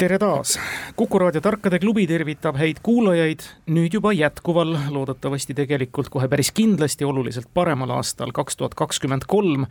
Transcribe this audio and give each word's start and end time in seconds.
tere 0.00 0.16
taas, 0.18 0.54
Kuku 0.96 1.18
raadio 1.18 1.42
Tarkade 1.44 1.78
klubi 1.78 2.06
tervitab 2.08 2.56
häid 2.56 2.78
kuulajaid 2.82 3.42
nüüd 3.74 3.92
juba 3.98 4.14
jätkuval, 4.16 4.72
loodetavasti 4.94 5.52
tegelikult 5.58 6.08
kohe 6.08 6.28
päris 6.32 6.48
kindlasti 6.56 7.04
oluliselt 7.04 7.50
paremal 7.54 7.92
aastal 7.98 8.32
kaks 8.32 8.56
tuhat 8.56 8.74
kakskümmend 8.80 9.26
kolm, 9.28 9.66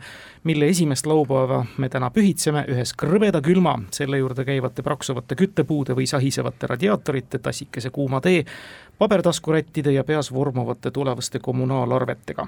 mille 0.46 0.68
esimest 0.70 1.08
laupäeva 1.10 1.64
me 1.82 1.90
täna 1.90 2.12
pühitseme 2.14 2.62
ühes 2.70 2.94
krõbeda 3.02 3.42
külma, 3.42 3.74
selle 3.90 4.22
juurde 4.22 4.46
käivate 4.46 4.86
praksuvate 4.86 5.34
küttepuude 5.40 5.98
või 5.98 6.06
sahisevate 6.06 6.70
radiaatorite, 6.70 7.42
tassikese 7.42 7.90
kuuma 7.90 8.22
tee, 8.22 8.44
pabertaskurättide 9.00 9.92
ja 9.92 10.04
peas 10.04 10.32
vormuvate 10.32 10.90
tulevaste 10.90 11.38
kommunaalarvetega 11.38 12.46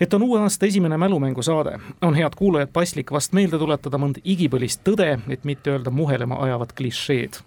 et 0.00 0.14
on 0.14 0.22
uue 0.22 0.40
aasta 0.40 0.66
esimene 0.66 0.96
mälumängusaade, 0.96 1.78
on 2.02 2.14
head 2.14 2.32
kuulajad 2.36 2.68
paslik 2.72 3.12
vast 3.12 3.32
meelde 3.32 3.58
tuletada 3.58 3.98
mõnd 3.98 4.18
igipõlist 4.24 4.82
tõde, 4.86 5.12
et 5.28 5.44
mitte 5.44 5.70
öelda 5.70 5.90
muhelema 5.90 6.38
ajavat 6.42 6.72
klišeed. 6.72 7.38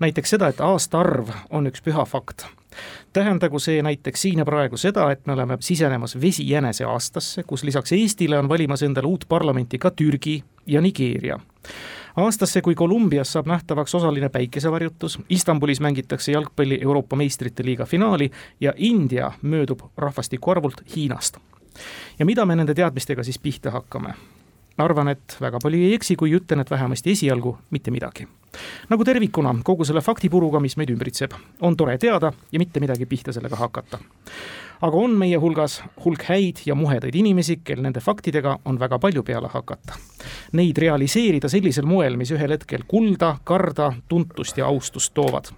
näiteks 0.00 0.30
seda, 0.30 0.48
et 0.48 0.60
aastaarv 0.60 1.32
on 1.50 1.66
üks 1.66 1.84
püha 1.84 2.04
fakt. 2.04 2.46
tähendagu 3.12 3.58
see 3.58 3.82
näiteks 3.82 4.22
siin 4.22 4.38
ja 4.38 4.44
praegu 4.44 4.76
seda, 4.76 5.10
et 5.10 5.26
me 5.26 5.32
oleme 5.32 5.56
sisenemas 5.60 6.20
vesijänese 6.20 6.84
aastasse, 6.84 7.42
kus 7.42 7.64
lisaks 7.64 7.92
Eestile 7.92 8.38
on 8.38 8.48
valimas 8.48 8.82
endale 8.82 9.06
uut 9.06 9.24
parlamenti 9.28 9.78
ka 9.78 9.90
Türgi 9.90 10.42
ja 10.66 10.80
Nigeeria 10.80 11.40
aastasse, 12.16 12.60
kui 12.60 12.74
Kolumbias 12.74 13.32
saab 13.32 13.46
nähtavaks 13.46 13.94
osaline 13.94 14.28
päikesevarjutus, 14.28 15.18
Istanbulis 15.28 15.80
mängitakse 15.80 16.32
jalgpalli 16.32 16.78
Euroopa 16.82 17.16
meistrite 17.16 17.64
liiga 17.64 17.86
finaali 17.86 18.30
ja 18.60 18.72
India 18.76 19.32
möödub 19.42 19.80
rahvastiku 19.96 20.50
arvult 20.50 20.82
Hiinast. 20.96 21.36
ja 22.18 22.26
mida 22.26 22.46
me 22.46 22.56
nende 22.56 22.74
teadmistega 22.74 23.22
siis 23.22 23.38
pihta 23.38 23.70
hakkame? 23.70 24.14
arvan, 24.78 25.08
et 25.08 25.36
väga 25.40 25.58
palju 25.62 25.78
ei 25.78 25.94
eksi, 25.94 26.16
kui 26.16 26.32
ütlen, 26.36 26.60
et 26.60 26.70
vähemasti 26.70 27.10
esialgu 27.10 27.58
mitte 27.70 27.90
midagi. 27.90 28.28
nagu 28.88 29.04
tervikuna 29.04 29.54
kogu 29.64 29.84
selle 29.84 30.00
faktipuruga, 30.00 30.60
mis 30.60 30.76
meid 30.76 30.90
ümbritseb, 30.90 31.32
on 31.60 31.76
tore 31.76 31.98
teada 31.98 32.32
ja 32.52 32.58
mitte 32.58 32.80
midagi 32.80 33.06
pihta 33.06 33.32
sellega 33.32 33.56
hakata 33.56 33.98
aga 34.82 34.98
on 34.98 35.14
meie 35.18 35.38
hulgas 35.38 35.78
hulk 36.04 36.24
häid 36.26 36.64
ja 36.66 36.74
muhedaid 36.78 37.14
inimesi, 37.14 37.60
kel 37.64 37.82
nende 37.84 38.02
faktidega 38.02 38.56
on 38.68 38.78
väga 38.80 38.98
palju 39.02 39.22
peale 39.26 39.50
hakata. 39.52 39.98
Neid 40.58 40.78
realiseerida 40.78 41.48
sellisel 41.50 41.86
moel, 41.88 42.16
mis 42.18 42.32
ühel 42.34 42.54
hetkel 42.54 42.84
kulda, 42.88 43.36
karda, 43.44 43.92
tuntust 44.08 44.58
ja 44.58 44.66
austust 44.66 45.14
toovad. 45.14 45.52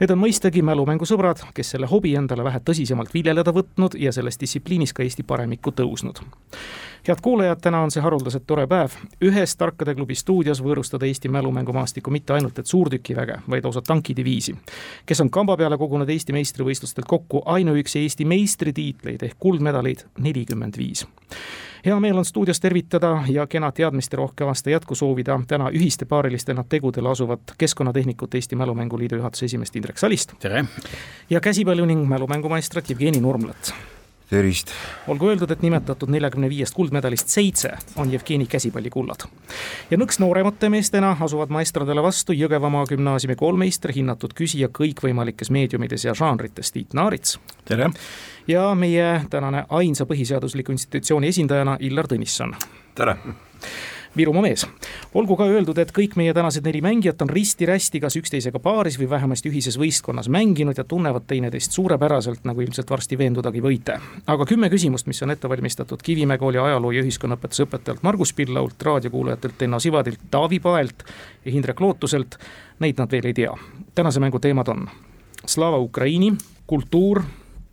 Need 0.00 0.12
on 0.12 0.20
mõistagi 0.20 0.64
mälumängusõbrad, 0.66 1.46
kes 1.56 1.74
selle 1.74 1.88
hobi 1.90 2.14
endale 2.20 2.44
vähe 2.44 2.60
tõsisemalt 2.64 3.14
viljeleda 3.14 3.54
võtnud 3.56 3.96
ja 4.00 4.12
selles 4.12 4.40
distsipliinis 4.40 4.92
ka 4.96 5.06
Eesti 5.06 5.24
paremikku 5.26 5.72
tõusnud 5.76 6.24
head 7.08 7.18
kuulajad, 7.22 7.60
täna 7.62 7.80
on 7.80 7.90
see 7.90 8.02
haruldaselt 8.02 8.46
tore 8.46 8.66
päev. 8.66 8.90
ühes 9.22 9.56
Tarkade 9.56 9.94
klubi 9.94 10.14
stuudios 10.14 10.60
võõrustada 10.62 11.06
Eesti 11.06 11.28
mälumängumaastikku 11.28 12.10
mitte 12.10 12.32
ainult 12.32 12.58
et 12.58 12.66
suurtükiväge, 12.66 13.38
vaid 13.50 13.64
lausa 13.64 13.82
tankidiviisi, 13.82 14.56
kes 15.06 15.20
on 15.20 15.30
kamba 15.30 15.56
peale 15.56 15.78
kogunud 15.78 16.10
Eesti 16.10 16.32
meistrivõistlustelt 16.32 17.06
kokku 17.06 17.42
ainuüksi 17.46 18.02
Eesti 18.02 18.24
meistritiitleid 18.66 19.22
ehk 19.22 19.38
kuldmedaleid 19.38 20.06
nelikümmend 20.18 20.76
viis 20.78 21.06
hea 21.86 21.98
meel 22.00 22.18
on 22.18 22.24
stuudios 22.24 22.60
tervitada 22.60 23.22
ja 23.28 23.46
kena 23.46 23.72
teadmisterohke 23.72 24.44
aasta 24.44 24.70
jätku 24.70 24.94
soovida 24.94 25.38
täna 25.46 25.70
ühiste 25.70 26.04
paarilistena 26.04 26.64
tegudele 26.68 27.08
asuvat 27.08 27.54
Keskkonnatehnikute 27.58 28.38
Eesti 28.38 28.56
Mälumänguliidu 28.56 29.16
juhatuse 29.16 29.44
esimeest 29.44 29.76
Indrek 29.76 29.98
Salist. 29.98 30.32
tere! 30.38 30.64
ja 31.30 31.40
käsipalju 31.40 31.86
ning 31.86 32.08
mälumängumajstrat 32.08 32.90
Jevgeni 32.90 33.20
Nurmlat 33.20 33.74
tervist! 34.30 34.70
olgu 35.08 35.28
öeldud, 35.30 35.50
et 35.50 35.62
nimetatud 35.62 36.10
neljakümne 36.10 36.48
viiest 36.50 36.74
kuldmedalist 36.74 37.30
seitse 37.30 37.72
on 37.96 38.12
Jevgeni 38.12 38.46
käsipallikullad. 38.50 39.26
ja 39.90 39.98
nõks 39.98 40.20
nooremate 40.22 40.68
meestena 40.72 41.16
asuvad 41.20 41.52
maestradele 41.54 42.02
vastu 42.02 42.34
Jõgevamaa 42.36 42.86
gümnaasiumi 42.90 43.36
koolmeister, 43.36 43.92
hinnatud 43.94 44.34
küsija 44.34 44.68
kõikvõimalikes 44.68 45.50
meediumides 45.50 46.04
ja 46.04 46.14
žanrites 46.14 46.72
Tiit 46.72 46.94
Naarits. 46.94 47.38
tere! 47.64 47.90
ja 48.46 48.74
meie 48.74 49.22
tänane 49.30 49.64
ainsa 49.68 50.04
põhiseadusliku 50.04 50.72
institutsiooni 50.72 51.28
esindajana 51.34 51.76
Illar 51.80 52.06
Tõnisson. 52.10 52.54
tere! 52.94 53.16
Virumaa 54.16 54.42
mees. 54.42 54.66
olgu 55.14 55.36
ka 55.36 55.44
öeldud, 55.44 55.78
et 55.78 55.90
kõik 55.92 56.14
meie 56.16 56.32
tänased 56.34 56.64
neli 56.64 56.80
mängijat 56.80 57.20
on 57.22 57.28
risti-rästi 57.28 58.00
kas 58.00 58.16
üksteisega 58.16 58.58
paaris 58.64 58.96
või 58.96 59.10
vähemasti 59.10 59.50
ühises 59.50 59.76
võistkonnas 59.76 60.30
mänginud 60.32 60.78
ja 60.78 60.84
tunnevad 60.84 61.26
teineteist 61.26 61.72
suurepäraselt, 61.76 62.44
nagu 62.48 62.60
ilmselt 62.64 62.90
varsti 62.90 63.18
veendudagi 63.18 63.60
võite. 63.60 63.98
aga 64.26 64.46
kümme 64.46 64.70
küsimust, 64.72 65.06
mis 65.06 65.22
on 65.22 65.30
ette 65.30 65.48
valmistatud 65.48 66.02
Kivimäe 66.02 66.38
kooli 66.38 66.58
ajaloo 66.58 66.90
ja 66.90 67.02
ühiskonnaõpetuse 67.02 67.66
õpetajalt 67.66 68.02
Margus 68.02 68.32
Pillault, 68.32 68.82
raadiokuulajatelt 68.82 69.62
Enno 69.62 69.80
Sivadilt, 69.80 70.20
Taavi 70.30 70.60
Paelt 70.60 71.04
ja 71.44 71.52
Hindrek 71.52 71.80
Lootuselt, 71.80 72.38
neid 72.78 72.96
nad 72.98 73.12
veel 73.12 73.26
ei 73.26 73.34
tea. 73.34 73.52
tänase 73.94 74.20
mängu 74.20 74.38
teemad 74.38 74.68
on 74.68 74.88
Slava 75.46 75.78
Ukraini, 75.78 76.32
kultuur, 76.66 77.22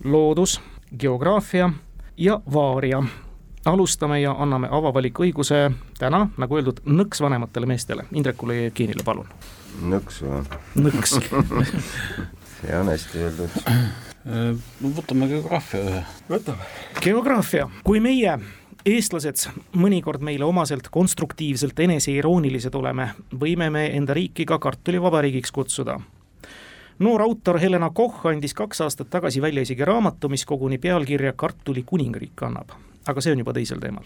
loodus, 0.04 0.62
geograafia 1.00 1.70
ja 2.18 2.42
vaaria 2.54 3.04
alustame 3.66 4.20
ja 4.22 4.36
anname 4.40 4.68
avavaliku 4.72 5.26
õiguse 5.28 5.66
täna, 6.00 6.28
nagu 6.38 6.58
öeldud, 6.60 6.82
nõks 6.86 7.22
vanematele 7.24 7.70
meestele. 7.70 8.08
Indrekule 8.12 8.58
ja 8.58 8.66
Jevgenile, 8.68 9.06
palun. 9.06 9.30
nõks 9.90 10.22
või? 10.24 10.42
nõks 10.86 11.16
see 12.60 12.76
on 12.80 12.92
hästi 12.92 13.24
öeldud. 13.28 13.62
no 14.26 14.92
võtame 14.98 15.30
geograafia 15.32 15.84
ühe. 15.84 16.04
võtame. 16.30 16.68
geograafia, 17.04 17.70
kui 17.84 18.04
meie 18.04 18.38
eestlased 18.86 19.48
mõnikord 19.80 20.24
meile 20.24 20.46
omaselt 20.46 20.90
konstruktiivselt 20.92 21.80
eneseiroonilised 21.80 22.76
oleme, 22.76 23.14
võime 23.40 23.70
me 23.72 23.88
enda 23.96 24.16
riiki 24.18 24.46
ka 24.46 24.60
kartulivabariigiks 24.60 25.56
kutsuda 25.56 26.00
noor 27.00 27.22
autor 27.22 27.60
Helena 27.60 27.90
Koch 27.90 28.26
andis 28.26 28.54
kaks 28.54 28.82
aastat 28.82 29.10
tagasi 29.10 29.42
välja 29.42 29.62
isegi 29.62 29.86
raamatu, 29.86 30.30
mis 30.30 30.46
koguni 30.46 30.78
pealkirja 30.78 31.34
Kartuli 31.34 31.84
kuningriik 31.86 32.32
kannab 32.36 32.72
aga 33.06 33.22
see 33.22 33.32
on 33.32 33.42
juba 33.44 33.54
teisel 33.54 33.80
teemal. 33.80 34.06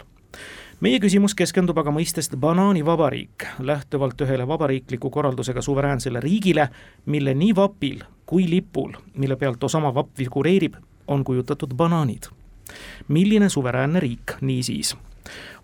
meie 0.80 1.00
küsimus 1.02 1.34
keskendub 1.34 1.78
aga 1.78 1.90
mõistest 1.94 2.36
banaanivabariik, 2.38 3.46
lähtuvalt 3.58 4.20
ühele 4.22 4.46
vabariikliku 4.46 5.10
korraldusega 5.10 5.62
suveräänsele 5.62 6.20
riigile, 6.20 6.68
mille 7.06 7.34
nii 7.34 7.54
vapil 7.56 8.04
kui 8.26 8.46
lipul, 8.50 8.92
mille 9.16 9.36
pealt 9.36 9.64
osama 9.64 9.94
vapp 9.94 10.14
figureerib, 10.16 10.74
on 11.06 11.24
kujutatud 11.24 11.74
banaanid. 11.74 12.30
milline 13.08 13.48
suveräänne 13.48 14.00
riik 14.00 14.36
niisiis 14.40 14.96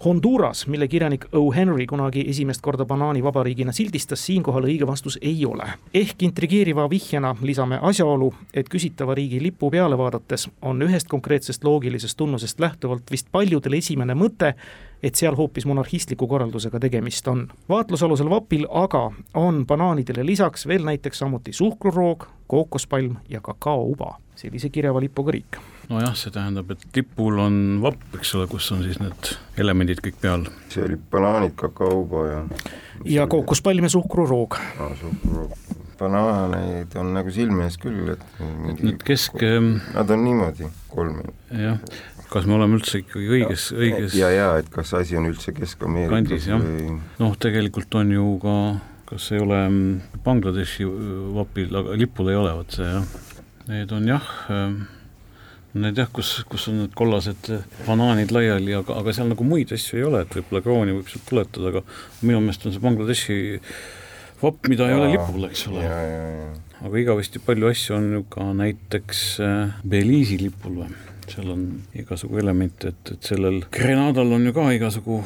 Honduras, 0.04 0.66
mille 0.66 0.88
kirjanik 0.88 1.24
O. 1.32 1.52
Henry 1.52 1.86
kunagi 1.86 2.24
esimest 2.28 2.60
korda 2.60 2.84
banaanivabariigina 2.84 3.72
sildistas, 3.72 4.26
siinkohal 4.26 4.66
õige 4.68 4.86
vastus 4.86 5.18
ei 5.22 5.46
ole. 5.46 5.64
ehk 5.94 6.22
intrigeeriva 6.22 6.90
vihjena 6.90 7.36
lisame 7.42 7.78
asjaolu, 7.82 8.34
et 8.54 8.68
küsitava 8.68 9.14
riigi 9.14 9.42
lipu 9.42 9.70
peale 9.70 9.98
vaadates 9.98 10.48
on 10.62 10.82
ühest 10.82 11.08
konkreetsest 11.08 11.64
loogilisest 11.64 12.16
tunnusest 12.16 12.60
lähtuvalt 12.60 13.10
vist 13.10 13.28
paljudel 13.32 13.72
esimene 13.72 14.14
mõte, 14.14 14.54
et 15.02 15.14
seal 15.14 15.36
hoopis 15.36 15.66
monarhistliku 15.66 16.26
korraldusega 16.26 16.80
tegemist 16.80 17.28
on. 17.28 17.48
vaatlusalusel 17.68 18.30
vapil 18.30 18.66
aga 18.70 19.10
on 19.34 19.66
banaanidele 19.66 20.26
lisaks 20.26 20.66
veel 20.66 20.84
näiteks 20.84 21.18
samuti 21.18 21.52
suhkruroog, 21.52 22.26
kookospalm 22.46 23.16
ja 23.28 23.40
kakaouba, 23.40 24.18
sellise 24.36 24.68
kirjava 24.68 25.00
lipuga 25.00 25.32
riik 25.32 25.73
nojah, 25.90 26.14
see 26.18 26.32
tähendab, 26.34 26.70
et 26.74 26.86
tipul 26.94 27.38
on 27.42 27.60
vapp, 27.84 28.02
eks 28.18 28.34
ole, 28.38 28.48
kus 28.50 28.70
on 28.74 28.82
siis 28.86 29.00
need 29.02 29.34
elemendid 29.60 30.02
kõik 30.04 30.18
peal. 30.22 30.48
see 30.72 30.84
oli 30.86 30.98
banaanid, 31.10 31.54
kakaoba 31.60 32.24
ja 32.30 32.40
ja 33.16 33.26
kookospalm 33.30 33.86
ja 33.86 33.92
suhkruroog 33.92 34.56
ah,. 34.56 34.94
suhkruroog, 35.00 35.52
banaaneid 35.98 36.96
on 37.00 37.12
nagu 37.16 37.32
silme 37.34 37.68
ees 37.68 37.78
küll, 37.80 38.14
et 38.14 38.24
Need 38.82 39.04
kesk 39.06 39.42
ähm, 39.46 39.76
Nad 39.94 40.10
on 40.10 40.24
niimoodi, 40.26 40.70
kolm. 40.92 41.20
jah, 41.50 41.78
kas 42.32 42.48
me 42.50 42.56
oleme 42.58 42.80
üldse 42.80 43.02
ikkagi 43.04 43.30
õiges, 43.38 43.68
õiges 43.76 44.16
ja, 44.18 44.32
ja 44.34 44.48
et 44.62 44.72
kas 44.72 44.94
asi 44.98 45.18
on 45.20 45.28
üldse 45.30 45.54
Kesk-Ameerikas 45.56 46.48
või 46.50 46.98
noh, 47.20 47.38
tegelikult 47.40 47.94
on 48.00 48.10
ju 48.14 48.34
ka 48.42 48.56
kas 49.04 49.28
ei 49.36 49.42
ole 49.44 49.60
mm, 49.68 50.18
Bangladeshi 50.24 50.86
vapil, 51.36 51.70
aga 51.76 51.96
lipul 52.00 52.32
ei 52.32 52.38
ole, 52.40 52.54
vot 52.56 52.72
see 52.72 52.86
jah. 52.88 53.04
Need 53.68 53.92
on 53.96 54.08
jah 54.08 54.30
äh,, 54.52 54.72
Need 55.74 55.98
jah, 55.98 56.06
kus, 56.14 56.28
kus 56.46 56.68
on 56.70 56.76
need 56.84 56.92
kollased 56.94 57.48
banaanid 57.82 58.30
laiali, 58.30 58.76
aga, 58.78 58.94
aga 59.00 59.14
seal 59.16 59.26
nagu 59.32 59.46
muid 59.46 59.72
asju 59.74 59.98
ei 59.98 60.04
ole, 60.06 60.20
et 60.22 60.34
võib-olla 60.38 60.62
krooni 60.62 60.92
võib 60.94 61.08
sealt 61.10 61.24
tuletada, 61.26 61.72
aga 61.72 61.82
minu 62.22 62.42
meelest 62.44 62.66
on 62.68 62.74
see 62.74 62.82
Bangladeshi 62.84 63.38
vapp, 64.38 64.68
mida 64.70 64.86
ei 64.86 64.94
ole 64.94 65.08
lipul, 65.14 65.48
eks 65.48 65.64
ole. 65.70 65.82
ja, 65.82 65.96
ja, 66.06 66.28
ja. 66.36 66.76
aga 66.86 67.00
igavesti 67.02 67.42
palju 67.42 67.70
asju 67.70 67.96
on 67.96 68.06
ju 68.18 68.22
ka 68.30 68.46
näiteks 68.60 69.24
äh, 69.42 69.72
Belize'i 69.82 70.38
lipul 70.44 70.76
või, 70.82 70.92
seal 71.30 71.50
on 71.54 71.64
igasugu 71.96 72.38
elemente, 72.42 72.92
et, 72.94 73.14
et 73.16 73.32
sellel 73.32 73.62
Grenadal 73.74 74.30
on 74.36 74.46
ju 74.46 74.54
ka 74.54 74.68
igasugu 74.76 75.18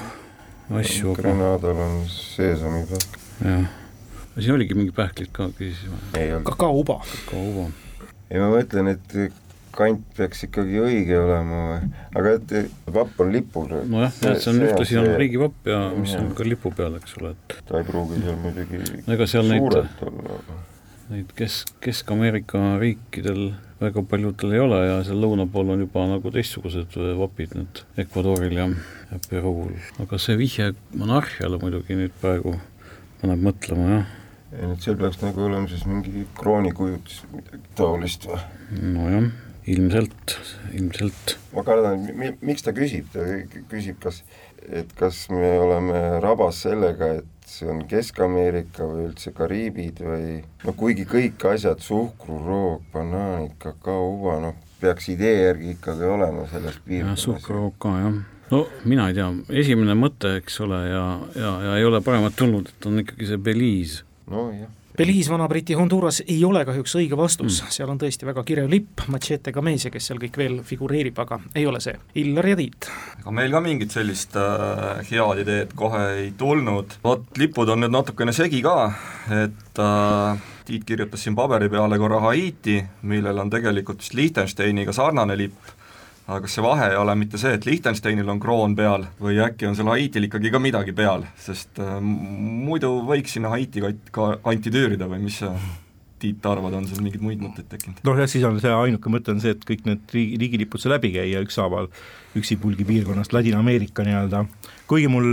asju, 0.80 1.12
Grenadal 1.18 1.82
on 1.84 1.98
seesamipähk. 2.12 3.18
jah, 3.42 3.68
siin 4.38 4.54
oligi 4.54 4.78
mingi 4.78 4.96
pähklid 4.96 5.32
ka, 5.34 5.50
küsisime, 5.58 6.00
kakaouba. 6.48 7.02
kauba. 7.28 7.68
ei 8.30 8.40
ma 8.40 8.48
mõtlen, 8.54 8.94
et 8.94 9.18
kant 9.78 10.06
peaks 10.18 10.46
ikkagi 10.48 10.80
õige 10.82 11.18
olema 11.20 11.60
või, 11.72 11.90
aga 12.20 12.32
et 12.38 12.56
vapp 12.94 13.20
on 13.22 13.30
lipul. 13.34 13.70
nojah, 13.92 14.16
see 14.18 14.50
on 14.52 14.64
ühtlasi 14.66 14.98
on 15.00 15.12
riigivapp 15.20 15.70
ja 15.70 15.82
mis 15.96 16.16
on 16.18 16.32
ka 16.38 16.46
lipu 16.46 16.72
peal, 16.74 16.98
eks 16.98 17.18
ole, 17.20 17.34
et 17.36 17.60
ta 17.68 17.78
ei 17.82 17.86
pruugi 17.86 18.22
seal 18.24 18.40
muidugi 18.42 18.82
no 19.06 19.30
seal 19.30 19.48
neid, 19.52 19.62
suurelt 19.62 20.04
olla, 20.08 20.40
aga 20.40 20.58
neid 21.08 21.32
Kesk, 21.36 21.72
Kesk-Ameerika 21.84 22.60
riikidel 22.80 23.52
väga 23.80 24.02
paljudel 24.10 24.54
ei 24.56 24.60
ole 24.60 24.80
ja 24.84 24.98
seal 25.06 25.20
lõuna 25.22 25.46
pool 25.50 25.72
on 25.72 25.84
juba 25.84 26.04
nagu 26.10 26.32
teistsugused 26.34 26.96
vapid, 27.20 27.54
need 27.56 27.82
Ecuadoril 28.02 28.56
ja, 28.58 28.66
ja 29.12 29.20
Peruul, 29.28 29.76
aga 30.02 30.20
see 30.20 30.36
vihje 30.40 30.72
monarhiale 30.98 31.60
muidugi 31.62 31.96
nüüd 31.98 32.14
praegu 32.20 32.56
paneb 33.22 33.44
mõtlema, 33.48 33.90
jah. 33.94 34.14
ei 34.56 34.70
nüüd 34.72 34.84
seal 34.84 34.98
peaks 35.00 35.20
nagu 35.22 35.46
olema 35.46 35.70
siis 35.70 35.86
mingi 35.88 36.26
kroonikujutis 36.38 37.22
midagi 37.32 37.62
taolist 37.78 38.28
või? 38.28 38.42
nojah, 38.96 39.30
ilmselt, 39.68 40.36
ilmselt. 40.74 41.34
ma 41.54 41.64
kardan, 41.66 42.06
miks 42.44 42.64
ta 42.64 42.74
küsib, 42.76 43.08
ta 43.12 43.24
küsib, 43.70 43.98
kas, 44.02 44.22
et 44.68 44.92
kas 44.98 45.26
me 45.32 45.50
oleme 45.60 46.00
rabas 46.24 46.62
sellega, 46.66 47.18
et 47.20 47.48
see 47.48 47.68
on 47.72 47.82
Kesk-Ameerika 47.88 48.86
või 48.88 49.08
üldse 49.08 49.32
Kariibid 49.36 50.02
või 50.04 50.40
no 50.64 50.74
kuigi 50.78 51.06
kõik 51.08 51.44
asjad, 51.52 51.82
suhkruroog, 51.84 52.88
banaanid, 52.92 53.54
kakauva, 53.62 54.38
noh, 54.44 54.58
peaks 54.80 55.08
idee 55.14 55.36
järgi 55.48 55.74
ikkagi 55.76 56.08
olema 56.08 56.48
selles 56.52 56.80
piirkonnas. 56.84 57.28
suhkruroog 57.28 57.78
ka, 57.82 57.94
jah 58.04 58.18
no 58.52 58.64
mina 58.88 59.10
ei 59.10 59.16
tea, 59.16 59.28
esimene 59.64 59.96
mõte, 59.98 60.38
eks 60.40 60.60
ole, 60.64 60.80
ja, 60.88 61.04
ja, 61.36 61.54
ja 61.66 61.78
ei 61.80 61.88
ole 61.88 62.00
paremat 62.04 62.36
tulnud, 62.38 62.72
et 62.72 62.88
on 62.88 63.04
ikkagi 63.04 63.32
see 63.32 63.40
Belize. 63.48 64.04
nojah 64.30 64.68
Belize, 64.98 65.30
Vana-Briti, 65.30 65.76
Honduras 65.78 66.16
ei 66.26 66.40
ole 66.44 66.64
kahjuks 66.66 66.96
õige 66.98 67.14
vastus 67.14 67.60
mm., 67.60 67.70
seal 67.70 67.90
on 67.92 68.00
tõesti 68.00 68.26
väga 68.26 68.42
kirev 68.42 68.66
lipp, 68.72 69.04
Machete 69.14 69.52
Gamese, 69.54 69.92
kes 69.94 70.08
seal 70.10 70.18
kõik 70.18 70.38
veel 70.40 70.56
figureerib, 70.66 71.20
aga 71.22 71.38
ei 71.54 71.68
ole 71.70 71.78
see. 71.84 71.94
Illar 72.18 72.48
ja 72.50 72.56
Tiit. 72.58 72.88
ega 73.20 73.34
meil 73.38 73.54
ka 73.54 73.60
mingit 73.62 73.94
sellist 73.94 74.34
äh, 74.34 74.98
head 75.06 75.44
ideed 75.44 75.76
kohe 75.78 76.02
ei 76.16 76.32
tulnud, 76.38 76.98
vot 77.04 77.38
lipud 77.38 77.70
on 77.70 77.84
nüüd 77.84 77.94
natukene 77.94 78.34
segi 78.34 78.58
ka, 78.66 78.74
et 79.38 79.82
äh, 79.86 80.50
Tiit 80.66 80.82
kirjutas 80.88 81.22
siin 81.22 81.38
paberi 81.38 81.70
peale 81.70 81.96
korra 82.02 82.18
Haiti, 82.26 82.80
millel 83.06 83.38
on 83.38 83.54
tegelikult 83.54 84.02
vist 84.02 84.18
Liechtensteiniga 84.18 84.92
sarnane 84.98 85.38
lipp 85.38 85.77
aga 86.28 86.44
kas 86.44 86.58
see 86.58 86.64
vahe 86.64 86.90
ei 86.92 87.00
ole 87.00 87.14
mitte 87.16 87.40
see, 87.40 87.54
et 87.56 87.64
Liechtensteinil 87.64 88.28
on 88.28 88.40
kroon 88.42 88.76
peal 88.76 89.06
või 89.20 89.40
äkki 89.40 89.68
on 89.68 89.76
seal 89.78 89.88
Haitil 89.94 90.28
ikkagi 90.28 90.52
ka 90.52 90.60
midagi 90.60 90.92
peal, 90.96 91.24
sest 91.40 91.80
äh, 91.80 91.98
muidu 92.04 92.98
võiks 93.08 93.36
sinna 93.38 93.52
Haiti 93.54 93.84
ka 94.12 94.34
kanti 94.44 94.72
tüürida 94.74 95.08
või 95.10 95.24
mis 95.24 95.40
sa 95.44 95.54
Tiit 96.18 96.46
arvad, 96.50 96.74
on 96.74 96.86
sul 96.90 96.98
mingeid 96.98 97.22
muid 97.22 97.38
mõtteid 97.38 97.68
tekkinud? 97.70 98.00
noh 98.02 98.16
jah, 98.18 98.26
siis 98.26 98.42
on 98.42 98.56
see 98.58 98.72
ainuke 98.74 99.10
mõte 99.12 99.30
on 99.30 99.38
see, 99.42 99.52
et 99.54 99.62
kõik 99.62 99.84
need 99.86 100.14
riigi, 100.14 100.38
riigilipud 100.42 100.82
seal 100.82 100.96
läbi 100.96 101.12
käia 101.14 101.42
ükshaaval 101.46 101.86
üksipulgi 102.38 102.82
piirkonnast, 102.88 103.30
Ladina-Ameerika 103.36 104.02
nii-öelda, 104.02 104.40
kuigi 104.90 105.06
mul 105.12 105.28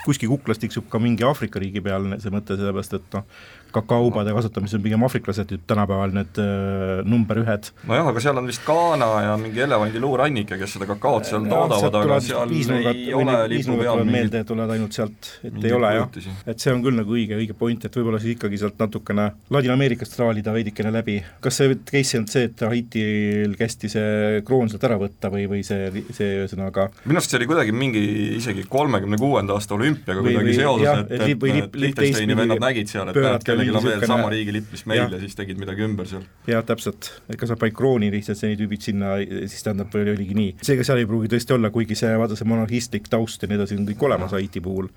kuskil 0.00 0.32
kuklas 0.32 0.62
tiksub 0.62 0.88
ka 0.88 1.00
mingi 1.02 1.26
Aafrika 1.28 1.60
riigi 1.60 1.84
peal 1.84 2.08
see 2.22 2.32
mõte, 2.32 2.56
sellepärast 2.56 2.96
et 2.96 3.18
noh, 3.18 3.28
kakaobade 3.74 4.34
kasutamisel 4.36 4.80
on 4.80 4.84
pigem 4.86 5.04
aafriklased 5.06 5.54
tänapäeval 5.70 6.14
need 6.14 6.40
äh, 6.42 7.04
number 7.04 7.40
ühed. 7.42 7.70
nojah, 7.88 8.10
aga 8.12 8.22
seal 8.24 8.40
on 8.40 8.48
vist 8.50 8.64
Ghana 8.66 9.10
ja 9.26 9.36
mingi 9.40 9.64
elevandiluurannik 9.66 10.54
ja 10.54 10.58
kes 10.60 10.76
seda 10.76 10.88
kakaot 10.90 11.28
seal 11.28 11.46
toodavad, 11.50 11.98
aga 12.02 12.20
seal 12.24 12.54
ei 12.54 13.14
ole 13.16 13.36
lipu 13.54 13.78
peal 13.80 14.04
meelde 14.08 14.42
tulevad 14.48 14.74
ainult 14.76 14.96
sealt, 14.96 15.32
et 15.46 15.64
ei 15.64 15.74
ole 15.76 15.92
jah, 15.96 16.08
et 16.46 16.62
see 16.62 16.74
on 16.74 16.84
küll 16.84 16.98
nagu 17.00 17.16
õige, 17.16 17.38
õige 17.40 17.56
point, 17.58 17.84
et 17.86 18.00
võib-olla 18.00 18.20
siis 18.22 18.36
ikkagi 18.36 18.60
sealt 18.60 18.80
natukene 18.80 19.30
Ladina-Ameerikast 19.50 20.16
traalida 20.16 20.54
veidikene 20.54 20.92
läbi. 20.94 21.18
kas 21.40 21.60
see 21.60 21.76
case 21.90 22.18
olnud 22.18 22.32
see, 22.32 22.48
et 22.50 22.66
Haitil 22.70 23.56
kästi 23.58 23.90
see 23.92 24.42
kroon 24.46 24.70
sealt 24.72 24.84
ära 24.88 24.98
võtta 25.00 25.30
või, 25.32 25.46
või 25.50 25.62
see, 25.66 26.04
see 26.16 26.40
ühesõnaga 26.42 26.88
minu 27.04 27.18
arust 27.18 27.32
see 27.32 27.40
oli 27.40 27.48
kuidagi 27.50 27.74
mingi 27.74 28.02
isegi 28.38 28.64
kolmekümne 28.70 29.18
kuuenda 29.20 29.56
aasta 29.56 29.76
olümpiaga 29.76 30.24
kuidagi 30.24 30.56
seoses, 30.58 31.04
et, 31.06 31.26
et, 31.28 31.46
et 31.60 31.78
Liechtensteini 31.84 32.36
vennad 32.38 32.62
nägid 32.62 32.90
seal, 32.90 33.10
et 33.12 33.18
näed, 33.20 33.46
kellelgi 33.66 33.80
on 33.80 33.86
veel 33.90 34.06
sama 34.10 34.28
riigilipp, 34.32 34.70
mis 34.74 34.84
meil 34.90 35.02
ja. 35.02 35.08
ja 35.14 35.20
siis 35.22 35.36
tegid 35.38 35.60
midagi 35.60 35.84
ümber 35.86 36.08
seal. 36.10 36.24
jah, 36.50 36.64
täpselt, 36.66 37.10
ega 37.32 37.48
sa 37.50 37.56
panid 37.60 37.76
krooni 37.78 38.10
lihtsalt, 38.14 38.40
see 38.40 38.56
tüübid 38.60 38.84
sinna, 38.84 39.16
siis 39.46 39.62
tähendab, 39.66 39.94
oligi 40.00 40.36
nii. 40.38 40.54
seega 40.66 40.86
seal 40.86 41.02
ei 41.02 41.08
pruugi 41.10 41.30
tõesti 41.32 41.56
olla, 41.56 41.72
kuigi 41.74 41.98
see, 41.98 42.12
vaata 42.20 42.38
see 42.38 42.48
monarhistlik 42.50 43.10
taust 43.12 43.42
ja 43.44 43.50
nii 43.50 43.60
edasi 43.60 43.78
on 43.78 43.86
kõik 43.92 44.06
olemas 44.10 44.34
Haiti 44.36 44.62
puhul, 44.64 44.90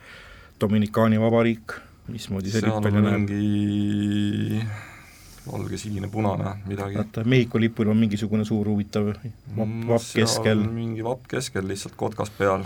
Dominikaani 0.61 1.19
vabariik, 1.19 1.77
mismoodi 2.13 2.51
see 2.53 2.61
lipp 2.63 2.83
välja 2.85 3.01
näeb? 3.03 3.29
valge, 5.51 5.77
sinine, 5.77 6.07
punane, 6.07 6.53
midagi. 6.67 6.95
vaata, 6.95 7.23
Mehhiko 7.27 7.59
lipul 7.59 7.89
on 7.91 7.97
mingisugune 7.99 8.45
suur 8.47 8.67
huvitav 8.71 9.09
vapp, 9.11 9.57
Mm, 9.57 9.87
vapp 9.89 10.05
keskel. 10.15 10.63
mingi 10.63 11.03
vapp 11.03 11.27
keskel 11.27 11.67
lihtsalt 11.67 11.95
kotkas 11.99 12.29
peal. 12.37 12.63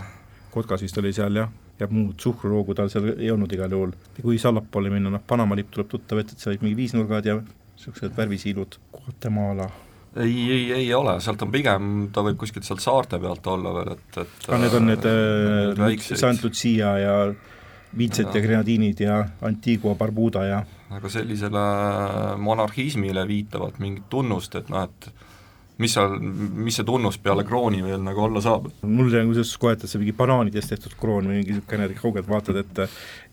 kotkas 0.54 0.82
vist 0.82 0.98
oli 0.98 1.12
seal 1.12 1.34
jah, 1.36 1.48
ja 1.80 1.88
muud 1.90 2.18
suhkruroogu 2.20 2.74
tal 2.74 2.90
seal 2.92 3.12
ei 3.16 3.30
olnud 3.30 3.52
igal 3.54 3.72
juhul. 3.74 3.92
kui 4.20 4.36
siis 4.36 4.46
allapoole 4.50 4.90
minna, 4.92 5.12
noh, 5.14 5.24
Panama 5.26 5.58
lipp 5.58 5.70
tuleb 5.74 5.90
tuttav 5.90 6.22
ette, 6.22 6.34
et 6.34 6.42
seal 6.42 6.54
olid 6.54 6.64
mingi 6.66 6.78
viisnurgad 6.78 7.28
ja 7.28 7.36
niisugused 7.38 8.16
värvisiilud, 8.16 8.78
Guatemala. 8.92 9.68
Ei, 10.18 10.34
ei, 10.50 10.64
ei 10.72 10.88
ole, 10.96 11.18
sealt 11.22 11.42
on 11.44 11.52
pigem, 11.54 12.08
ta 12.12 12.24
võib 12.26 12.38
kuskilt 12.40 12.66
sealt 12.66 12.82
saarte 12.82 13.20
pealt 13.22 13.46
olla 13.46 13.74
veel, 13.76 13.92
et, 13.94 14.18
et 14.24 14.48
aga 14.48 14.58
need 14.64 14.74
on 14.74 14.88
need 14.88 15.06
äh, 15.06 16.08
Saint 16.08 16.42
Lucia 16.42 16.96
ja 16.98 17.14
Vincent 17.96 18.32
ja, 18.32 18.40
ja 18.40 18.46
Grenadiinid 18.46 19.04
ja 19.04 19.20
Antigua, 19.46 19.94
Barbuda 20.00 20.42
ja 20.48 20.64
aga 20.96 21.10
sellisele 21.12 21.64
monarhismile 22.40 23.24
viitavat 23.28 23.78
mingit 23.82 24.08
tunnust, 24.10 24.56
et 24.58 24.70
noh, 24.72 24.88
et 24.88 25.10
mis 25.78 25.94
seal, 25.94 26.16
mis 26.20 26.78
see 26.78 26.86
tunnus 26.86 27.20
peale 27.22 27.44
krooni 27.46 27.82
veel 27.84 28.02
nagu 28.04 28.24
olla 28.26 28.42
saab? 28.44 28.70
mul 28.82 29.12
jäi 29.12 29.26
kusjuures 29.28 29.54
kohe, 29.62 29.76
et 29.76 29.86
see 29.86 30.00
mingi 30.02 30.16
banaanidest 30.18 30.74
tehtud 30.74 30.96
kroon 31.00 31.30
või 31.30 31.40
mingi 31.40 31.54
niisugune, 31.54 31.90
kaugelt 32.00 32.28
vaatad, 32.30 32.58
et 32.64 32.82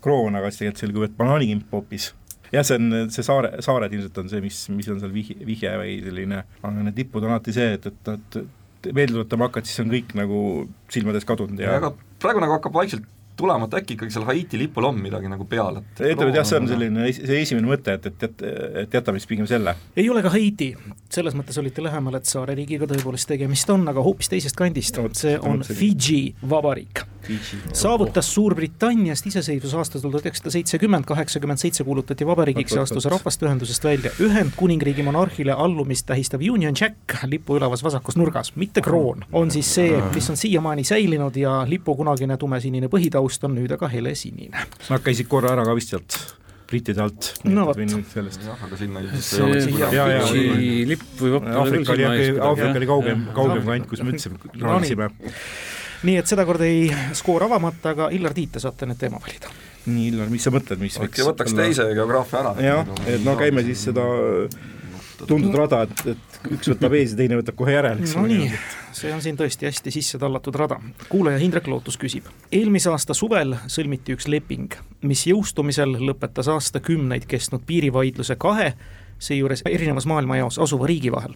kroon, 0.04 0.38
aga 0.38 0.52
siis 0.52 0.66
tegelikult 0.66 0.86
selgub, 0.86 1.08
et 1.08 1.18
banaanikimp 1.18 1.74
hoopis 1.74 2.12
jah, 2.54 2.66
see 2.66 2.78
on, 2.80 3.10
see 3.14 3.26
saare, 3.26 3.56
saared 3.66 3.96
ilmselt 3.96 4.22
on 4.22 4.30
see, 4.32 4.44
mis, 4.44 4.60
mis 4.74 4.92
on 4.92 5.02
seal 5.02 5.14
vihje, 5.16 5.40
vihje 5.48 5.74
või 5.82 5.98
selline, 6.06 6.44
aga 6.62 6.86
need 6.90 7.02
lipud 7.04 7.26
on 7.26 7.36
alati 7.36 7.56
see, 7.56 7.74
et, 7.80 7.90
et, 7.90 8.14
et 8.14 8.94
meelde 8.94 9.18
tuletama 9.18 9.50
hakkad, 9.50 9.68
siis 9.70 9.82
on 9.82 9.92
kõik 9.94 10.14
nagu 10.18 10.40
silmades 10.94 11.26
kadunud 11.28 11.62
ja, 11.62 11.74
ja 11.74 11.82
aga 11.82 11.92
praegu 12.22 12.44
nagu 12.44 12.58
hakkab 12.58 12.76
vaikselt 12.78 13.08
tulema, 13.38 13.70
et 13.70 13.78
äkki 13.82 13.98
ikkagi 13.98 14.16
seal 14.16 14.28
Haiti 14.30 14.60
lipul 14.60 14.88
on 14.90 15.00
midagi 15.02 15.32
nagu 15.32 15.48
peal, 15.50 15.82
et 15.82 16.04
ütleme 16.12 16.36
jah, 16.36 16.48
see 16.48 16.60
on 16.62 16.70
selline, 16.70 17.10
see 17.16 17.42
esimene 17.42 17.70
mõte, 17.70 17.98
et, 18.00 18.08
et, 18.12 18.28
et, 18.28 18.96
jätame 19.00 19.22
siis 19.22 19.30
pigem 19.32 19.50
selle. 19.50 19.76
ei 19.96 20.10
ole 20.10 20.24
ka 20.26 20.32
Haiti, 20.34 20.72
selles 21.12 21.36
mõttes 21.38 21.60
olite 21.62 21.84
lähemal, 21.84 22.20
et 22.20 22.30
saareriigiga 22.30 22.90
tõepoolest 22.92 23.30
tegemist 23.34 23.70
on, 23.74 23.88
aga 23.92 24.04
hoopis 24.06 24.32
teisest 24.32 24.58
kandist, 24.60 25.02
see 25.20 25.36
on 25.42 25.64
Fidži 25.66 26.22
vabariik. 26.50 27.06
Saavutas 27.74 28.28
Suurbritanniast 28.34 29.26
iseseisvuse 29.26 29.78
aastal 29.80 30.04
tuhat 30.04 30.28
üheksasada 30.28 30.52
seitsekümmend, 30.54 31.08
kaheksakümmend 31.10 31.58
seitse 31.58 31.84
kuulutati 31.84 32.28
vabariigiks 32.28 32.76
ja 32.76 32.84
astus 32.86 33.08
rahvaste 33.10 33.48
ühendusest 33.48 33.84
välja. 33.88 34.12
Ühendkuningriigi 34.22 35.04
monarhile 35.04 35.56
allumist 35.58 36.06
tähistav 36.06 36.44
Union 36.46 36.78
Jack 36.78 37.18
lipu 37.26 37.58
üleval 37.58 37.82
vasakus 37.82 38.18
nurgas, 38.20 38.54
mitte 38.56 38.84
kroon, 38.86 39.26
on 39.34 39.52
siis 39.52 39.74
see, 39.80 39.98
mis 40.14 40.30
on 40.30 40.38
siiamaani 40.38 40.86
säilinud 40.86 41.36
ja 41.42 41.58
lipu 41.68 41.96
kunagine 41.98 42.38
tumesinine 42.38 42.90
põhitaust 43.26 43.46
on 43.48 43.56
nüüd 43.58 43.72
aga 43.76 43.90
helesinine. 43.90 44.66
Nad 44.90 45.04
käisid 45.04 45.30
korra 45.30 45.54
ära 45.56 45.66
ka 45.66 45.76
vist 45.76 45.94
sealt 45.94 46.18
brittide 46.66 47.02
alt. 47.02 47.36
no 47.46 47.68
vot. 47.68 47.78
jah, 47.78 48.64
aga 48.66 48.78
sinna 48.78 49.04
see 49.22 49.60
Fidži 49.68 50.86
lipp 50.90 51.20
või 51.20 51.38
Aafrika 51.38 51.94
oli 51.94 52.06
jah, 52.06 52.40
Aafrika 52.42 52.80
oli 52.80 52.90
kaugem, 52.90 53.28
kaugem 53.36 53.68
kant, 53.70 53.88
kus 53.92 54.02
me 54.02 54.16
üldse 54.16 54.32
raanisime 54.62 55.12
nii 56.06 56.18
et 56.22 56.30
sedakorda 56.30 56.66
ei 56.66 56.90
skoor 57.18 57.46
avamata, 57.46 57.94
aga 57.94 58.10
Illar 58.14 58.34
Tiit, 58.34 58.56
te 58.56 58.62
saate 58.62 58.90
need 58.90 58.98
teema 58.98 59.22
valida. 59.22 59.54
nii, 59.86 60.08
Illar, 60.10 60.32
mis 60.34 60.46
sa 60.46 60.52
mõtled, 60.54 60.82
mis 60.82 60.98
äkki 60.98 61.26
võtaks 61.26 61.54
olla... 61.54 61.68
teise 61.70 61.86
geograafia 61.94 62.42
ära? 62.42 62.56
jah, 62.66 62.94
et 63.06 63.22
no 63.26 63.38
käime 63.38 63.62
siis 63.70 63.86
seda 63.92 64.06
tuntud 65.28 65.56
rada, 65.56 65.84
et, 65.86 66.04
et 66.16 66.50
üks 66.56 66.70
võtab 66.74 66.96
ees 66.98 67.14
ja 67.14 67.20
teine 67.22 67.40
võtab 67.40 67.58
kohe 67.60 67.76
järele. 67.76 68.08
no 68.16 68.26
nii, 68.30 68.50
see 68.96 69.14
on 69.14 69.24
siin 69.24 69.40
tõesti 69.40 69.70
hästi 69.70 69.94
sisse 69.94 70.20
tallatud 70.22 70.56
rada. 70.60 70.80
kuulaja 71.10 71.42
Hindrek 71.42 71.68
Lootus 71.72 71.98
küsib. 72.02 72.28
eelmise 72.52 72.92
aasta 72.94 73.18
suvel 73.18 73.56
sõlmiti 73.72 74.16
üks 74.18 74.30
leping, 74.32 74.76
mis 75.02 75.26
jõustumisel 75.30 75.98
lõpetas 76.02 76.52
aastakümneid 76.52 77.28
kestnud 77.30 77.66
piirivaidluse 77.68 78.36
kahe 78.36 78.74
seejuures 79.20 79.64
erinevas 79.70 80.06
maailmajaos 80.06 80.60
asuva 80.60 80.88
riigi 80.88 81.12
vahel. 81.12 81.36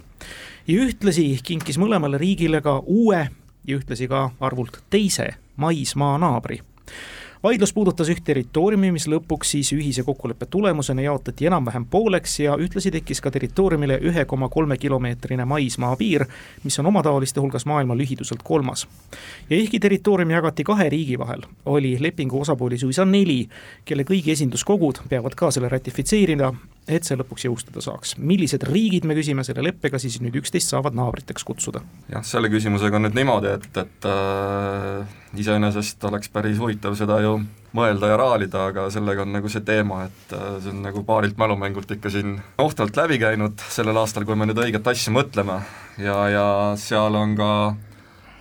ja 0.67 0.81
ühtlasi 0.85 1.39
kinkis 1.43 1.79
mõlemale 1.79 2.19
riigile 2.19 2.61
ka 2.61 2.79
uue 2.85 3.27
ja 3.67 3.77
ühtlasi 3.77 4.07
ka 4.07 4.29
arvult 4.39 4.81
teise 4.89 5.33
maismaa 5.55 6.17
naabri. 6.17 6.61
Vaidlus 7.43 7.73
puudutas 7.73 8.09
üht 8.11 8.23
territooriumi, 8.27 8.91
mis 8.91 9.07
lõpuks 9.07 9.53
siis 9.55 9.71
ühise 9.75 10.03
kokkuleppe 10.03 10.45
tulemusena 10.51 11.05
jaotati 11.05 11.47
enam-vähem 11.47 11.85
pooleks 11.91 12.39
ja 12.43 12.57
ühtlasi 12.59 12.91
tekkis 12.91 13.21
ka 13.23 13.31
territooriumile 13.31 13.99
ühe 14.09 14.25
koma 14.25 14.49
kolme 14.49 14.77
kilomeetrine 14.77 15.45
maismaapiir, 15.45 16.25
mis 16.63 16.79
on 16.79 16.91
omataoliste 16.91 17.39
hulgas 17.39 17.65
maailma 17.65 17.97
lühiduselt 17.97 18.43
kolmas. 18.43 18.87
ja 19.49 19.57
ehkki 19.57 19.79
territoorium 19.79 20.31
jagati 20.31 20.63
kahe 20.63 20.89
riigi 20.89 21.19
vahel, 21.19 21.41
oli 21.65 21.97
lepingu 21.99 22.41
osapooli 22.41 22.77
suisa 22.77 23.05
neli, 23.05 23.47
kelle 23.85 24.03
kõigi 24.03 24.35
esinduskogud 24.35 25.03
peavad 25.09 25.35
ka 25.35 25.51
selle 25.51 25.69
ratifitseerida 25.69 26.53
et 26.89 27.05
see 27.07 27.17
lõpuks 27.19 27.45
jõustuda 27.47 27.83
saaks. 27.83 28.15
millised 28.17 28.65
riigid, 28.67 29.05
me 29.07 29.17
küsime 29.17 29.45
selle 29.47 29.63
leppega, 29.65 29.99
siis 30.01 30.19
nüüd 30.23 30.39
üksteist 30.41 30.71
saavad 30.73 30.97
naabriteks 30.97 31.45
kutsuda? 31.47 31.83
jah, 32.11 32.25
selle 32.25 32.51
küsimusega 32.51 32.99
on 32.99 33.07
nüüd 33.07 33.17
niimoodi, 33.19 33.53
et, 33.59 33.69
et 33.77 34.09
äh, 34.09 35.17
iseenesest 35.39 36.03
oleks 36.09 36.31
päris 36.33 36.59
huvitav 36.61 36.97
seda 36.99 37.19
ju 37.23 37.37
mõelda 37.77 38.09
ja 38.09 38.17
raalida, 38.17 38.63
aga 38.71 38.87
sellega 38.93 39.25
on 39.25 39.35
nagu 39.35 39.51
see 39.51 39.61
teema, 39.65 40.03
et 40.09 40.33
äh, 40.37 40.55
see 40.63 40.73
on 40.73 40.81
nagu 40.87 41.03
paarilt 41.07 41.37
mälumängult 41.41 41.91
ikka 41.97 42.11
siin 42.13 42.39
ohtralt 42.61 42.97
läbi 42.97 43.19
käinud 43.21 43.61
sellel 43.69 44.01
aastal, 44.01 44.25
kui 44.25 44.39
me 44.39 44.49
nüüd 44.49 44.61
õiget 44.65 44.89
asja 44.89 45.13
mõtleme 45.13 45.61
ja, 46.01 46.17
ja 46.33 46.47
seal 46.79 47.15
on 47.19 47.37
ka 47.39 47.51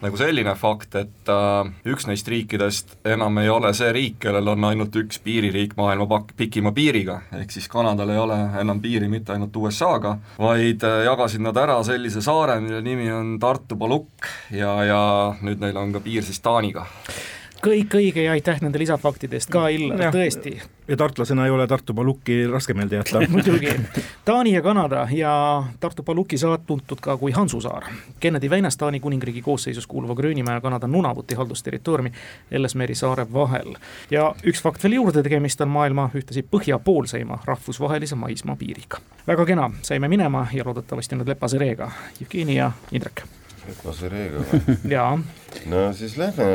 nagu 0.03 0.19
selline 0.21 0.55
fakt, 0.59 0.95
et 1.01 1.33
äh, 1.33 1.71
üks 1.91 2.07
neist 2.09 2.29
riikidest 2.31 2.97
enam 3.09 3.41
ei 3.43 3.51
ole 3.51 3.73
see 3.77 3.91
riik, 3.95 4.19
kellel 4.23 4.53
on 4.55 4.69
ainult 4.71 4.95
üks 5.01 5.21
piiririik 5.25 5.75
maailma 5.79 6.07
pak-, 6.11 6.35
pikima 6.39 6.73
piiriga, 6.77 7.21
ehk 7.41 7.55
siis 7.55 7.69
Kanadal 7.73 8.13
ei 8.15 8.21
ole 8.21 8.39
enam 8.61 8.83
piiri 8.85 9.09
mitte 9.11 9.35
ainult 9.35 9.57
USA-ga, 9.57 10.17
vaid 10.39 10.87
äh, 10.87 11.01
jagasid 11.09 11.43
nad 11.45 11.59
ära 11.59 11.81
sellise 11.87 12.23
saare, 12.25 12.61
mille 12.65 12.83
nimi 12.85 13.11
on 13.13 13.37
Tartu 13.43 13.79
Palukk 13.79 14.31
ja, 14.55 14.77
ja 14.87 15.03
nüüd 15.43 15.63
neil 15.63 15.77
on 15.81 15.93
ka 15.95 16.05
piir 16.05 16.27
siis 16.27 16.41
Taaniga 16.45 16.87
kõik 17.63 17.95
õige 17.99 18.25
ja 18.25 18.33
aitäh 18.33 18.61
nende 18.63 18.79
lisafaktide 18.79 19.39
eest 19.39 19.51
ka, 19.53 19.69
Illar, 19.73 20.09
tõesti. 20.15 20.55
ja 20.89 20.97
tartlasena 20.97 21.47
ei 21.47 21.51
ole 21.51 21.67
Tartu 21.67 21.95
Palukki 21.95 22.47
raske 22.47 22.75
meelde 22.75 22.97
jätta 23.01 23.23
muidugi. 23.35 23.73
Taani 24.25 24.53
ja 24.55 24.63
Kanada 24.63 25.07
ja 25.13 25.33
Tartu 25.81 26.03
Paluki 26.03 26.39
saar 26.39 26.59
tuntud 26.67 27.01
ka 27.01 27.17
kui 27.17 27.33
Hansusaar. 27.33 27.89
Kennedy 28.21 28.51
väinas 28.51 28.77
Taani 28.77 29.01
kuningriigi 29.01 29.43
koosseisus 29.43 29.87
kuuluva 29.87 30.15
Gröönimäe 30.15 30.55
ja 30.55 30.61
Kanada 30.61 30.87
Nunavuti 30.87 31.35
haldusterritooriumi 31.35 32.13
Ellesmeri 32.51 32.95
saare 32.95 33.27
vahel. 33.33 33.75
ja 34.11 34.35
üks 34.45 34.63
fakt 34.63 34.85
veel 34.85 34.99
juurde, 35.01 35.23
tegemist 35.23 35.61
on 35.61 35.69
maailma 35.69 36.11
ühtlasi 36.15 36.45
põhjapoolseima 36.51 37.43
rahvusvahelise 37.45 38.15
maismaapiiriga. 38.15 39.03
väga 39.27 39.47
kena, 39.47 39.71
saime 39.83 40.09
minema 40.09 40.47
ja 40.53 40.65
loodetavasti 40.65 41.17
nüüd 41.17 41.29
lepase 41.29 41.59
reega. 41.59 41.91
Jevgeni 42.21 42.57
ja 42.57 42.73
Indrek 42.93 43.27
Lepase 43.69 44.09
reega 44.09 44.43
või? 44.49 44.77
jaa. 44.91 45.13
no 45.69 45.87
siis 45.97 46.17
lähme, 46.21 46.47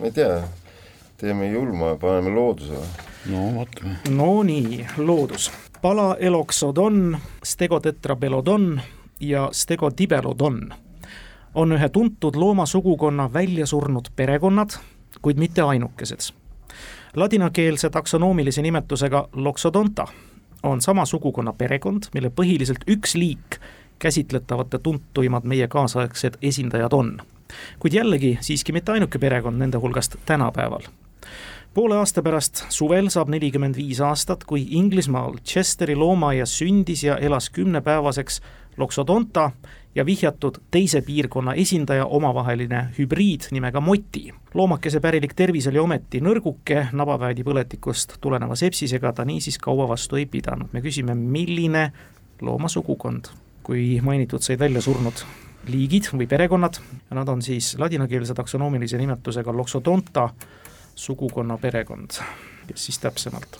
ma 0.00 0.08
ei 0.08 0.12
tea, 0.12 0.40
teeme 1.20 1.50
julma 1.50 1.94
ja 1.94 2.00
paneme 2.00 2.34
looduse 2.34 2.76
või? 2.76 3.06
no 3.32 3.44
vaatame. 3.58 3.96
no 4.10 4.30
nii, 4.46 4.86
loodus. 4.98 5.50
Palaeloxodon, 5.82 7.18
Stegotetrabelodon 7.44 8.80
ja 9.20 9.48
Stegodibelodon 9.52 10.60
on 11.54 11.72
ühe 11.72 11.88
tuntud 11.88 12.36
loomasugukonna 12.36 13.30
väljasurnud 13.32 14.10
perekonnad, 14.16 14.76
kuid 15.22 15.38
mitte 15.40 15.62
ainukesed. 15.62 16.32
Ladinakeelse 17.16 17.90
taksonoomilise 17.90 18.62
nimetusega 18.62 19.28
Loxodonta 19.32 20.06
on 20.62 20.80
sama 20.80 21.04
sugukonna 21.04 21.52
perekond, 21.52 22.10
mille 22.14 22.28
põhiliselt 22.28 22.84
üks 22.90 23.14
liik 23.14 23.60
käsitletavate 23.98 24.78
tuntuimad 24.78 25.44
meie 25.44 25.68
kaasaegsed 25.68 26.34
esindajad 26.42 26.92
on. 26.92 27.18
kuid 27.78 27.92
jällegi 27.92 28.38
siiski 28.40 28.72
mitte 28.72 28.92
ainuke 28.92 29.18
perekond 29.18 29.58
nende 29.58 29.78
hulgast 29.78 30.16
tänapäeval. 30.26 30.82
poole 31.74 31.96
aasta 31.96 32.22
pärast 32.22 32.64
suvel 32.68 33.08
saab 33.08 33.28
nelikümmend 33.28 33.76
viis 33.76 34.00
aastat, 34.00 34.44
kui 34.44 34.66
Inglismaal 34.70 35.34
Chesteri 35.44 35.96
loomaaias 35.96 36.58
sündis 36.58 37.02
ja 37.04 37.16
elas 37.16 37.50
kümnepäevaseks 37.50 38.40
Loxodonta 38.76 39.50
ja 39.94 40.06
vihjatud 40.06 40.58
teise 40.70 41.00
piirkonna 41.00 41.54
esindaja 41.54 42.06
omavaheline 42.06 42.88
hübriid 42.98 43.48
nimega 43.50 43.80
Moti. 43.80 44.34
loomakese 44.54 45.00
pärilik 45.00 45.34
tervis 45.34 45.66
oli 45.66 45.78
ometi 45.78 46.20
nõrguke, 46.20 46.86
nabaväedi 46.92 47.44
põletikust 47.44 48.18
tuleneva 48.20 48.56
sepsisega 48.56 49.12
ta 49.12 49.24
niisiis 49.24 49.58
kaua 49.58 49.88
vastu 49.88 50.16
ei 50.16 50.26
pidanud. 50.26 50.68
me 50.72 50.80
küsime, 50.80 51.14
milline 51.14 51.92
loomasugukond 52.40 53.45
kui 53.66 53.98
mainitud, 54.02 54.42
said 54.44 54.60
välja 54.62 54.82
surnud 54.84 55.24
liigid 55.66 56.06
või 56.14 56.28
perekonnad 56.30 56.78
ja 56.78 57.18
nad 57.18 57.28
on 57.28 57.42
siis 57.42 57.74
ladinakeelse 57.80 58.34
taksonoomilise 58.38 58.98
nimetusega 59.00 59.54
Loxodonta 59.56 60.28
sugukonna 60.96 61.58
perekond, 61.58 62.20
kes 62.68 62.84
siis 62.88 62.98
täpsemalt. 63.02 63.58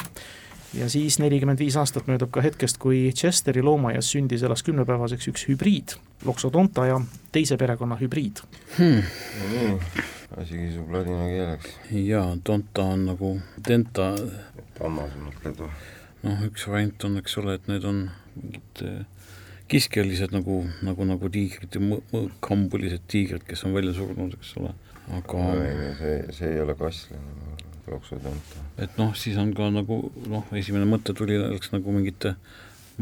ja 0.75 0.89
siis 0.91 1.19
nelikümmend 1.19 1.59
viis 1.59 1.77
aastat 1.77 2.07
möödub 2.07 2.31
ka 2.31 2.41
hetkest, 2.45 2.79
kui 2.79 3.11
Chesteri 3.15 3.63
loomaaias 3.63 4.11
sündis 4.15 4.43
elas 4.47 4.63
kümnepäevaseks 4.63 5.29
üks 5.33 5.49
hübriid, 5.49 5.97
Loxodonta 6.25 6.87
ja 6.87 7.01
teise 7.33 7.57
perekonna 7.57 7.99
hübriid 8.01 8.45
hmm.. 8.79 9.03
nii, 9.51 9.75
asi 10.39 10.63
kisub 10.63 10.95
ladina 10.95 11.27
keeleks. 11.33 11.77
jaa, 11.91 12.31
Donta 12.47 12.87
on 12.95 13.07
nagu 13.11 13.35
denta. 13.69 14.15
Tammas 14.79 15.15
mõtled 15.19 15.61
või? 15.65 15.75
noh, 16.27 16.47
üks 16.49 16.67
variant 16.69 17.05
on, 17.09 17.21
eks 17.23 17.39
ole, 17.43 17.59
et 17.59 17.69
need 17.71 17.85
on 17.89 18.07
mingid 18.37 18.87
kiskjalised 19.71 20.35
nagu, 20.35 20.61
nagu, 20.87 21.07
nagu 21.09 21.31
tiigrid 21.33 21.79
ja 21.79 22.23
kambulised 22.45 23.07
tiigrid, 23.11 23.47
kes 23.49 23.65
on 23.67 23.75
välja 23.77 23.97
surnud, 23.97 24.37
eks 24.39 24.55
ole, 24.61 24.75
aga 25.19 25.49
ei, 25.63 25.91
see, 26.01 26.21
see 26.39 26.53
ei 26.55 26.63
ole 26.63 26.77
kasslane, 26.79 27.57
loksutõmp. 27.91 28.55
et 28.83 29.01
noh, 29.01 29.13
siis 29.19 29.39
on 29.43 29.53
ka 29.57 29.71
nagu 29.75 30.07
noh, 30.31 30.47
esimene 30.59 30.89
mõte 30.91 31.15
tuli, 31.17 31.39
läks 31.43 31.75
nagu 31.75 31.95
mingite 31.95 32.37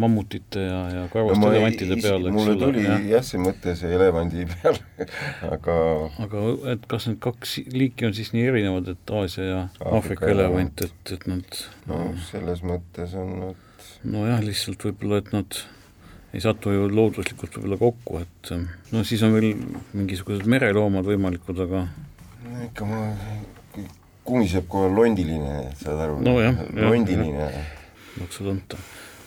mammutite 0.01 0.59
ja, 0.59 0.79
ja 0.91 1.03
karvaste 1.13 1.39
no, 1.39 1.51
elevantide 1.53 1.99
peale, 2.03 2.33
mulle 2.35 2.57
tuli 2.59 2.83
jah 2.83 3.05
ja, 3.07 3.21
see 3.23 3.39
mõte 3.39 3.77
see 3.79 3.93
elevandi 3.95 4.47
peale 4.53 5.07
aga 5.55 5.77
aga 6.25 6.43
et 6.73 6.89
kas 6.91 7.07
need 7.07 7.21
kaks 7.23 7.61
liiki 7.71 8.09
on 8.09 8.17
siis 8.17 8.33
nii 8.35 8.49
erinevad, 8.51 8.91
et 8.97 9.15
Aasia 9.21 9.47
ja 9.47 9.61
Aafrika 9.93 10.33
elevant, 10.33 10.83
et, 10.89 11.15
et 11.15 11.29
nad 11.31 11.63
no 11.91 12.01
selles 12.33 12.65
mõttes 12.67 13.15
on 13.21 13.37
nad 13.45 13.63
nojah, 14.05 14.43
lihtsalt 14.45 14.83
võib-olla, 14.89 15.23
et 15.23 15.31
nad 15.35 15.63
ei 16.35 16.43
satu 16.43 16.73
ju 16.75 16.89
looduslikult 16.91 17.59
võib-olla 17.59 17.79
kokku, 17.79 18.21
et 18.25 18.53
no 18.93 19.05
siis 19.07 19.23
on 19.27 19.37
veel 19.37 19.53
mingisugused 19.95 20.49
mereloomad 20.51 21.07
võimalikud, 21.07 21.63
aga 21.67 21.87
no 22.49 22.67
ikka 22.67 22.89
ma, 22.91 23.05
kumiseb 24.27 24.67
kohe 24.71 24.91
londiline, 24.91 25.71
saad 25.81 26.05
aru 26.09 26.21
no,? 26.25 26.37
londiline. 26.89 27.51
maksud 28.19 28.51
anda 28.55 28.81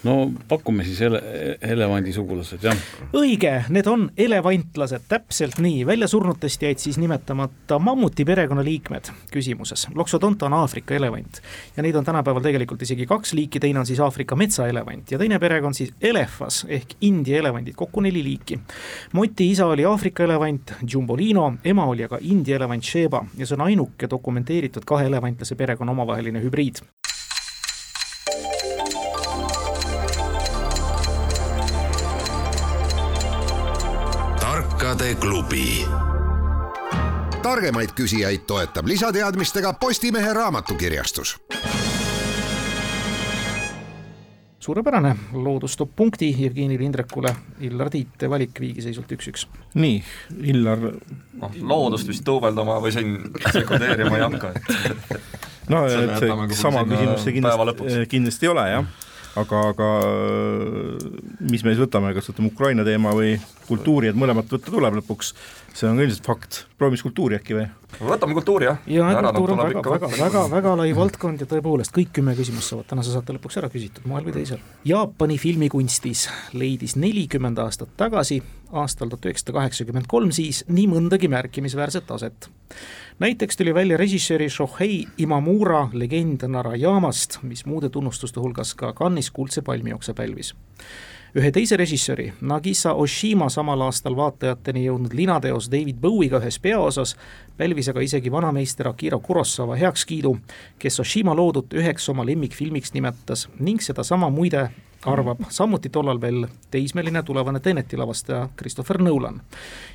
no 0.03 0.31
pakume 0.47 0.85
siis 0.85 1.01
ele-, 1.01 1.21
elevandi 1.61 2.13
sugulased, 2.13 2.63
jah. 2.63 2.77
õige, 3.17 3.53
need 3.73 3.87
on 3.89 4.07
elevantlased, 4.17 5.07
täpselt 5.09 5.59
nii, 5.63 5.85
väljasurnutest 5.87 6.63
jäid 6.67 6.81
siis 6.81 6.99
nimetamata 7.01 7.79
mammuti 7.79 8.25
perekonnaliikmed 8.27 9.11
küsimuses. 9.33 9.87
Loxodonta 9.95 10.47
on 10.49 10.57
Aafrika 10.59 10.95
elevant 10.97 11.41
ja 11.77 11.85
neid 11.85 11.95
on 11.97 12.05
tänapäeval 12.05 12.45
tegelikult 12.45 12.85
isegi 12.85 13.07
kaks 13.09 13.33
liiki, 13.37 13.61
teine 13.63 13.81
on 13.81 13.89
siis 13.89 14.01
Aafrika 14.03 14.37
metsaelevant 14.39 15.11
ja 15.11 15.21
teine 15.21 15.39
perekond 15.39 15.77
siis 15.77 15.93
elefas 16.01 16.63
ehk 16.69 16.97
India 17.01 17.41
elevandid, 17.41 17.77
kokku 17.77 18.03
neli 18.05 18.23
liiki. 18.23 18.59
Moti 19.17 19.51
isa 19.51 19.65
oli 19.65 19.85
Aafrika 19.85 20.23
elevant 20.27 20.75
Jumbolino, 20.91 21.53
ema 21.63 21.85
oli 21.85 22.05
aga 22.05 22.21
India 22.21 22.55
elevant 22.55 22.83
Sheba 22.83 23.23
ja 23.37 23.47
see 23.47 23.57
on 23.57 23.67
ainuke 23.67 24.09
dokumenteeritud 24.09 24.85
kahe 24.87 25.09
elevantlase 25.09 25.55
perekonna 25.55 25.95
omavaheline 25.95 26.43
hübriid. 26.43 26.83
Klubi. 35.27 35.86
targemaid 37.41 37.91
küsijaid 37.96 38.46
toetab 38.48 38.88
lisateadmistega 38.88 39.74
Postimehe 39.74 40.34
raamatukirjastus 40.34 41.36
suurepärane, 44.60 45.15
loodus 45.34 45.77
toob 45.77 45.91
punkti 45.96 46.29
Jevgenile 46.43 46.84
Indrekule, 46.84 47.36
Illar 47.60 47.89
Tiit 47.89 48.24
valik 48.29 48.60
viigiseisult 48.60 49.12
üks-üks. 49.15 49.48
nii, 49.74 50.00
Illar 50.53 50.79
noh, 50.79 51.60
loodust 51.62 52.07
vist 52.07 52.25
duubeldama 52.25 52.79
või 52.84 52.96
siin 52.96 53.13
sekundeerima 53.51 54.15
ei 54.17 54.24
hakka, 54.24 54.53
et 54.55 55.69
no 55.72 55.84
et 55.88 56.19
see 56.24 56.62
sama 56.62 56.88
küsimus 56.88 57.27
see 57.27 57.36
kindlasti, 57.39 58.07
kindlasti 58.15 58.48
ei 58.48 58.53
ole 58.55 58.67
jah 58.72 59.06
aga, 59.41 59.62
aga 59.74 59.88
mis 61.48 61.63
me 61.63 61.74
siis 61.74 61.82
võtame, 61.84 62.13
kas 62.17 62.29
võtame 62.32 62.51
Ukraina 62.51 62.86
teema 62.88 63.13
või 63.15 63.36
kultuuri, 63.67 64.12
et 64.12 64.17
mõlemat 64.17 64.50
võtta 64.51 64.72
tuleb 64.72 64.98
lõpuks, 65.00 65.34
see 65.77 65.89
on 65.89 66.00
ilmselt 66.01 66.25
fakt 66.27 66.63
proovime 66.79 66.98
siis 66.98 67.06
kultuuri 67.08 67.38
äkki 67.38 67.58
või? 67.58 67.65
võtame 67.98 68.38
kultuuri, 68.38 68.67
jah. 68.70 68.79
ja 68.91 69.08
kultuur 69.15 69.53
on 69.56 69.62
väga, 69.62 69.84
väga, 69.94 70.12
väga, 70.20 70.44
väga 70.51 70.75
lai 70.82 70.89
valdkond 70.98 71.44
ja 71.44 71.50
tõepoolest 71.50 71.96
kõik 71.96 72.13
kümme 72.17 72.36
küsimust 72.38 72.74
saavad 72.74 72.89
tänase 72.89 73.13
saate 73.13 73.36
lõpuks 73.38 73.60
ära 73.62 73.72
küsitud, 73.74 74.06
moel 74.10 74.27
või 74.27 74.38
teisel. 74.39 74.62
Jaapani 74.88 75.39
filmikunstis 75.41 76.27
leidis 76.58 76.98
nelikümmend 77.00 77.60
aastat 77.63 77.94
tagasi, 78.00 78.41
aastal 78.75 79.12
tuhat 79.12 79.29
üheksasada 79.29 79.60
kaheksakümmend 79.60 80.10
kolm 80.12 80.34
siis, 80.36 80.63
nii 80.72 80.88
mõndagi 80.91 81.32
märkimisväärset 81.32 82.15
aset. 82.17 82.50
Näiteks 83.19 83.57
tuli 83.57 83.74
välja 83.74 83.97
režissööri 83.97 84.50
Shohei 84.50 85.05
Imamura 85.17 85.88
legend 85.93 86.43
Narayamast, 86.47 87.39
mis 87.41 87.65
muude 87.65 87.89
tunnustuste 87.89 88.39
hulgas 88.39 88.75
ka 88.77 88.93
Cannes'is 88.93 89.31
kuldse 89.33 89.62
palmioksa 89.62 90.13
pälvis. 90.13 90.53
Ühe 91.38 91.51
teise 91.51 91.77
režissööri, 91.77 92.31
Nagisa 92.41 92.93
Oshima 92.93 93.50
samal 93.50 93.81
aastal 93.86 94.15
vaatajateni 94.15 94.86
jõudnud 94.86 95.13
linateos 95.13 95.67
David 95.71 96.00
Bowie'ga 96.01 96.39
ühes 96.39 96.59
peaosas, 96.62 97.15
pälvis 97.57 97.89
aga 97.91 98.01
isegi 98.05 98.31
vanameister 98.31 98.88
Akira 98.88 99.19
Kurosawa 99.19 99.75
heakskiidu, 99.77 100.38
kes 100.79 101.00
Oshima 101.00 101.36
loodut 101.36 101.74
üheks 101.74 102.09
oma 102.09 102.25
lemmikfilmiks 102.25 102.93
nimetas 102.93 103.47
ning 103.59 103.81
sedasama 103.81 104.29
muide 104.29 104.69
arvab 105.05 105.39
samuti 105.49 105.89
tollal 105.89 106.21
veel 106.21 106.45
teismeline 106.71 107.23
tulevane 107.23 107.59
Teneti 107.59 107.97
lavastaja 107.97 108.49
Christopher 108.57 109.01
Nolan. 109.01 109.41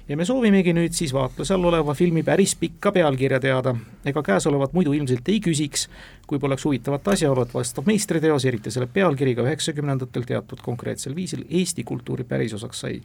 ja 0.08 0.16
me 0.16 0.24
soovimegi 0.24 0.72
nüüd 0.72 0.94
siis 0.94 1.12
vaatluse 1.14 1.54
all 1.54 1.64
oleva 1.64 1.94
filmi 1.94 2.22
päris 2.22 2.54
pikka 2.58 2.92
pealkirja 2.92 3.40
teada, 3.40 3.74
ega 4.04 4.22
käesolevat 4.22 4.72
muidu 4.72 4.92
ilmselt 4.92 5.28
ei 5.28 5.40
küsiks, 5.40 5.88
kui 6.26 6.38
poleks 6.38 6.64
huvitavat 6.64 7.08
asjaolu, 7.14 7.42
et 7.42 7.54
vastav 7.54 7.86
meistriteos, 7.86 8.44
eriti 8.44 8.70
selle 8.70 8.86
pealkiriga 8.86 9.46
üheksakümnendatel 9.46 10.26
teatud 10.26 10.62
konkreetsel 10.62 11.14
viisil 11.16 11.44
Eesti 11.50 11.84
kultuuri 11.84 12.24
pärisosaks 12.24 12.80
sai. 12.80 13.00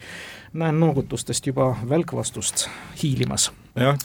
näen 0.53 0.79
noogutustest 0.79 1.47
juba 1.47 1.75
välkvastust 1.89 2.67
hiilimas 3.03 3.51
jah, 3.75 3.97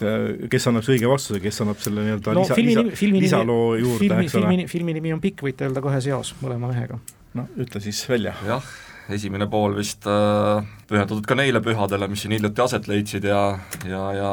kes 0.50 0.68
annab 0.68 0.84
see 0.84 0.98
õige 0.98 1.08
vastuse, 1.08 1.40
kes 1.40 1.60
annab 1.64 1.80
selle 1.80 2.04
nii-öelda 2.04 2.36
no, 2.36 2.44
lisa, 2.44 2.84
lisa, 2.92 3.16
lisaloo 3.16 3.74
juurde, 3.76 4.12
eks 4.20 4.36
ole. 4.36 4.46
filmi, 4.46 4.68
filmi 4.68 4.94
nimi 5.00 5.12
on 5.16 5.20
pikk, 5.20 5.44
võite 5.48 5.68
öelda 5.68 5.80
kahes 5.84 6.06
jaos 6.12 6.34
mõlema 6.42 6.68
mehega 6.72 7.00
no 7.38 7.46
ütle 7.60 7.80
siis 7.82 8.02
välja. 8.08 8.34
jah, 8.46 8.66
esimene 9.12 9.48
pool 9.50 9.76
vist 9.78 10.06
äh, 10.10 10.62
pühendatud 10.88 11.26
ka 11.26 11.36
neile 11.38 11.62
pühadele, 11.64 12.08
mis 12.10 12.24
siin 12.24 12.36
hiljuti 12.36 12.64
aset 12.64 12.88
leidsid 12.90 13.26
ja, 13.28 13.42
ja, 13.88 14.04
ja 14.16 14.32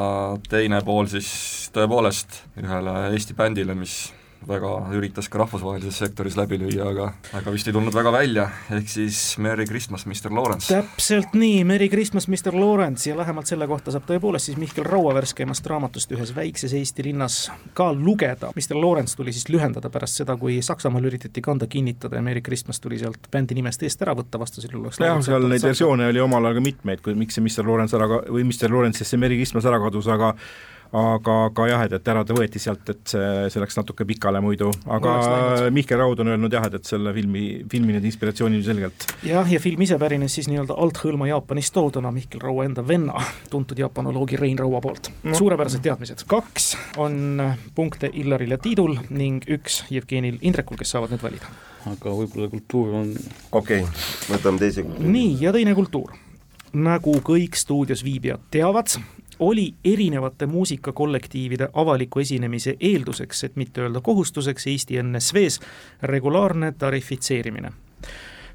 teine 0.49 0.81
pool 0.85 1.09
siis 1.11 1.31
tõepoolest 1.75 2.43
ühele 2.59 2.95
Eesti 3.11 3.37
bändile, 3.37 3.75
mis 3.77 4.01
väga 4.47 4.69
üritas 4.95 5.27
ka 5.29 5.41
rahvusvahelises 5.41 5.97
sektoris 5.99 6.37
läbi 6.39 6.59
lüüa, 6.61 6.89
aga, 6.93 7.09
aga 7.35 7.51
vist 7.53 7.67
ei 7.67 7.75
tulnud 7.75 7.93
väga 7.95 8.11
välja, 8.13 8.45
ehk 8.71 8.87
siis 8.89 9.19
Merry 9.41 9.65
Christmas, 9.67 10.05
Mr 10.07 10.31
Lawrence. 10.33 10.69
täpselt 10.71 11.35
nii, 11.37 11.63
Merry 11.67 11.89
Christmas, 11.91 12.27
Mr 12.31 12.55
Lawrence 12.55 13.09
ja 13.09 13.17
lähemalt 13.17 13.51
selle 13.51 13.67
kohta 13.67 13.91
saab 13.91 14.07
tõepoolest 14.09 14.49
siis 14.49 14.59
Mihkel 14.61 14.87
Raua 14.87 15.13
värskemast 15.17 15.67
raamatust 15.67 16.13
ühes 16.15 16.31
väikses 16.35 16.73
Eesti 16.77 17.05
linnas 17.09 17.41
ka 17.77 17.91
lugeda. 17.93 18.53
Mr 18.55 18.79
Lawrence 18.79 19.17
tuli 19.19 19.35
siis 19.35 19.49
lühendada 19.51 19.91
pärast 19.93 20.21
seda, 20.21 20.37
kui 20.39 20.61
Saksamaal 20.65 21.11
üritati 21.11 21.43
kanda 21.43 21.67
kinnitada 21.67 22.19
ja 22.19 22.25
Merry 22.25 22.41
Christmas 22.45 22.79
tuli 22.79 22.99
sealt 23.01 23.29
bändi 23.31 23.57
nimest 23.59 23.83
eest 23.83 24.01
ära 24.05 24.15
võtta, 24.17 24.39
vastasel 24.39 24.71
juhul 24.71 24.87
oleks 24.87 25.03
jah, 25.03 25.19
seal 25.25 25.47
neid 25.51 25.63
versioone 25.67 26.09
oli 26.13 26.23
omal 26.23 26.49
ajal 26.49 26.59
ka 26.59 26.67
mitmeid, 26.69 27.03
kui 27.05 27.15
miks 27.19 27.37
see 27.37 27.45
Mr 27.45 27.67
Lawrence 27.67 27.97
ära 27.97 28.07
ka-, 28.09 28.25
või 28.31 28.47
Mr 28.47 28.71
Lawrence'ist 28.71 29.11
see 29.11 29.21
Merry 29.21 29.39
Christmas 29.41 29.67
ära 29.69 29.81
kadus, 29.83 30.07
aga 30.11 30.33
aga, 30.91 31.35
aga 31.49 31.67
jah, 31.69 31.83
et, 31.85 31.93
et 31.99 32.09
ära 32.11 32.23
ta 32.25 32.35
võeti 32.35 32.61
sealt, 32.61 32.87
et 32.89 33.11
see, 33.11 33.25
see 33.53 33.61
läks 33.61 33.77
natuke 33.77 34.05
pikale 34.09 34.41
muidu, 34.41 34.71
aga 34.89 35.13
Mihkel 35.73 36.01
Raud 36.01 36.23
on 36.23 36.31
öelnud 36.33 36.53
jah, 36.53 36.65
et, 36.69 36.79
et 36.79 36.89
selle 36.89 37.13
filmi, 37.13 37.43
filmi 37.69 37.95
need 37.95 38.07
inspiratsioonid 38.09 38.65
selgelt. 38.65 39.05
jah, 39.27 39.45
ja 39.49 39.61
film 39.61 39.85
ise 39.85 39.99
pärines 40.01 40.37
siis 40.39 40.49
nii-öelda 40.49 40.77
althõlma 40.79 41.29
Jaapanist 41.29 41.75
tooduna. 41.75 42.13
Mihkel 42.13 42.41
Raua 42.41 42.65
enda 42.65 42.83
venna, 42.85 43.21
tuntud 43.51 43.79
jaapanoloogi 43.79 44.39
Rein 44.39 44.57
Raua 44.59 44.81
poolt. 44.81 45.11
No.. 45.23 45.35
suurepärased 45.37 45.83
teadmised, 45.85 46.25
kaks 46.29 46.71
on 47.01 47.43
punkte 47.75 48.09
Illaril 48.13 48.55
ja 48.55 48.61
Tiidul 48.61 48.97
ning 49.09 49.45
üks 49.49 49.83
Jevgenil 49.93 50.39
Indrekul, 50.41 50.79
kes 50.79 50.95
saavad 50.95 51.13
nüüd 51.13 51.23
valida. 51.23 51.51
aga 51.89 52.15
võib-olla 52.15 52.49
kultuur 52.51 52.97
on 53.03 53.13
okei. 53.51 53.83
Okay,, 53.83 53.85
võtame 54.31 54.65
teise 54.65 54.83
kultuuri. 54.87 55.13
nii, 55.13 55.37
ja 55.43 55.53
teine 55.55 55.77
kultuur. 55.77 56.17
Nagu 56.69 57.15
kõik 57.25 57.55
stuudios 57.57 58.03
viibijad 58.05 58.43
teavad, 58.53 58.93
oli 59.39 59.73
erinevate 59.85 60.45
muusikakollektiivide 60.45 61.69
avaliku 61.73 62.19
esinemise 62.19 62.75
eelduseks, 62.79 63.43
et 63.43 63.55
mitte 63.55 63.81
öelda 63.81 64.01
kohustuseks 64.01 64.67
Eesti 64.67 65.03
NSV-s 65.03 65.59
regulaarne 66.03 66.73
tarifitseerimine 66.77 67.71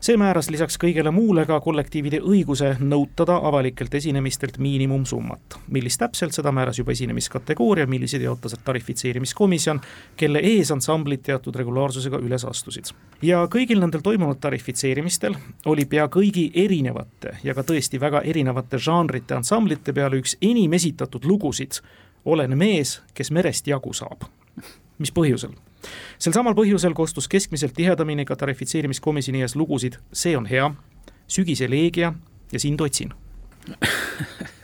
see 0.04 0.18
määras 0.20 0.50
lisaks 0.52 0.76
kõigele 0.80 1.08
muule 1.14 1.46
ka 1.48 1.56
kollektiivide 1.64 2.18
õiguse 2.20 2.74
nõutada 2.80 3.38
avalikelt 3.48 3.94
esinemistelt 3.94 4.58
miinimumsummat. 4.58 5.58
millist 5.68 5.98
täpselt, 6.02 6.34
seda 6.36 6.52
määras 6.52 6.78
juba 6.78 6.92
esinemiskategooria, 6.92 7.86
milliseid 7.86 8.22
jaotas 8.22 8.56
tarifitseerimiskomisjon, 8.64 9.80
kelle 10.16 10.38
ees 10.44 10.70
ansamblid 10.70 11.22
teatud 11.24 11.56
regulaarsusega 11.56 12.20
üles 12.20 12.44
astusid. 12.44 12.92
ja 13.22 13.46
kõigil 13.50 13.80
nendel 13.80 14.00
toimunud 14.00 14.40
tarifitseerimistel 14.40 15.34
oli 15.64 15.84
pea 15.84 16.06
kõigi 16.08 16.50
erinevate 16.54 17.38
ja 17.42 17.54
ka 17.54 17.62
tõesti 17.62 18.00
väga 18.00 18.20
erinevate 18.20 18.78
žanrite 18.78 19.34
ansamblite 19.34 19.92
peale 19.92 20.20
üks 20.20 20.36
enim 20.42 20.72
esitatud 20.72 21.24
lugusid 21.24 21.80
Olen 22.24 22.58
mees, 22.58 23.02
kes 23.14 23.30
merest 23.30 23.66
jagu 23.68 23.92
saab. 23.92 24.24
Mis 24.98 25.12
põhjusel? 25.14 25.54
sel 26.18 26.32
samal 26.36 26.56
põhjusel 26.56 26.94
kostus 26.96 27.28
keskmiselt 27.28 27.74
tihedamini 27.76 28.24
ka 28.24 28.36
tarifitseerimiskomisjoni 28.40 29.44
ees 29.44 29.56
lugusid 29.56 29.98
See 30.12 30.36
on 30.36 30.46
hea, 30.48 30.70
Sügise 31.28 31.68
leegia 31.70 32.14
ja 32.52 32.60
Sind 32.60 32.80
otsin 32.80 33.12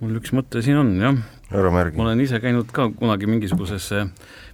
mul 0.00 0.18
üks 0.20 0.34
mõte 0.36 0.62
siin 0.64 0.78
on 0.78 0.92
jah. 1.00 1.16
ära 1.54 1.72
märgi. 1.74 1.98
ma 1.98 2.08
olen 2.08 2.22
ise 2.22 2.38
käinud 2.42 2.70
ka 2.74 2.88
kunagi 2.94 3.28
mingisuguses, 3.30 3.88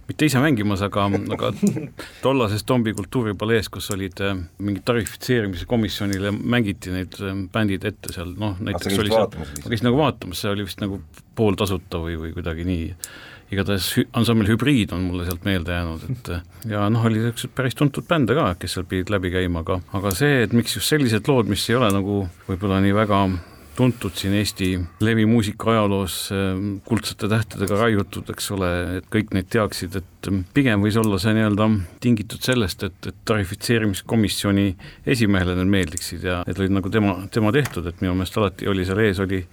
mitte 0.09 0.29
ise 0.29 0.41
mängimas, 0.41 0.81
aga, 0.85 1.05
aga 1.35 1.51
tollases 2.25 2.65
Tombi 2.67 2.95
kultuuripalees, 2.97 3.69
kus 3.73 3.91
olid 3.93 4.21
äh, 4.25 4.37
mingid 4.57 4.85
tarifitseerimise 4.87 5.69
komisjonile 5.69 6.33
mängiti 6.35 6.93
need 6.93 7.19
äh, 7.21 7.37
bändid 7.53 7.85
ette 7.89 8.13
seal, 8.15 8.33
noh 8.41 8.57
näiteks 8.61 8.99
oli 9.01 9.13
seal, 9.13 9.29
ma 9.37 9.69
käisin 9.69 9.89
nagu 9.89 10.01
vaatamas, 10.01 10.41
see 10.41 10.53
oli 10.53 10.67
vist 10.67 10.81
nagu 10.83 11.01
pooltasuta 11.37 12.01
või, 12.01 12.17
või 12.21 12.35
kuidagi 12.37 12.67
nii 12.67 12.91
igatahes 13.53 13.91
ansambel 14.17 14.49
Hübriid 14.49 14.93
on 14.95 15.07
mulle 15.09 15.25
sealt 15.27 15.43
meelde 15.45 15.75
jäänud, 15.75 16.05
et 16.09 16.31
ja 16.71 16.85
noh, 16.89 17.05
oli 17.05 17.21
niisuguseid 17.21 17.53
päris 17.57 17.77
tuntud 17.77 18.07
bände 18.09 18.37
ka, 18.37 18.47
kes 18.59 18.77
seal 18.77 18.87
pidid 18.89 19.11
läbi 19.13 19.33
käima, 19.33 19.65
aga 19.65 19.79
aga 19.97 20.13
see, 20.17 20.39
et 20.45 20.55
miks 20.55 20.77
just 20.77 20.89
sellised 20.89 21.29
lood, 21.29 21.51
mis 21.51 21.67
ei 21.69 21.77
ole 21.77 21.91
nagu 21.93 22.23
võib-olla 22.47 22.81
nii 22.83 22.95
väga 22.97 23.25
tuntud 23.75 24.15
siin 24.15 24.33
Eesti 24.39 24.69
levimuusika 25.03 25.71
ajaloos 25.71 26.15
ehm, 26.31 26.77
kuldsete 26.87 27.27
tähtedega 27.31 27.79
raiutud, 27.79 28.29
eks 28.31 28.49
ole, 28.55 28.71
et 28.99 29.07
kõik 29.11 29.33
neid 29.35 29.49
teaksid, 29.51 29.97
et 29.99 30.29
pigem 30.55 30.83
võis 30.83 30.97
olla 30.99 31.19
see 31.21 31.35
nii-öelda 31.35 31.67
tingitud 32.03 32.43
sellest, 32.45 32.85
et, 32.87 32.97
et 33.11 33.17
tarifitseerimiskomisjoni 33.27 34.67
esimehele 35.15 35.57
need 35.59 35.73
meeldiksid 35.75 36.23
ja 36.25 36.41
need 36.47 36.61
olid 36.61 36.77
nagu 36.79 36.91
tema, 36.93 37.17
tema 37.35 37.53
tehtud, 37.55 37.87
et 37.91 37.99
minu 38.03 38.15
meelest 38.15 38.39
alati 38.39 38.71
oli 38.71 38.87
seal 38.87 39.03
ees, 39.03 39.21
oli 39.23 39.43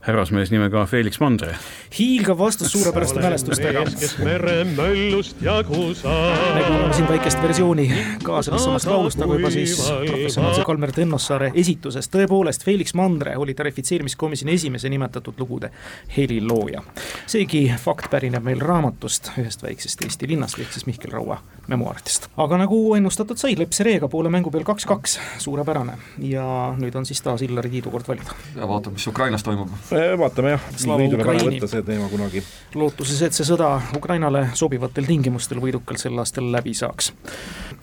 härrasmees 0.00 0.50
nimega 0.50 0.86
Felix 0.86 1.20
Mandre. 1.20 1.56
hiilgav 1.98 2.38
vastus 2.38 2.72
suurepäraste 2.72 3.20
mälestustega. 3.20 3.84
kes 4.00 4.18
meremöllust 4.18 5.42
jagu 5.42 5.94
saab. 5.94 6.54
me 6.54 6.62
kuulame 6.62 6.94
siin 6.94 7.08
väikest 7.08 7.42
versiooni 7.42 7.88
ka 8.22 8.42
sellest 8.42 8.64
samast 8.64 8.86
laulust, 8.86 9.18
nagu 9.18 9.34
juba 9.34 9.50
siis 9.50 9.74
professionaalse 10.06 10.64
Kalmer 10.64 10.92
Tõnnossaare 10.94 11.50
esituses. 11.54 12.10
tõepoolest, 12.14 12.64
Felix 12.64 12.94
Mandre 12.94 13.36
oli 13.36 13.54
tarifitseerimiskomisjoni 13.54 14.54
esimese 14.54 14.88
nimetatud 14.88 15.34
lugude 15.38 15.70
helilooja. 16.16 16.82
seegi 17.26 17.74
fakt 17.78 18.10
pärineb 18.10 18.42
meil 18.42 18.60
raamatust 18.60 19.32
ühest 19.38 19.62
väiksest 19.62 20.02
Eesti 20.02 20.28
linnast, 20.28 20.58
ehk 20.58 20.72
siis 20.72 20.86
Mihkel 20.86 21.10
Raua 21.10 21.42
memuaaridest. 21.66 22.28
aga 22.36 22.58
nagu 22.58 22.94
ennustatud 22.94 23.36
sai, 23.36 23.56
Leps 23.58 23.80
Reega 23.80 24.08
poole 24.08 24.30
mängu 24.30 24.50
peal 24.50 24.64
kaks-kaks, 24.64 25.18
suurepärane. 25.38 25.98
ja 26.18 26.74
nüüd 26.78 26.94
on 26.94 27.06
siis 27.06 27.22
taas 27.22 27.42
Illari 27.42 27.70
Tiidu 27.70 27.90
kord 27.90 28.08
valida. 28.08 28.38
ja 28.56 28.68
vaatame, 28.68 28.94
mis 28.94 29.06
Ukrainas 29.06 29.42
toimub 29.42 29.68
vaatame 29.90 30.50
jah, 30.50 30.64
nii 30.98 31.08
tuleb 31.12 31.28
ära 31.32 31.44
võtta 31.46 31.68
see 31.70 31.82
teema 31.86 32.08
kunagi. 32.10 32.42
lootuses, 32.74 33.20
et 33.22 33.36
see 33.36 33.46
sõda 33.48 33.70
Ukrainale 33.96 34.48
sobivatel 34.58 35.06
tingimustel 35.08 35.60
võidukalt 35.62 36.00
sel 36.02 36.18
aastal 36.18 36.50
läbi 36.52 36.74
saaks. 36.74 37.12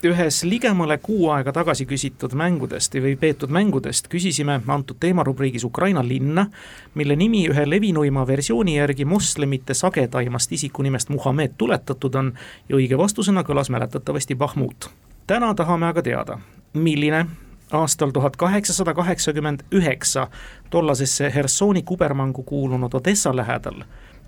ühes 0.06 0.42
ligemale 0.44 0.98
kuu 1.02 1.30
aega 1.34 1.52
tagasi 1.52 1.86
küsitud 1.86 2.34
mängudest 2.38 2.94
või 2.94 3.16
peetud 3.18 3.50
mängudest 3.50 4.08
küsisime 4.12 4.60
antud 4.66 5.00
teemarubriigis 5.00 5.64
Ukraina 5.64 6.04
linna, 6.06 6.46
mille 6.94 7.16
nimi 7.16 7.46
ühe 7.48 7.66
levinuima 7.70 8.26
versiooni 8.26 8.76
järgi 8.76 9.04
moslemite 9.04 9.74
sagedaimast 9.74 10.52
isikunimest 10.52 11.08
Muhamed 11.08 11.56
tuletatud 11.58 12.14
on 12.14 12.32
ja 12.68 12.76
õige 12.76 12.98
vastusena 12.98 13.42
kõlas 13.42 13.70
mäletatavasti 13.70 14.34
Bahmut. 14.34 14.90
täna 15.26 15.54
tahame 15.54 15.86
aga 15.86 16.02
teada, 16.02 16.38
milline 16.74 17.26
aastal 17.72 18.10
tuhat 18.10 18.36
kaheksasada 18.36 18.94
kaheksakümmend 18.94 19.60
üheksa 19.72 20.28
tollasesse 20.70 21.32
Hersoni 21.34 21.82
kubermangu 21.82 22.42
kuulunud 22.42 22.94
Odessa 22.94 23.36
lähedal 23.36 23.82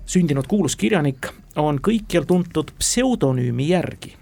sündinud 0.09 0.47
kuulus 0.47 0.75
kirjanik 0.75 1.27
on 1.55 1.77
kõikjal 1.87 2.25
tuntud 2.25 2.71
pseudonüümi 2.79 3.67
järgi. 3.69 4.15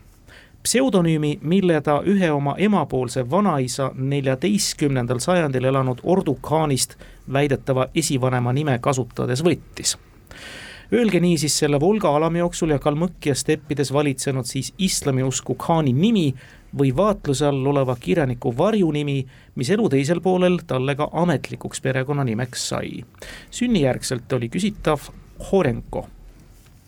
pseudonüümi, 0.64 1.40
mille 1.42 1.82
ta 1.82 2.02
ühe 2.06 2.32
oma 2.32 2.56
emapoolse 2.58 3.30
vanaisa 3.30 3.92
neljateistkümnendal 3.96 5.20
sajandil 5.20 5.64
elanud 5.64 6.00
Ordu 6.04 6.36
khaanist 6.36 6.98
väidetava 7.34 7.88
esivanema 7.96 8.54
nime 8.54 8.80
kasutades 8.80 9.44
võttis 9.44 9.98
Öelge 10.94 11.20
niisiis 11.20 11.58
selle 11.60 11.80
Volga 11.80 12.16
alamjooksul 12.16 12.70
ja 12.70 12.80
Kalmõkkia 12.80 13.36
steppides 13.36 13.94
valitsenud 13.94 14.46
siis 14.46 14.74
islamiusku 14.78 15.56
khaani 15.56 15.92
nimi 15.94 16.34
või 16.78 16.92
vaatluse 16.96 17.46
all 17.48 17.66
oleva 17.66 17.96
kirjaniku 18.00 18.54
varjunimi, 18.58 19.18
mis 19.56 19.70
elu 19.70 19.90
teisel 19.90 20.22
poolel 20.22 20.60
talle 20.68 20.96
ka 20.96 21.10
ametlikuks 21.14 21.82
perekonnanimeks 21.82 22.70
sai. 22.70 23.04
sünnijärgselt 23.52 24.34
oli 24.34 24.50
küsitav 24.50 25.10
Horenko. 25.52 26.08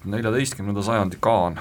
neljateistkümnenda 0.06 0.82
sajandi 0.82 1.18
kaan. 1.20 1.60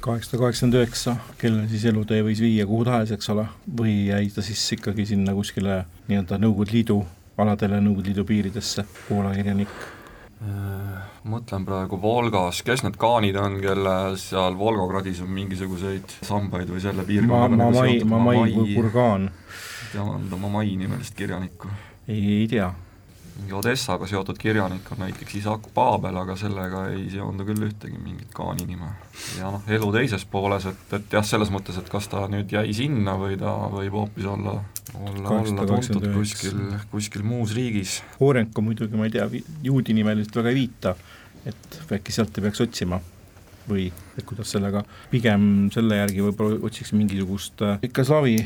kaheksasada 0.00 0.40
kaheksakümmend 0.40 0.74
üheksa, 0.74 1.16
kelle 1.38 1.68
siis 1.68 1.84
elutee 1.84 2.22
võis 2.22 2.40
viia 2.40 2.66
kuhu 2.66 2.84
tahes, 2.84 3.10
eks 3.10 3.28
ole, 3.30 3.46
või 3.78 4.06
jäi 4.06 4.30
ta 4.34 4.42
siis 4.42 4.72
ikkagi 4.72 5.06
sinna 5.06 5.34
kuskile 5.34 5.84
nii-öelda 6.08 6.38
Nõukogude 6.38 6.72
Liidu 6.72 7.04
aladele, 7.38 7.80
Nõukogude 7.80 8.08
Liidu 8.08 8.24
piiridesse, 8.24 8.84
Poola 9.08 9.34
kirjanik 9.34 9.68
Äh, 10.42 11.02
mõtlen 11.28 11.66
praegu 11.66 11.98
Volgas, 12.02 12.62
kes 12.66 12.82
need 12.86 12.98
kaanid 13.00 13.36
on, 13.38 13.58
kelle 13.62 13.96
seal 14.20 14.56
Volgogradis 14.58 15.22
on 15.22 15.30
mingisuguseid 15.34 16.16
sambaid 16.26 16.70
või 16.72 16.82
selle 16.82 17.06
piirkonnaga 17.08 17.56
ma, 17.56 17.66
ma, 17.66 18.18
ma, 18.18 18.22
ma, 18.26 18.46
ma, 18.46 18.68
Kurgaan. 18.74 19.28
tean 19.92 20.30
Mamai 20.32 20.72
nimelist 20.76 21.14
kirjanikku. 21.18 21.70
ei, 22.08 22.48
tea 22.50 22.72
mingi 23.42 23.54
Odessaga 23.56 24.06
seotud 24.06 24.38
kirjanik 24.38 24.90
on 24.92 25.00
näiteks 25.02 25.34
Isak 25.40 25.68
Paabel, 25.74 26.16
aga 26.20 26.36
sellega 26.36 26.84
ei 26.92 27.06
seondu 27.10 27.46
küll 27.48 27.64
ühtegi 27.66 27.98
mingit 27.98 28.32
Kaani 28.34 28.66
nime. 28.68 28.90
ja 29.38 29.50
noh, 29.54 29.64
elu 29.68 29.88
teises 29.96 30.24
pooles, 30.28 30.66
et, 30.68 30.82
et 30.98 31.16
jah, 31.16 31.24
selles 31.26 31.50
mõttes, 31.54 31.78
et 31.80 31.88
kas 31.90 32.08
ta 32.12 32.26
nüüd 32.30 32.52
jäi 32.52 32.74
sinna 32.76 33.16
või 33.20 33.38
ta 33.40 33.54
võib 33.72 33.96
hoopis 33.96 34.28
olla, 34.28 34.58
olla, 34.98 35.38
olla 35.38 35.66
tuntud 35.70 36.08
kuskil, 36.14 36.60
kuskil 36.92 37.24
muus 37.26 37.56
riigis. 37.56 38.00
Orenko 38.20 38.64
muidugi, 38.64 38.98
ma 38.98 39.08
ei 39.08 39.16
tea, 39.16 39.28
juudi 39.64 39.96
nimelist 39.96 40.36
väga 40.36 40.52
ei 40.52 40.60
viita, 40.60 40.94
et 41.46 41.80
äkki 41.92 42.14
sealt 42.14 42.38
ei 42.38 42.46
peaks 42.46 42.62
otsima 42.64 43.00
või 43.68 43.90
et 44.18 44.24
kuidas 44.26 44.50
sellega, 44.54 44.82
pigem 45.12 45.68
selle 45.74 46.00
järgi 46.00 46.24
võib-olla 46.24 46.58
otsiks 46.66 46.92
mingisugust 46.96 47.62
äh, 47.62 47.78
ikka 47.86 48.04
slaavi 48.08 48.40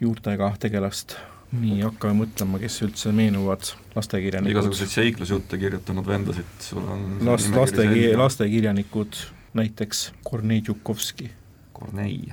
juurtega 0.00 0.54
tegelast 0.60 1.16
nii, 1.52 1.82
hakkame 1.84 2.22
mõtlema, 2.22 2.60
kes 2.62 2.78
üldse 2.86 3.12
meenuvad 3.16 3.74
lastekirjanikud. 3.96 4.54
igasuguseid 4.54 4.92
seiklusjutte 4.94 5.58
kirjutanud 5.60 6.08
vendasid 6.08 6.54
sul 6.64 6.86
on 6.88 7.18
Las-, 7.28 7.50
laste, 7.52 7.84
lastekirjanikud, 8.16 9.20
näiteks 9.58 10.06
Kornei 10.24 10.62
Tšukovski. 10.64 11.28
Kornei, 11.76 12.32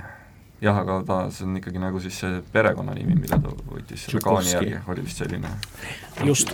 jah, 0.62 0.78
aga 0.84 1.00
ta, 1.08 1.19
see 1.34 1.48
on 1.48 1.58
ikkagi 1.60 1.82
nagu 1.82 2.02
siis 2.04 2.19
see 2.24 2.39
perekonnanimi, 2.54 3.17
mille 3.19 3.41
ta 3.41 3.52
võttis 3.72 4.06
selle 4.08 4.24
kaani 4.24 4.54
järgi, 4.54 4.80
oli 4.91 5.06
vist 5.06 5.22
selline. 5.24 5.52
just. 6.28 6.54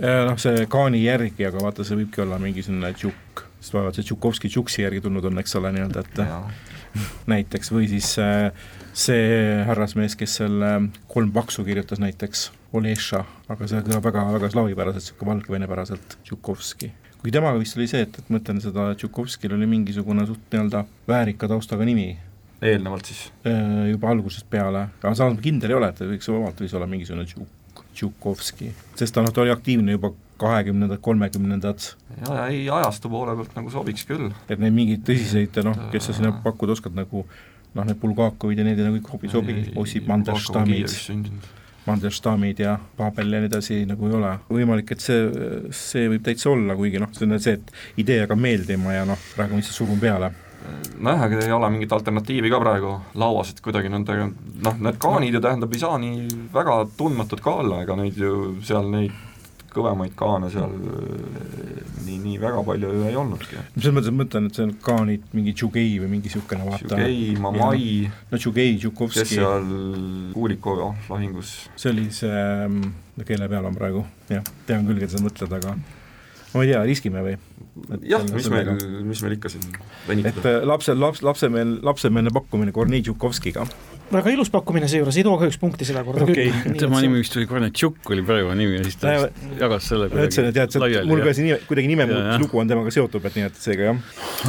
Äh, 0.00 0.22
noh, 0.28 0.38
see 0.40 0.66
kaani 0.72 1.02
järgi, 1.04 1.46
aga 1.48 1.62
vaata, 1.62 1.86
see 1.86 1.98
võibki 2.00 2.24
olla 2.24 2.40
mingisugune 2.42 2.92
tšukk, 2.96 3.44
sest 3.60 3.76
vaevalt 3.76 3.98
see 3.98 4.08
Tšukovski 4.08 4.50
tšuksi 4.52 4.86
järgi 4.86 5.02
tulnud 5.04 5.28
on, 5.28 5.42
eks 5.42 5.58
ole, 5.60 5.72
nii-öelda, 5.76 6.06
et 6.06 6.22
ja. 6.24 6.40
näiteks, 7.32 7.72
või 7.74 7.90
siis 7.92 8.14
äh, 8.22 8.48
see 8.92 9.62
härrasmees, 9.68 10.16
kes 10.18 10.40
selle 10.42 10.72
kolm 11.12 11.32
paksu 11.34 11.64
kirjutas 11.68 12.02
näiteks, 12.02 12.50
Oleša, 12.72 13.18
aga 13.52 13.66
see 13.68 13.82
kõlab 13.84 14.06
väga, 14.06 14.24
väga 14.32 14.48
slaavipäraselt, 14.54 15.04
niisugune 15.04 15.34
valgevenepäraselt, 15.34 16.16
Tšukovski. 16.24 16.92
kuigi 17.20 17.34
temaga 17.36 17.60
vist 17.60 17.76
oli 17.76 17.86
see, 17.90 18.00
et, 18.06 18.16
et 18.18 18.30
ma 18.32 18.40
ütlen 18.40 18.62
seda, 18.64 18.86
Tšukovskil 18.96 19.52
oli 19.52 19.68
mingisugune 19.68 20.24
suht 20.26 20.46
nii-öelda 20.48 20.86
väärika 21.08 21.50
taustaga 21.52 21.84
nimi. 21.84 22.14
Eelnevalt 22.62 23.08
siis? 23.10 23.26
Äh, 23.48 23.90
juba 23.92 24.12
algusest 24.12 24.48
peale, 24.50 24.86
aga 25.02 25.14
samas 25.18 25.36
ma 25.36 25.44
kindel 25.44 25.74
ei 25.74 25.78
ole, 25.78 25.92
et 25.92 25.98
ta 25.98 26.08
võiks 26.08 26.30
vabalt 26.30 26.62
võis 26.62 26.74
olla 26.78 26.88
mingisugune 26.90 27.26
Tšuk-, 27.28 27.86
Tšukovski, 27.92 28.72
sest 28.98 29.14
ta 29.14 29.24
noh, 29.24 29.32
ta 29.34 29.44
oli 29.44 29.54
aktiivne 29.54 29.96
juba 29.96 30.12
kahekümnendad, 30.42 30.98
kolmekümnendad. 31.04 31.86
ja, 32.20 32.34
ja 32.34 32.44
ei, 32.50 32.66
ajastu 32.70 33.10
poole 33.12 33.34
pealt 33.38 33.56
nagu 33.58 33.70
sobiks 33.70 34.06
küll. 34.08 34.30
et 34.48 34.60
neid 34.62 34.74
mingeid 34.74 35.06
tõsiseid, 35.06 35.62
noh, 35.66 35.88
kes 35.94 36.10
sa 36.10 36.18
sinna 36.18 36.34
pakkuda 36.44 36.76
oskad, 36.76 36.94
nagu 36.98 37.24
noh, 37.24 37.88
need 37.88 37.98
Bulgakovid 38.02 38.62
ja 38.62 38.68
need 38.68 38.80
ei 38.80 38.88
nagu 38.88 39.00
ikka 39.00 39.16
hobi 39.16 39.32
sobi, 39.32 39.58
Ossip 39.80 40.08
Manderstamid, 40.10 40.96
Manderstamid 41.86 42.62
ja 42.62 42.76
Paabel 42.96 43.32
ja 43.34 43.42
nii 43.42 43.50
edasi 43.50 43.80
nagu 43.88 44.06
ei 44.06 44.16
ole. 44.18 44.36
võimalik, 44.50 44.94
et 44.94 45.02
see, 45.02 45.26
see 45.74 46.06
võib 46.12 46.24
täitsa 46.26 46.52
olla, 46.52 46.78
kuigi 46.78 47.02
noh, 47.02 47.10
see 47.16 47.26
on 47.28 47.38
see, 47.42 47.58
et 47.58 48.02
idee 48.02 48.22
hakkab 48.22 48.42
meeldima 48.42 48.98
ja 48.98 49.06
noh, 49.08 49.30
praegu 49.36 49.56
ma 49.56 49.62
lihtsalt 49.62 49.82
surun 49.82 50.02
peale 50.02 50.32
nojah, 51.02 51.26
aga 51.26 51.42
ei 51.42 51.52
ole 51.52 51.70
mingit 51.74 51.92
alternatiivi 51.92 52.50
ka 52.52 52.60
praegu 52.62 52.94
lauas, 53.18 53.52
et 53.52 53.60
kuidagi 53.64 53.90
nendega 53.92 54.28
noh, 54.28 54.78
need 54.78 55.00
kaanid 55.02 55.36
ju 55.36 55.42
tähendab, 55.42 55.74
ei 55.74 55.82
saa 55.82 55.98
nii 56.02 56.48
väga 56.54 56.78
tundmatud 56.98 57.42
ka 57.44 57.58
olla, 57.64 57.82
ega 57.86 57.98
neid 57.98 58.18
ju 58.18 58.32
seal 58.64 58.90
neid 58.92 59.14
kõvemaid 59.72 60.12
kaane 60.18 60.50
seal 60.52 60.72
äh, 60.72 61.78
nii, 62.04 62.18
nii 62.26 62.34
väga 62.42 62.60
palju 62.66 62.90
ju 62.92 63.06
ei 63.08 63.16
olnudki. 63.16 63.56
selles 63.78 63.94
mõttes 63.96 64.12
ma 64.12 64.22
mõtlen, 64.22 64.48
et 64.48 64.58
see 64.58 64.66
on 64.66 64.74
kaanid, 64.84 65.24
mingi 65.36 65.54
Tšugei 65.56 65.94
või 66.02 66.10
mingi 66.12 66.28
niisugune 66.28 66.66
vaata. 66.68 66.90
Tšugei, 66.92 67.32
Mamai. 67.40 67.86
no 68.30 68.40
Tšugei, 68.40 68.76
Tšukovski. 68.76 69.22
Kes 69.22 69.34
seal 69.38 69.72
Kuulikova 70.34 70.92
lahingus 71.08 71.54
see 71.72 71.92
oli 71.94 72.06
see, 72.12 72.44
mm, 72.68 73.24
kelle 73.28 73.48
peal 73.48 73.68
on 73.70 73.78
praegu, 73.78 74.04
jah, 74.32 74.44
tean 74.68 74.86
küll, 74.88 75.00
keda 75.00 75.16
sa 75.16 75.24
mõtled, 75.24 75.56
aga 75.60 75.76
ma 76.52 76.64
ei 76.64 76.72
tea, 76.72 76.82
riskime 76.88 77.24
või? 77.24 77.38
jah, 78.04 78.24
mis 78.34 78.50
meil, 78.52 78.74
mis 79.08 79.24
meil 79.24 79.38
ikka 79.38 79.52
siin 79.52 79.64
venitada. 80.08 80.36
et 80.36 80.50
äh, 80.50 80.68
lapsel, 80.68 81.00
laps, 81.00 81.22
lapsemeel, 81.24 81.78
lapsemeelne 81.86 82.32
pakkumine 82.34 82.74
Kornei 82.74 83.02
Tšukovskiga 83.04 83.66
väga 84.12 84.32
ilus 84.34 84.50
pakkumine 84.52 84.88
seejuures, 84.90 85.16
ei 85.16 85.24
too 85.24 85.38
kahjuks 85.40 85.58
punkti 85.60 85.86
selle 85.88 86.02
korda 86.04 86.26
okay. 86.26 86.50
küll. 86.50 86.76
tema 86.80 87.00
nimi 87.04 87.22
vist 87.22 87.36
oli 87.38 87.48
Kornetšuk 87.48 88.10
oli 88.12 88.24
perekonnanimi 88.28 88.76
ja 88.76 88.84
siis 88.86 88.98
ta 89.00 89.14
ja, 89.14 89.28
jagas 89.60 89.88
selle 89.88 90.08
kuidagi 90.12 90.42
ütlesin, 90.42 90.92
et 90.92 91.08
mul 91.08 91.24
ka 91.24 91.34
see 91.36 91.46
nime, 91.46 91.58
kuidagi 91.68 91.90
nime 91.90 92.06
lugu 92.42 92.60
on 92.60 92.72
temaga 92.72 92.92
seotud, 92.94 93.24
et 93.28 93.38
nii, 93.38 93.48
et 93.48 93.60
seega 93.62 93.88
jah. 93.88 94.02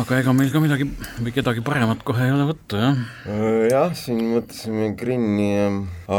aga 0.04 0.20
ega 0.20 0.36
meil 0.36 0.52
ka 0.54 0.63
midagi 0.63 0.89
või 1.22 1.36
kedagi 1.36 1.63
paremat 1.66 2.04
kohe 2.08 2.28
ei 2.28 2.36
ole 2.36 2.50
võtta, 2.52 2.82
jah? 2.84 3.04
Äh, 3.32 3.60
jah, 3.72 3.96
siin 3.98 4.20
mõtlesime 4.34 4.92
Grinni, 5.00 5.52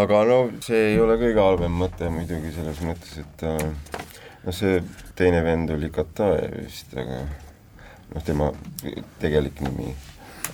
aga 0.00 0.24
no 0.30 0.40
see 0.64 0.94
ei 0.94 1.00
ole 1.04 1.18
kõige 1.20 1.44
halvem 1.44 1.80
mõte 1.84 2.08
muidugi 2.12 2.54
selles 2.56 2.80
mõttes, 2.86 3.18
et 3.20 3.48
äh, 3.50 4.04
no 4.46 4.56
see 4.56 4.80
teine 5.18 5.44
vend 5.46 5.70
oli 5.74 5.90
Kataev 5.94 6.58
vist, 6.62 6.94
aga 6.96 7.22
noh, 8.14 8.24
tema 8.26 8.50
tegelik 9.22 9.62
nimi 9.64 9.92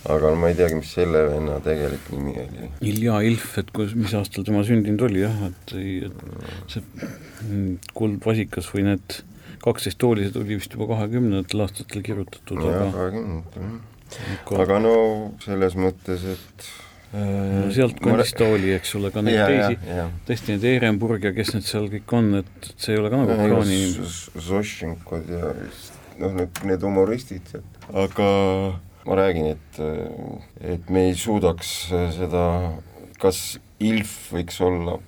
aga 0.09 0.31
ma 0.39 0.49
ei 0.49 0.57
teagi, 0.57 0.77
mis 0.79 0.91
selle 0.95 1.21
venna 1.29 1.57
tegelik 1.63 2.07
nimi 2.13 2.33
oli. 2.41 2.69
Ilja 2.91 3.19
Ilf, 3.27 3.57
et 3.61 3.71
kus, 3.75 3.93
mis 3.97 4.13
aastal 4.17 4.45
tema 4.47 4.63
sündinud 4.65 5.03
oli 5.07 5.21
jah, 5.23 5.35
et 5.49 5.75
ei, 5.77 6.07
et 6.07 6.71
see 6.71 7.09
Kuldvasikas 7.97 8.69
või 8.73 8.87
need 8.89 9.21
kaksteist 9.61 9.99
toolised 10.01 10.37
oli 10.41 10.57
vist 10.57 10.73
juba 10.73 10.89
kahekümnendatel 10.95 11.65
aastatel 11.65 12.05
kirjutatud, 12.05 12.63
aga 12.63 12.87
kahekümnendatel 12.95 13.67
jah. 13.67 14.63
aga 14.63 14.79
no 14.81 14.95
selles 15.43 15.77
mõttes, 15.77 16.25
et 16.33 16.71
sealt 17.11 17.97
kandist 17.99 18.37
ta 18.39 18.47
oli, 18.47 18.71
eks 18.77 18.93
ole, 18.99 19.11
ka 19.11 19.23
neid 19.25 19.35
ja, 19.35 19.47
teisi, 19.49 20.05
tõesti 20.29 20.55
need 20.55 20.67
Ehrenburg 20.69 21.25
ja 21.27 21.33
kes 21.35 21.51
need 21.57 21.67
seal 21.67 21.89
kõik 21.91 22.13
on, 22.15 22.29
et 22.39 22.69
see 22.77 22.95
ei 22.95 23.01
ole 23.01 23.11
ka 23.11 23.19
nagu 23.19 23.35
kraani 23.35 23.79
inimesed. 23.79 24.39
Zošinkod 24.47 25.31
ja 25.31 25.51
noh, 26.21 26.37
need, 26.37 26.63
need 26.69 26.85
humoristid, 26.87 27.51
aga 27.91 28.29
ma 29.07 29.17
räägin, 29.19 29.51
et, 29.57 29.81
et 30.77 30.89
me 30.93 31.09
ei 31.09 31.17
suudaks 31.19 31.75
seda, 32.15 32.45
kas 33.21 33.59
Ilf 33.81 34.11
võiks 34.35 34.59
olla 34.61 34.99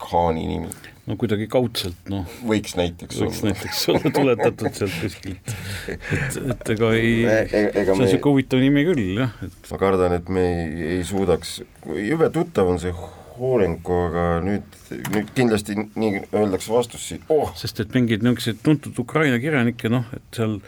Khaani 0.00 0.42
nimi? 0.44 0.68
No 1.08 1.16
kuidagi 1.20 1.46
kaudselt, 1.50 1.96
noh. 2.12 2.26
võiks 2.46 2.76
näiteks 2.78 3.20
võiks 3.22 3.40
olla. 3.40 3.52
näiteks 3.52 3.84
olla 3.92 4.12
tuletatud 4.18 4.76
sealt 4.76 4.98
kuskilt. 5.00 5.54
et, 5.94 6.36
et 6.54 6.74
ega 6.76 6.90
ei 6.96 7.14
see 7.24 7.86
on 7.86 8.02
niisugune 8.02 8.34
huvitav 8.34 8.62
nimi 8.62 8.84
küll, 8.88 9.06
jah, 9.22 9.32
et 9.46 9.72
ma 9.72 9.80
kardan, 9.80 10.18
et 10.18 10.28
me 10.32 10.44
ei, 10.50 10.92
ei 10.98 11.08
suudaks, 11.08 11.60
jube 11.96 12.30
tuttav 12.34 12.70
on 12.74 12.82
see 12.82 12.94
Hoorenko, 13.40 13.98
aga 14.10 14.22
nüüd, 14.44 14.80
nüüd 15.14 15.30
kindlasti 15.32 15.78
nii 15.80 16.26
öeldakse 16.26 16.72
vastus 16.74 17.06
siit 17.08 17.30
oh.. 17.32 17.54
sest 17.56 17.80
et 17.80 17.94
mingeid 17.96 18.24
niisuguseid 18.26 18.60
tuntud 18.66 18.98
Ukraina 19.00 19.40
kirjanikke, 19.40 19.88
noh, 19.92 20.04
et 20.16 20.36
seal 20.36 20.58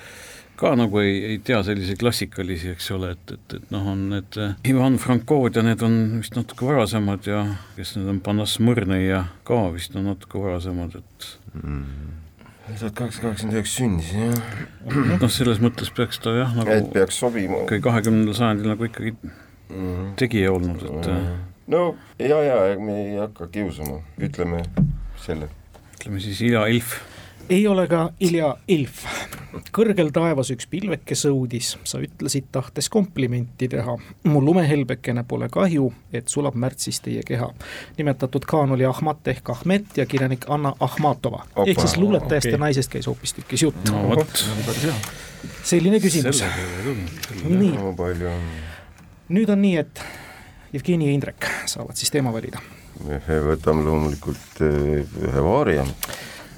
ka 0.62 0.72
nagu 0.78 1.02
ei, 1.02 1.18
ei 1.32 1.38
tea 1.42 1.58
selliseid 1.66 1.98
klassikalisi, 2.00 2.72
eks 2.76 2.90
ole, 2.94 3.12
et, 3.16 3.34
et, 3.34 3.58
et 3.58 3.74
noh, 3.74 3.86
on 3.92 4.08
need 4.14 4.38
äh, 4.40 4.56
Ivan 4.70 4.98
Frankod 5.02 5.58
ja 5.58 5.66
need 5.66 5.82
on 5.82 5.98
vist 6.20 6.38
natuke 6.38 6.68
varasemad 6.70 7.26
ja 7.26 7.44
kes 7.76 7.96
need 7.98 8.10
on, 8.14 8.22
Panas 8.24 8.58
Mõrnõi 8.62 9.04
ja 9.08 9.24
ka 9.48 9.64
vist 9.74 9.98
on 9.98 10.10
natuke 10.12 10.42
varasemad, 10.42 11.00
et 11.02 11.30
mm 11.58 12.18
tuhat 12.78 12.94
kaheksasada 12.94 13.28
kaheksakümmend 13.28 13.56
üheksa 13.56 13.74
sündis, 13.76 14.10
jah. 14.14 15.18
noh, 15.20 15.30
selles 15.30 15.60
mõttes 15.62 15.90
peaks 15.94 16.20
ta 16.22 16.34
jah, 16.36 16.52
nagu 16.56 16.70
et 16.72 16.90
peaks 16.94 17.18
sobima. 17.20 17.64
ikkagi 17.64 17.84
kahekümnendal 17.84 18.36
sajandil 18.38 18.70
nagu 18.72 18.86
ikkagi 18.86 19.14
mm. 19.18 20.12
tegija 20.20 20.52
olnud, 20.54 20.84
et 20.86 21.08
mm. 21.10 21.40
no 21.74 21.82
ja, 22.22 22.38
ja 22.46 22.58
me 22.80 22.98
ei 23.02 23.16
hakka 23.20 23.50
kiusama, 23.52 24.00
ütleme 24.22 24.62
selle. 25.24 25.50
ütleme 25.98 26.22
siis 26.22 26.40
Ilja 26.46 26.66
Ilf. 26.72 27.00
Ei 27.52 27.66
ole 27.68 27.86
ka 27.88 28.10
Ilja 28.20 28.54
Ilf 28.68 29.04
kõrgel 29.74 30.10
taevas 30.14 30.50
üks 30.54 30.66
pilveke 30.70 31.16
sõudis, 31.18 31.74
sa 31.88 32.00
ütlesid, 32.02 32.48
tahtes 32.52 32.88
komplimenti 32.92 33.68
teha. 33.68 33.96
mu 34.24 34.40
lumehelbekene 34.44 35.24
pole 35.28 35.48
kahju, 35.52 35.90
et 36.12 36.28
sulab 36.28 36.54
märtsis 36.54 37.00
teie 37.00 37.22
keha. 37.26 37.50
nimetatud 37.98 38.44
kaan 38.48 38.72
oli 38.72 38.84
Ahmat 38.88 39.28
ehk 39.28 39.50
Ahmet 39.50 39.96
ja 39.96 40.06
kirjanik 40.06 40.48
Anna 40.48 40.74
Ahmatova. 40.80 41.44
ehk 41.66 41.80
siis 41.80 41.96
luuletajast 41.96 42.46
okay. 42.46 42.52
ja 42.52 42.58
naisest 42.58 42.90
käis 42.90 43.06
hoopistükkis 43.06 43.62
jutt. 43.62 43.90
no 43.90 44.08
vot, 44.08 44.44
selline 45.72 46.00
küsimus. 46.00 46.44
nii, 47.44 47.72
nüüd 49.28 49.48
on 49.48 49.62
nii, 49.62 49.76
et 49.76 50.04
Jevgeni 50.72 51.06
ja 51.06 51.12
Indrek 51.12 51.46
saavad 51.66 51.96
siis 51.96 52.10
teema 52.10 52.32
valida. 52.32 52.60
me 53.04 53.20
võtame 53.52 53.84
loomulikult 53.84 54.62
eh, 54.64 55.04
ühe 55.28 55.44
vaaria. 55.44 55.84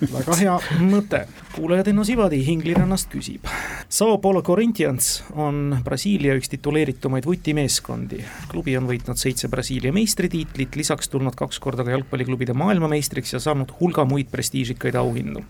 Väga 0.01 0.37
hea 0.39 0.57
mõte. 0.81 1.25
kuulajad 1.55 1.89
Enno 1.93 2.05
Sivadi 2.05 2.41
Hinglinannast 2.47 3.11
küsib. 3.13 3.47
Sao 3.89 4.19
Paulo 4.19 4.43
Corinthians 4.43 5.25
on 5.33 5.79
Brasiilia 5.85 6.35
üks 6.35 6.51
tituleeritumaid 6.53 7.27
vutimeeskondi. 7.27 8.25
klubi 8.49 8.77
on 8.77 8.89
võitnud 8.91 9.21
seitse 9.21 9.49
Brasiilia 9.49 9.93
meistritiitlit, 9.93 10.77
lisaks 10.77 11.09
tulnud 11.09 11.35
kaks 11.35 11.59
korda 11.59 11.85
ka 11.85 11.91
jalgpalliklubide 11.91 12.53
maailmameistriks 12.53 13.33
ja 13.33 13.41
saanud 13.41 13.73
hulga 13.81 14.05
muid 14.05 14.31
prestiižikaid 14.31 14.95
auhindu 14.95 15.45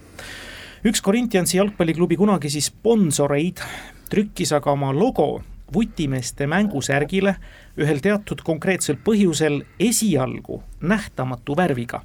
üks 0.84 1.00
Corinthiansi 1.00 1.56
jalgpalliklubi 1.56 2.16
kunagisi 2.20 2.60
sponsoreid 2.60 3.62
trükkis 4.12 4.52
aga 4.52 4.72
oma 4.72 4.92
logo 4.92 5.42
vutimeeste 5.74 6.46
mängusärgile 6.46 7.34
ühel 7.80 8.02
teatud 8.04 8.42
konkreetsel 8.44 8.98
põhjusel 9.06 9.62
esialgu 9.80 10.60
nähtamatu 10.80 11.56
värviga. 11.56 12.02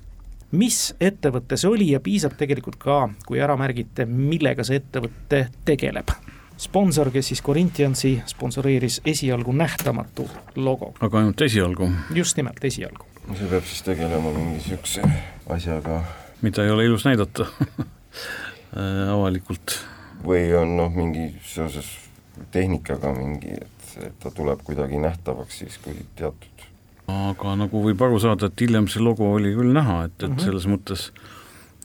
Mis 0.51 0.95
ettevõte 0.99 1.57
see 1.57 1.69
oli 1.69 1.91
ja 1.93 1.99
piisab 1.99 2.35
tegelikult 2.39 2.79
ka, 2.81 2.99
kui 3.27 3.41
ära 3.41 3.57
märgite, 3.59 4.05
millega 4.09 4.65
see 4.65 4.81
ettevõte 4.81 5.47
tegeleb 5.65 6.13
sponsor, 6.59 7.11
kes 7.11 7.27
siis 7.31 7.41
Corinthiansi 7.41 8.21
sponsoreeris 8.27 9.01
esialgu 9.05 9.51
nähtamatu 9.55 10.29
logo. 10.55 10.93
aga 10.99 11.17
ainult 11.17 11.41
esialgu? 11.41 11.91
just 12.15 12.37
nimelt, 12.37 12.63
esialgu. 12.63 13.05
see 13.37 13.47
peab 13.47 13.63
siis 13.63 13.83
tegelema 13.87 14.33
mingi 14.35 14.57
niisuguse 14.57 15.05
asjaga. 15.55 16.01
mida 16.41 16.65
ei 16.65 16.71
ole 16.71 16.85
ilus 16.85 17.05
näidata 17.05 17.47
avalikult. 19.15 19.79
või 20.25 20.51
on 20.59 20.75
noh, 20.77 20.91
mingi 20.91 21.29
seoses 21.45 21.87
tehnikaga 22.51 23.13
mingi, 23.15 23.55
et, 23.61 23.89
et 24.07 24.19
ta 24.19 24.31
tuleb 24.31 24.63
kuidagi 24.63 24.99
nähtavaks 24.99 25.63
siis, 25.63 25.77
kui 25.83 25.95
teatud 26.15 26.48
aga 27.09 27.55
nagu 27.59 27.83
võib 27.83 28.01
aru 28.05 28.19
saada, 28.21 28.49
et 28.49 28.61
hiljem 28.65 28.87
see 28.91 29.03
logo 29.03 29.33
oli 29.35 29.53
küll 29.55 29.73
näha, 29.75 30.03
et, 30.07 30.15
et 30.19 30.29
mm 30.29 30.35
-hmm. 30.35 30.45
selles 30.45 30.67
mõttes 30.69 31.09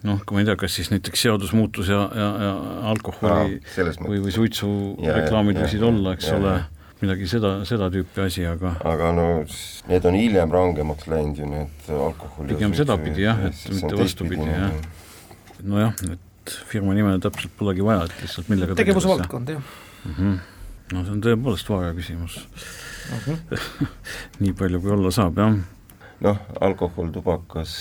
noh, 0.05 0.21
kui 0.25 0.37
ma 0.37 0.43
ei 0.43 0.49
tea, 0.49 0.57
kas 0.61 0.77
siis 0.77 0.91
näiteks 0.93 1.25
seadus 1.27 1.55
muutus 1.57 1.89
ja, 1.93 2.03
ja, 2.15 2.29
ja 2.47 2.53
alkoholi 2.93 3.59
Aa, 3.59 3.95
või, 4.05 4.21
või 4.27 4.35
suitsu 4.35 4.71
ja, 5.03 5.17
reklaamid 5.21 5.61
võisid 5.63 5.85
olla, 5.87 6.15
eks 6.19 6.29
ja, 6.29 6.37
ole, 6.37 6.55
midagi 7.01 7.29
seda, 7.31 7.55
seda 7.69 7.89
tüüpi 7.93 8.27
asi, 8.27 8.45
aga 8.49 8.75
aga 8.91 9.13
no 9.17 9.27
need 9.91 10.11
on 10.11 10.19
hiljem 10.19 10.53
rangemaks 10.55 11.09
läinud 11.11 11.41
ju, 11.41 11.49
need 11.51 11.91
alkoholi 11.97 12.55
pigem 12.55 12.77
sedapidi 12.77 13.27
jah, 13.27 13.47
et 13.49 13.65
mitte 13.73 13.99
vastupidi, 14.01 14.49
jah. 14.51 14.77
nojah, 15.63 15.97
et 16.13 16.59
firma 16.69 16.97
nime 16.97 17.17
täpselt 17.25 17.55
polegi 17.59 17.85
vaja, 17.85 18.05
et 18.09 18.27
lihtsalt 18.27 18.53
millega 18.53 18.77
tegevusvaldkond, 18.81 19.57
jah 19.57 19.63
mm. 20.05 20.13
-hmm. 20.19 20.43
No 20.92 21.05
see 21.05 21.14
on 21.14 21.23
tõepoolest 21.25 21.70
vaja 21.70 21.94
küsimus. 21.97 22.40
-hmm. 23.12 23.88
nii 24.40 24.53
palju, 24.53 24.81
kui 24.81 24.90
olla 24.90 25.11
saab, 25.14 25.38
jah 25.38 25.57
noh, 26.22 26.38
alkohol, 26.62 27.11
tubakas, 27.14 27.74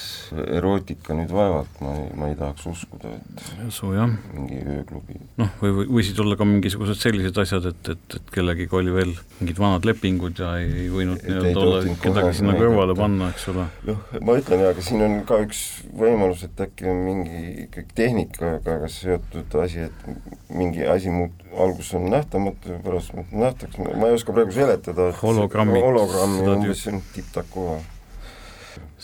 erootika 0.57 1.15
nüüd 1.17 1.31
vaevalt, 1.33 1.75
ma, 1.83 1.93
ma 2.17 2.29
ei 2.31 2.37
tahaks 2.39 2.65
uskuda, 2.71 3.11
et 3.13 3.43
Su, 3.73 3.91
jah. 3.93 4.09
mingi 4.33 4.59
ööklubi. 4.61 5.19
noh, 5.41 5.51
või, 5.61 5.73
või 5.77 5.87
võisid 5.99 6.19
olla 6.23 6.37
ka 6.39 6.47
mingisugused 6.47 6.99
sellised 6.99 7.37
asjad, 7.43 7.67
et, 7.69 7.91
et, 7.93 8.17
et 8.17 8.33
kellegiga 8.33 8.79
oli 8.79 8.95
veel 8.95 9.13
mingid 9.39 9.61
vanad 9.61 9.87
lepingud 9.87 10.41
ja 10.41 10.55
ei 10.61 10.89
võinud 10.93 11.21
nii-öelda 11.23 11.65
olla 11.65 11.95
kedagi 12.01 12.39
sinna 12.39 12.57
kõrvale 12.57 12.97
panna, 12.97 13.29
eks 13.33 13.47
ole. 13.53 13.67
noh, 13.89 14.03
ma 14.21 14.37
ütlen 14.41 14.65
jaa, 14.65 14.73
aga 14.73 14.87
siin 14.89 15.05
on 15.05 15.17
ka 15.29 15.39
üks 15.45 15.63
võimalus, 15.93 16.45
et 16.47 16.65
äkki 16.67 16.89
on 16.89 17.05
mingi 17.05 17.45
ikkagi 17.67 17.97
tehnikaga 18.01 18.91
seotud 18.91 19.59
asi, 19.63 19.87
et 19.87 20.53
mingi 20.53 20.85
asi 20.89 21.13
muut-, 21.13 21.43
alguses 21.53 21.93
on 21.99 22.09
nähtamatu, 22.09 22.77
pärast 22.83 23.13
nähtakse, 23.31 23.93
ma 23.99 24.09
ei 24.09 24.17
oska 24.17 24.33
praegu 24.35 24.55
seletada, 24.55 25.11
et 25.13 25.21
hologrammid, 25.21 25.83
hologrammi 25.85 26.47
umbes 26.55 26.87
tipp-takku 27.13 27.67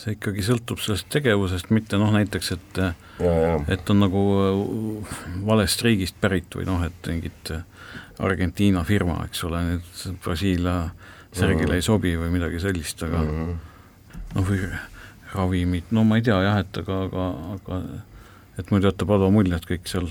see 0.00 0.16
ikkagi 0.16 0.44
sõltub 0.44 0.80
sellest 0.82 1.08
tegevusest, 1.12 1.70
mitte 1.74 1.98
noh, 2.00 2.12
näiteks 2.14 2.52
et 2.56 2.80
ja, 2.80 2.92
ja. 3.20 3.56
et 3.68 3.90
on 3.92 4.00
nagu 4.04 4.22
äh, 4.44 5.16
valest 5.46 5.84
riigist 5.84 6.16
pärit 6.20 6.56
või 6.56 6.66
noh, 6.68 6.84
et 6.86 7.10
mingit 7.10 7.52
äh, 7.54 7.66
Argentiina 8.20 8.84
firma, 8.84 9.22
eks 9.28 9.44
ole, 9.48 9.62
nüüd 9.64 10.20
Brasiilia 10.24 10.76
särgile 11.36 11.78
ei 11.78 11.84
sobi 11.84 12.14
või 12.20 12.32
midagi 12.34 12.60
sellist, 12.60 13.02
aga 13.06 13.22
mm 13.22 13.36
-hmm. 13.36 14.24
noh, 14.34 14.48
või 14.48 14.64
ravimid, 15.34 15.92
no 15.94 16.04
ma 16.04 16.18
ei 16.18 16.26
tea 16.26 16.40
jah, 16.42 16.58
et 16.60 16.80
aga, 16.82 17.04
aga, 17.06 17.28
aga 17.54 17.82
et 18.58 18.72
muidu 18.72 18.90
jätab 18.90 19.14
halva 19.14 19.30
mulje, 19.32 19.56
et 19.56 19.68
kõik 19.68 19.88
seal 19.88 20.08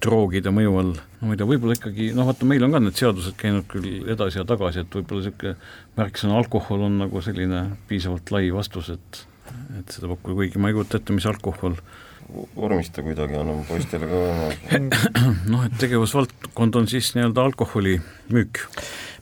droogide 0.00 0.52
mõju 0.54 0.76
all, 0.80 0.92
no 1.20 1.28
ma 1.28 1.34
ei 1.34 1.40
tea, 1.40 1.48
võib-olla 1.48 1.76
ikkagi 1.76 2.12
noh, 2.16 2.28
vaata 2.28 2.46
meil 2.48 2.64
on 2.64 2.72
ka 2.72 2.80
need 2.80 2.96
seadused 2.96 3.36
käinud 3.40 3.66
küll 3.68 4.08
edasi 4.08 4.40
ja 4.40 4.46
tagasi, 4.48 4.84
et 4.84 4.94
võib-olla 4.94 5.26
niisugune 5.26 5.56
märksõna 5.98 6.38
alkohol 6.40 6.86
on 6.86 7.00
nagu 7.02 7.20
selline 7.24 7.64
piisavalt 7.90 8.32
lai 8.32 8.46
vastus, 8.54 8.88
et 8.94 9.24
et 9.80 9.96
seda 9.96 10.10
pakkuda, 10.12 10.36
kuigi. 10.38 10.60
Ma 10.62 10.70
ei 10.70 10.76
kujuta 10.78 11.00
ette, 11.00 11.16
mis 11.16 11.26
alkohol 11.30 11.76
vormista 12.56 13.02
kuidagi, 13.02 13.34
anname 13.38 13.64
poistele 13.68 14.06
ka 14.10 14.80
noh, 15.52 15.64
et 15.66 15.78
tegevusvaldkond 15.82 16.78
on 16.78 16.90
siis 16.90 17.12
nii-öelda 17.16 17.46
alkoholi 17.50 17.96
müük 18.30 18.62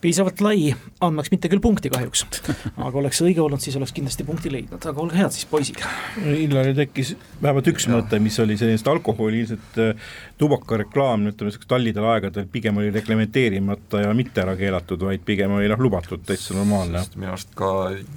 piisavalt 0.01 0.41
lai, 0.45 0.73
andmaks 1.05 1.33
mitte 1.33 1.51
küll 1.53 1.63
punkti 1.63 1.91
kahjuks. 1.93 2.25
aga 2.87 3.01
oleks 3.01 3.21
õige 3.25 3.43
olnud, 3.45 3.63
siis 3.63 3.77
oleks 3.79 3.95
kindlasti 3.97 4.27
punkti 4.29 4.53
leidnud, 4.53 4.83
aga 4.83 5.03
olge 5.03 5.19
head 5.19 5.35
siis, 5.35 5.47
poisid. 5.51 5.83
Illaril 6.23 6.77
tekkis 6.79 7.15
vähemalt 7.43 7.71
üks 7.73 7.89
ja. 7.89 7.95
mõte, 7.97 8.21
mis 8.23 8.39
oli 8.43 8.59
sellisest 8.61 8.91
alkoholi 8.91 9.43
ilmselt 9.45 9.81
äh, 9.83 10.11
tubakareklaam, 10.41 11.29
ütleme 11.29 11.49
niisuguseks 11.49 11.71
tallidel 11.71 12.09
aegadel 12.13 12.49
pigem 12.53 12.81
oli 12.81 12.91
reglementeerimata 12.95 14.03
ja 14.07 14.13
mitte 14.17 14.43
ära 14.45 14.57
keelatud, 14.59 15.03
vaid 15.09 15.25
pigem 15.27 15.57
oli 15.59 15.71
noh, 15.71 15.81
lubatud, 15.83 16.23
täitsa 16.27 16.57
normaalne. 16.59 17.05
minu 17.17 17.33
arust 17.35 17.55
ka 17.59 17.73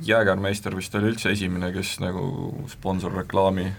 Jäägermeister 0.08 0.76
vist 0.78 0.96
oli 1.00 1.14
üldse 1.14 1.34
esimene, 1.36 1.72
kes 1.76 1.98
nagu 2.04 2.26
sponsorreklaami 2.72 3.70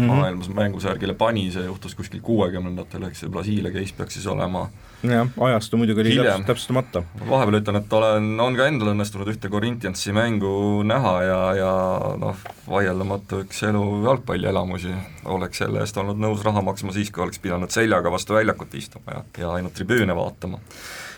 mm 0.00 0.10
-hmm. 0.10 0.20
maailmas 0.20 0.48
mängusärgile 0.54 1.14
pani, 1.14 1.50
see 1.52 1.64
juhtus 1.64 1.94
kuskil 1.94 2.20
kuuekümnendatel, 2.20 3.02
ehk 3.08 3.16
see 3.16 3.28
Brasiilia 3.28 3.72
case 3.72 3.94
peaks 3.96 4.14
siis 4.14 4.26
olema 4.26 4.68
jah, 5.02 5.28
ajastu 5.40 5.76
muidugi 5.80 6.00
oli 6.00 6.16
täpsust, 6.16 6.46
täpsustamata. 6.46 7.02
vahepeal 7.28 7.60
ütlen, 7.60 7.76
et 7.80 7.92
olen, 7.92 8.28
on 8.40 8.56
ka 8.56 8.66
endal 8.68 8.92
õnnestunud 8.92 9.30
ühte 9.32 9.48
Corinthiansi 9.52 10.12
mängu 10.16 10.82
näha 10.86 11.14
ja, 11.22 11.40
ja 11.56 11.72
noh, 12.20 12.36
vaieldamatu 12.68 13.42
üks 13.46 13.62
elu 13.68 13.84
jalgpallielamusi, 14.04 14.94
oleks 15.24 15.64
selle 15.64 15.80
eest 15.84 15.96
olnud 15.96 16.20
nõus 16.20 16.44
raha 16.44 16.62
maksma 16.62 16.92
siis, 16.96 17.10
kui 17.10 17.24
oleks 17.24 17.38
pidanud 17.38 17.72
seljaga 17.72 18.12
vastu 18.12 18.36
väljakut 18.36 18.74
istuma 18.74 19.16
ja, 19.16 19.24
ja 19.38 19.56
ainult 19.58 19.74
tribüüne 19.74 20.16
vaatama. 20.16 20.60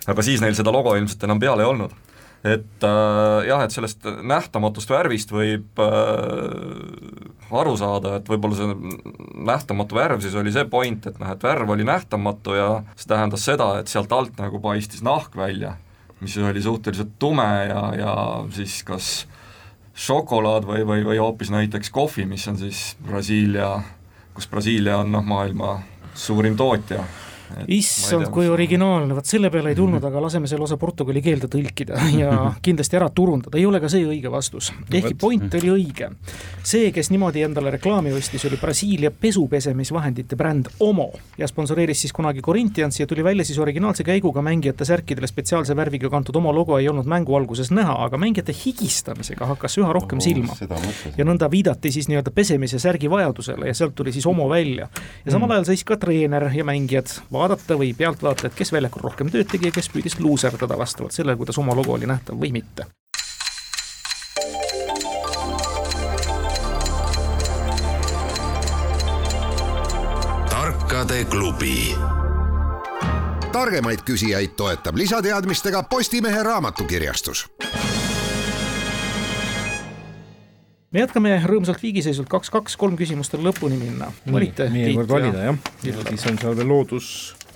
aga 0.06 0.22
siis 0.22 0.40
neil 0.40 0.54
seda 0.58 0.72
logo 0.72 0.94
ilmselt 0.96 1.24
enam 1.24 1.42
peal 1.42 1.60
ei 1.60 1.70
olnud 1.74 1.94
et 2.42 2.86
äh, 2.86 3.46
jah, 3.46 3.62
et 3.62 3.74
sellest 3.74 4.06
nähtamatust 4.26 4.90
värvist 4.90 5.30
võib 5.34 5.78
äh, 5.82 7.31
aru 7.60 7.74
saada, 7.80 8.16
et 8.18 8.28
võib-olla 8.28 8.58
see 8.58 8.74
nähtamatu 9.46 9.98
värv 9.98 10.22
siis 10.24 10.36
oli 10.38 10.52
see 10.54 10.64
point, 10.70 11.06
et 11.08 11.18
noh, 11.20 11.32
et 11.34 11.44
värv 11.44 11.74
oli 11.74 11.86
nähtamatu 11.88 12.56
ja 12.56 12.68
see 12.96 13.10
tähendas 13.10 13.46
seda, 13.48 13.68
et 13.80 13.92
sealt 13.92 14.12
alt 14.12 14.38
nagu 14.40 14.60
paistis 14.62 15.04
nahk 15.04 15.36
välja, 15.36 15.76
mis 16.20 16.36
oli 16.38 16.62
suhteliselt 16.62 17.16
tume 17.22 17.48
ja, 17.68 17.82
ja 17.98 18.14
siis 18.54 18.80
kas 18.86 19.10
šokolaad 19.92 20.64
või, 20.68 20.86
või, 20.88 21.04
või 21.04 21.18
hoopis 21.20 21.50
näiteks 21.52 21.92
kohvi, 21.92 22.24
mis 22.28 22.46
on 22.48 22.56
siis 22.60 22.94
Brasiilia, 23.04 23.74
kus 24.32 24.48
Brasiilia 24.48 25.02
on 25.02 25.12
noh, 25.12 25.26
maailma 25.26 25.76
suurim 26.14 26.56
tootja 26.56 27.04
issand, 27.68 28.28
kui 28.32 28.48
originaalne, 28.48 29.14
vot 29.16 29.28
selle 29.28 29.50
peale 29.52 29.72
ei 29.72 29.78
tulnud, 29.78 30.00
mhm. 30.00 30.10
aga 30.10 30.22
laseme 30.26 30.50
selle 30.50 30.66
osa 30.66 30.78
portugali 30.80 31.22
keelde 31.24 31.50
tõlkida 31.52 31.98
ja 32.22 32.32
kindlasti 32.62 32.98
ära 32.98 33.08
turundada, 33.14 33.58
ei 33.58 33.66
ole 33.66 33.80
ka 33.82 33.90
see 33.92 34.06
õige 34.08 34.30
vastus. 34.32 34.72
ehkki 34.90 35.14
point 35.20 35.54
oli 35.60 35.72
õige. 35.76 36.10
see, 36.62 36.90
kes 36.94 37.10
niimoodi 37.12 37.44
endale 37.46 37.72
reklaami 37.76 38.12
ostis, 38.16 38.44
oli 38.48 38.58
Brasiilia 38.60 39.10
pesupesemisvahendite 39.10 40.36
bränd 40.36 40.70
Omo 40.80 41.10
ja 41.38 41.48
sponsoreeris 41.48 42.04
siis 42.04 42.12
kunagi 42.12 42.42
Corinthiansi 42.42 43.02
ja 43.02 43.06
tuli 43.06 43.24
välja 43.24 43.44
siis 43.44 43.58
originaalse 43.58 44.04
käiguga 44.04 44.42
mängijate 44.42 44.84
särkidele 44.84 45.26
spetsiaalse 45.26 45.76
värviga 45.76 46.10
kantud 46.10 46.36
Omo 46.36 46.52
logo 46.54 46.78
ei 46.78 46.88
olnud 46.88 47.06
mängu 47.08 47.36
alguses 47.36 47.70
näha, 47.70 47.96
aga 48.06 48.18
mängijate 48.18 48.54
higistamisega 48.64 49.46
hakkas 49.54 49.78
üha 49.78 49.92
rohkem 49.92 50.18
oh, 50.18 50.24
silma. 50.24 50.56
ja 51.16 51.26
nõnda 51.26 51.50
viidati 51.50 51.92
siis 51.92 52.08
nii-öelda 52.10 52.32
pesemise 52.34 52.78
särgi 52.82 53.10
vajadusele 53.10 53.70
ja 53.70 53.74
sealt 53.74 53.94
tuli 53.94 54.12
siis 54.12 54.26
Omo 54.26 54.48
välja. 54.48 54.88
ja 55.24 55.32
samal 55.32 55.48
mm. 55.48 55.52
ajal 55.52 55.70
siis 55.72 55.84
ka 55.84 55.96
treener 55.96 56.50
ja 56.54 56.64
mängijad 56.64 57.12
vaadata 57.42 57.78
või 57.78 57.92
pealtvaatajad, 57.98 58.54
kes 58.56 58.72
väljakul 58.72 59.06
rohkem 59.08 59.30
tööd 59.32 59.50
tegi 59.50 59.70
ja 59.70 59.74
kes 59.74 59.90
püüdis 59.92 60.18
luuserdada 60.22 60.78
vastavalt 60.78 61.14
sellele, 61.14 61.38
kuidas 61.40 61.58
oma 61.58 61.76
logo 61.76 61.96
oli 61.98 62.10
nähtav 62.10 62.38
või 62.38 62.54
mitte. 62.54 62.86
tarkade 70.52 71.24
klubi 71.24 71.96
targemaid 73.52 74.04
küsijaid 74.04 74.52
toetab 74.56 74.96
lisateadmistega 74.96 75.82
Postimehe 75.82 76.42
raamatukirjastus 76.42 77.46
me 80.92 81.04
jätkame 81.04 81.36
rõõmsalt 81.46 81.82
viigiseisult 81.82 82.28
kaks-kaks, 82.32 82.76
kolm 82.80 82.96
küsimust 83.00 83.34
on 83.38 83.46
lõpuni 83.46 83.78
minna. 83.80 84.12
valite? 84.30 84.68
meie 84.72 84.94
kord 84.98 85.14
valida 85.16 85.46
jah, 85.50 85.62
ja 85.86 86.02
siis 86.10 86.26
on 86.30 86.40
seal 86.42 86.58
veel 86.58 86.68
loodus 86.68 87.08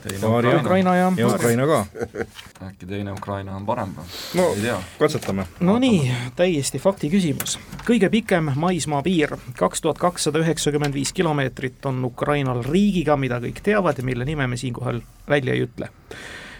Ukraina, 0.07 0.61
Ukraina 0.61 0.93
ja, 0.97 1.13
ja 1.17 1.27
Ukraina 1.27 1.67
ka. 1.67 1.79
äkki 2.69 2.87
teine 2.87 3.13
Ukraina 3.13 3.57
on 3.57 3.67
parem 3.67 3.93
või? 3.97 4.07
no 4.39 4.79
katsetame. 5.01 5.47
no 5.61 5.77
nii, 5.83 6.13
täiesti 6.39 6.79
fakti 6.79 7.11
küsimus. 7.11 7.59
kõige 7.87 8.11
pikem 8.13 8.53
maismaapiir, 8.55 9.37
kaks 9.59 9.83
tuhat 9.83 9.99
kakssada 9.99 10.41
üheksakümmend 10.45 10.95
viis 10.95 11.13
kilomeetrit 11.17 11.87
on 11.91 12.05
Ukrainal 12.07 12.63
riigiga, 12.65 13.19
mida 13.21 13.41
kõik 13.43 13.61
teavad 13.67 13.99
ja 13.99 14.07
mille 14.07 14.25
nime 14.25 14.47
me 14.47 14.57
siinkohal 14.61 15.03
välja 15.29 15.59
ei 15.59 15.67
ütle 15.67 15.91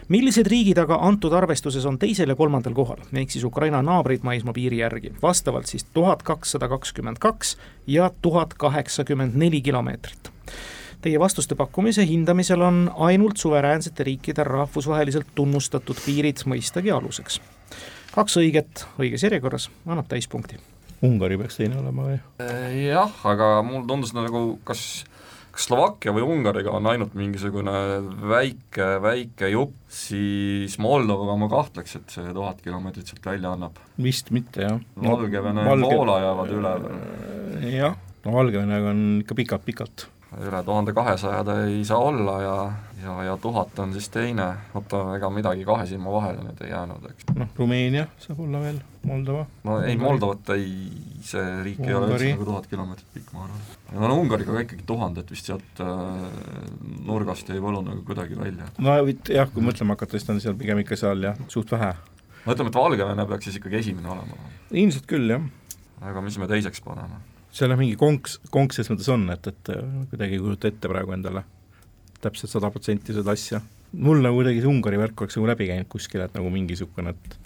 millised 0.09 0.47
riigid 0.51 0.79
aga 0.79 0.99
antud 1.07 1.35
arvestuses 1.37 1.87
on 1.89 1.99
teisel 1.99 2.31
ja 2.31 2.37
kolmandal 2.39 2.75
kohal, 2.77 3.03
ehk 3.13 3.33
siis 3.33 3.45
Ukraina 3.45 3.83
naabrid 3.83 4.25
maismaapiiri 4.27 4.81
järgi, 4.83 5.13
vastavalt 5.23 5.67
siis 5.71 5.85
tuhat 5.85 6.23
kakssada 6.23 6.69
kakskümmend 6.69 7.19
kaks 7.23 7.57
ja 7.87 8.11
tuhat 8.23 8.55
kaheksakümmend 8.55 9.35
neli 9.35 9.61
kilomeetrit. 9.61 10.31
Teie 11.03 11.21
vastuste 11.21 11.55
pakkumise 11.55 12.07
hindamisel 12.07 12.61
on 12.61 12.91
ainult 12.97 13.37
suveräänsete 13.37 14.05
riikide 14.05 14.45
rahvusvaheliselt 14.45 15.35
tunnustatud 15.35 15.99
piirid 16.07 16.47
mõistagi 16.47 16.91
aluseks. 16.95 17.41
kaks 18.15 18.37
õiget 18.41 18.87
õiges 18.99 19.23
järjekorras 19.23 19.71
annab 19.87 20.09
täispunkti. 20.09 20.57
Ungari 21.03 21.37
peaks 21.39 21.57
teine 21.57 21.77
olema 21.79 22.07
või? 22.09 22.17
jah, 22.87 23.13
aga 23.25 23.63
mulle 23.63 23.87
tundus 23.87 24.15
nagu 24.17 24.59
kas 24.65 25.05
kas 25.05 25.16
Slovakkia 25.57 26.13
või 26.13 26.25
Ungariga 26.27 26.75
on 26.77 26.87
ainult 26.91 27.15
mingisugune 27.17 27.73
väike, 28.29 28.89
väike 29.03 29.49
jupp, 29.53 29.77
siis 29.89 30.77
Moldovaga 30.83 31.37
ma 31.41 31.49
kahtleks, 31.53 31.97
et 31.97 32.13
see 32.13 32.35
tuhat 32.37 32.61
kilomeetrit 32.65 33.09
sealt 33.09 33.25
välja 33.25 33.55
annab. 33.57 33.79
vist 34.03 34.31
mitte, 34.37 34.67
jah. 34.67 34.83
Valgevene 35.01 35.65
ja 35.65 35.71
Valge... 35.71 35.95
Poola 35.95 36.19
jäävad 36.25 36.53
üle. 36.59 36.75
jah, 37.73 37.97
no 38.27 38.37
Valgevenega 38.37 38.93
on 38.93 39.03
ikka 39.23 39.39
pikalt-pikalt 39.41 40.11
üle 40.37 40.61
tuhande 40.67 40.93
kahesaja 40.97 41.45
ta 41.47 41.55
ei 41.65 41.85
saa 41.87 41.99
olla 42.03 42.35
ja, 42.43 42.57
ja, 43.03 43.23
ja 43.25 43.37
tuhat 43.37 43.79
on 43.79 43.93
siis 43.93 44.09
teine, 44.09 44.47
oota, 44.75 45.03
ega 45.17 45.29
midagi 45.31 45.65
kahe 45.69 45.87
silma 45.89 46.13
vahele 46.15 46.45
nüüd 46.47 46.63
ei 46.65 46.71
jäänud, 46.71 47.05
eks. 47.11 47.29
noh, 47.37 47.51
Rumeenia 47.59 48.07
saab 48.23 48.41
olla 48.47 48.63
veel, 48.63 48.79
Moldova. 49.07 49.45
no 49.69 49.77
ei, 49.85 49.97
Moldovat 50.01 50.53
ei, 50.57 50.71
see 51.27 51.45
riik 51.67 51.83
Ungari. 51.83 51.91
ei 51.91 51.99
ole 51.99 52.11
üldse 52.15 52.33
nagu 52.33 52.49
tuhat 52.49 52.69
kilomeetrit 52.73 53.13
pikk, 53.15 53.31
ma 53.37 53.45
arvan. 53.45 53.63
no, 53.93 54.09
no 54.09 54.19
Ungariga 54.23 54.57
ka 54.57 54.65
ikkagi 54.65 54.89
tuhandet 54.89 55.31
vist 55.35 55.51
sealt 55.51 55.85
äh, 55.85 55.95
nurgast 57.07 57.53
ei 57.53 57.63
võlu 57.63 57.85
nagu 57.87 58.05
kuidagi 58.09 58.39
välja. 58.41 58.71
no 58.79 58.97
jah, 58.97 59.53
kui 59.53 59.65
mõtlema 59.67 59.99
hakata, 59.99 60.17
siis 60.17 60.29
ta 60.29 60.37
on 60.37 60.43
seal 60.45 60.59
pigem 60.59 60.81
ikka 60.85 60.99
seal 61.01 61.29
jah, 61.29 61.41
suht 61.53 61.73
vähe. 61.77 61.93
no 62.47 62.57
ütleme, 62.57 62.73
et 62.73 62.81
Valgevene 62.81 63.29
peaks 63.33 63.51
siis 63.51 63.61
ikkagi 63.61 63.83
esimene 63.83 64.13
olema. 64.17 64.41
ilmselt 64.73 65.09
küll, 65.11 65.37
jah. 65.37 65.45
aga 66.01 66.25
mis 66.25 66.41
me 66.41 66.49
teiseks 66.49 66.81
paneme? 66.87 67.21
seal 67.53 67.73
jah, 67.73 67.81
mingi 67.81 68.01
konks, 68.01 68.41
konks 68.55 68.81
selles 68.81 68.95
mõttes 68.95 69.13
on, 69.13 69.29
et, 69.37 69.53
et 69.53 69.75
äh, 69.77 69.85
kuidagi 70.15 70.41
ei 70.41 70.43
kujuta 70.47 70.73
ette 70.73 70.93
praegu 70.93 71.13
endale 71.17 71.45
täpselt 72.27 72.53
sada 72.53 72.71
protsenti 72.75 73.17
seda 73.17 73.35
asja. 73.37 73.63
mul 73.97 74.23
nagu 74.25 74.41
kuidagi 74.41 74.63
see 74.63 74.71
Ungari 74.71 75.01
värk 75.01 75.25
oleks 75.25 75.39
nagu 75.39 75.51
läbi 75.53 75.69
käinud 75.71 75.91
kuskil, 75.91 76.25
et 76.27 76.35
nagu 76.37 76.53
mingisugune, 76.53 77.15
et 77.15 77.37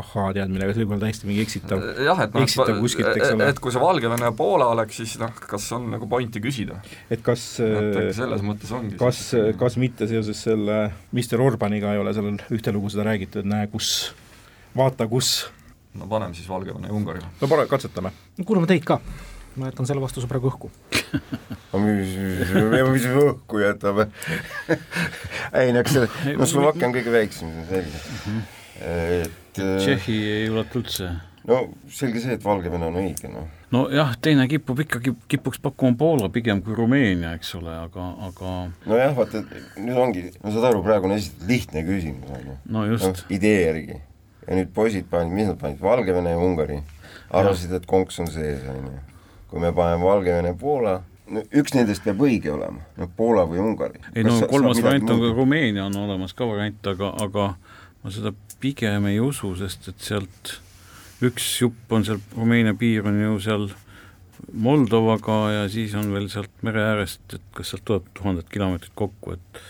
ahhaa 0.00 0.30
teadmine, 0.32 0.64
aga 0.64 0.72
see 0.72 0.82
võib 0.82 0.94
olla 0.94 1.04
täiesti 1.04 1.28
mingi 1.28 1.42
eksitav, 1.44 1.82
jah, 2.00 2.20
et 2.24 2.32
noh, 2.32 2.44
eksitav 2.46 2.78
kuskilt, 2.80 3.10
eks 3.12 3.34
ole. 3.34 3.48
et 3.52 3.58
kui 3.60 3.74
see 3.74 3.82
Valgevene 3.82 4.24
ja 4.24 4.32
Poola 4.36 4.70
oleks, 4.72 5.02
siis 5.02 5.18
noh, 5.20 5.34
kas 5.36 5.66
on 5.76 5.90
nagu 5.92 6.08
pointi 6.08 6.40
küsida? 6.44 6.78
et 7.12 7.20
kas 7.24 7.44
et 7.60 7.98
selles 8.16 8.44
mõttes 8.46 8.72
ongi 8.72 8.96
kas, 9.00 9.20
kas 9.60 9.76
mitte 9.80 10.08
seoses 10.08 10.40
selle 10.48 10.78
Mr 11.12 11.44
Orbaniga 11.44 11.92
ei 11.92 12.00
ole 12.00 12.14
seal 12.16 12.32
ühte 12.56 12.72
lugu 12.72 12.92
seda 12.92 13.04
räägitud, 13.10 13.44
et 13.44 13.52
näe, 13.52 13.68
kus, 13.72 13.90
vaata 14.78 15.06
kus. 15.12 15.34
no 15.98 16.08
paneme 16.08 16.32
siis 16.38 16.48
Valgevene 16.48 16.88
ja 16.88 16.96
Ungari. 16.96 17.20
no 17.20 17.52
pane, 17.52 17.68
katsetame. 17.68 18.16
kuulame 18.40 18.72
teid 18.72 18.88
ka 18.88 19.02
ma 19.56 19.68
jätan 19.68 19.88
selle 19.88 20.02
vastuse 20.02 20.28
praegu 20.30 20.50
õhku 20.52 20.70
mis, 21.82 22.14
me 22.72 22.82
õhku 23.24 23.62
jätame 23.62 24.08
ei 25.58 25.72
no 25.74 25.82
eks 25.82 25.96
see, 25.96 26.36
no 26.38 26.48
Slovakkia 26.48 26.88
on 26.88 26.96
kõige 26.96 27.12
väiksem, 27.14 27.52
see 27.52 27.62
on 27.62 27.68
selge 27.68 27.98
mm. 27.98 28.22
-hmm. 28.28 28.42
et 29.20 29.60
Tšehhi 29.60 30.16
ei 30.36 30.48
ulatu 30.50 30.80
üldse? 30.80 31.10
no 31.48 31.58
selge 31.92 32.22
see, 32.22 32.36
et 32.38 32.44
Valgevene 32.44 32.88
on 32.88 32.96
õige, 33.02 33.28
noh. 33.32 33.50
nojah, 33.74 34.14
teine 34.24 34.46
kipub 34.50 34.80
ikkagi, 34.86 35.14
kipuks 35.28 35.60
pakkuma 35.62 35.98
Poola 35.98 36.30
pigem 36.32 36.62
kui 36.64 36.76
Rumeenia, 36.78 37.34
eks 37.38 37.54
ole, 37.58 37.74
aga, 37.74 38.08
aga 38.28 38.54
nojah, 38.88 39.14
vaata, 39.18 39.44
nüüd 39.76 40.00
ongi, 40.06 40.24
no 40.38 40.54
saad 40.54 40.70
aru, 40.70 40.82
praegu 40.86 41.10
on 41.10 41.16
esitatud 41.18 41.52
lihtne 41.52 41.84
küsimus, 41.88 42.32
on 42.32 42.48
ju. 42.48 42.58
no 42.76 42.88
just 42.88 43.08
no,. 43.10 43.28
idee 43.28 43.62
järgi. 43.66 44.02
ja 44.48 44.58
nüüd 44.58 44.74
poisid 44.74 45.08
panid, 45.10 45.34
mis 45.36 45.50
nad 45.50 45.60
panid, 45.60 45.80
Valgevene 45.82 46.36
ja 46.36 46.42
Ungari. 46.42 46.82
arvasid, 47.32 47.72
et 47.74 47.88
konks 47.88 48.20
on 48.22 48.30
sees, 48.30 48.62
on 48.68 48.86
ju 48.86 49.11
kui 49.52 49.60
me 49.60 49.72
paneme 49.76 50.00
Valgevene, 50.00 50.54
Poola, 50.56 50.96
no 51.32 51.42
üks 51.60 51.74
nendest 51.76 52.04
peab 52.06 52.22
õige 52.24 52.48
olema, 52.54 52.80
noh 52.96 53.10
Poola 53.16 53.44
või 53.48 53.60
Ungari. 53.60 54.00
ei 54.14 54.24
no 54.24 54.38
kolmas 54.48 54.80
variant 54.80 55.12
on 55.12 55.20
ka 55.20 55.32
Rumeenia 55.36 55.84
on 55.90 55.98
olemas 56.06 56.32
ka 56.36 56.48
variant, 56.48 56.80
aga, 56.88 57.12
aga 57.20 57.48
ma 58.02 58.12
seda 58.14 58.32
pigem 58.62 59.10
ei 59.10 59.20
usu, 59.20 59.52
sest 59.60 59.90
et 59.92 60.06
sealt 60.08 60.54
üks 61.22 61.48
jupp 61.60 61.92
on 61.92 62.06
seal, 62.08 62.22
Rumeenia 62.36 62.72
piir 62.78 63.04
on 63.08 63.20
ju 63.20 63.34
seal 63.44 63.68
Moldovaga 64.52 65.36
ja 65.52 65.66
siis 65.70 65.92
on 65.94 66.08
veel 66.14 66.30
sealt 66.32 66.64
mere 66.66 66.82
äärest, 66.94 67.22
et 67.36 67.44
kas 67.54 67.74
sealt 67.74 67.84
tuleb 67.86 68.08
tuhandet 68.16 68.48
kilomeetrit 68.50 68.96
kokku, 68.98 69.36
et 69.36 69.60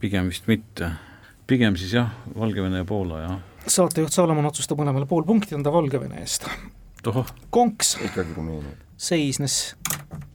pigem 0.00 0.32
vist 0.32 0.48
mitte. 0.50 0.90
pigem 1.46 1.76
siis 1.76 1.92
jah, 1.94 2.08
Valgevene 2.38 2.80
ja 2.80 2.88
Poola, 2.88 3.20
jah. 3.20 3.36
saatejuht 3.68 4.16
Salomon 4.16 4.48
otsustab 4.48 4.80
mõlemale 4.80 5.06
pool 5.06 5.28
punkti 5.28 5.54
anda 5.54 5.70
Valgevene 5.76 6.24
eest. 6.24 6.48
konks 7.50 7.98
ikkagi 8.08 8.32
Rumeenia 8.34 8.85
seisnes 8.96 9.76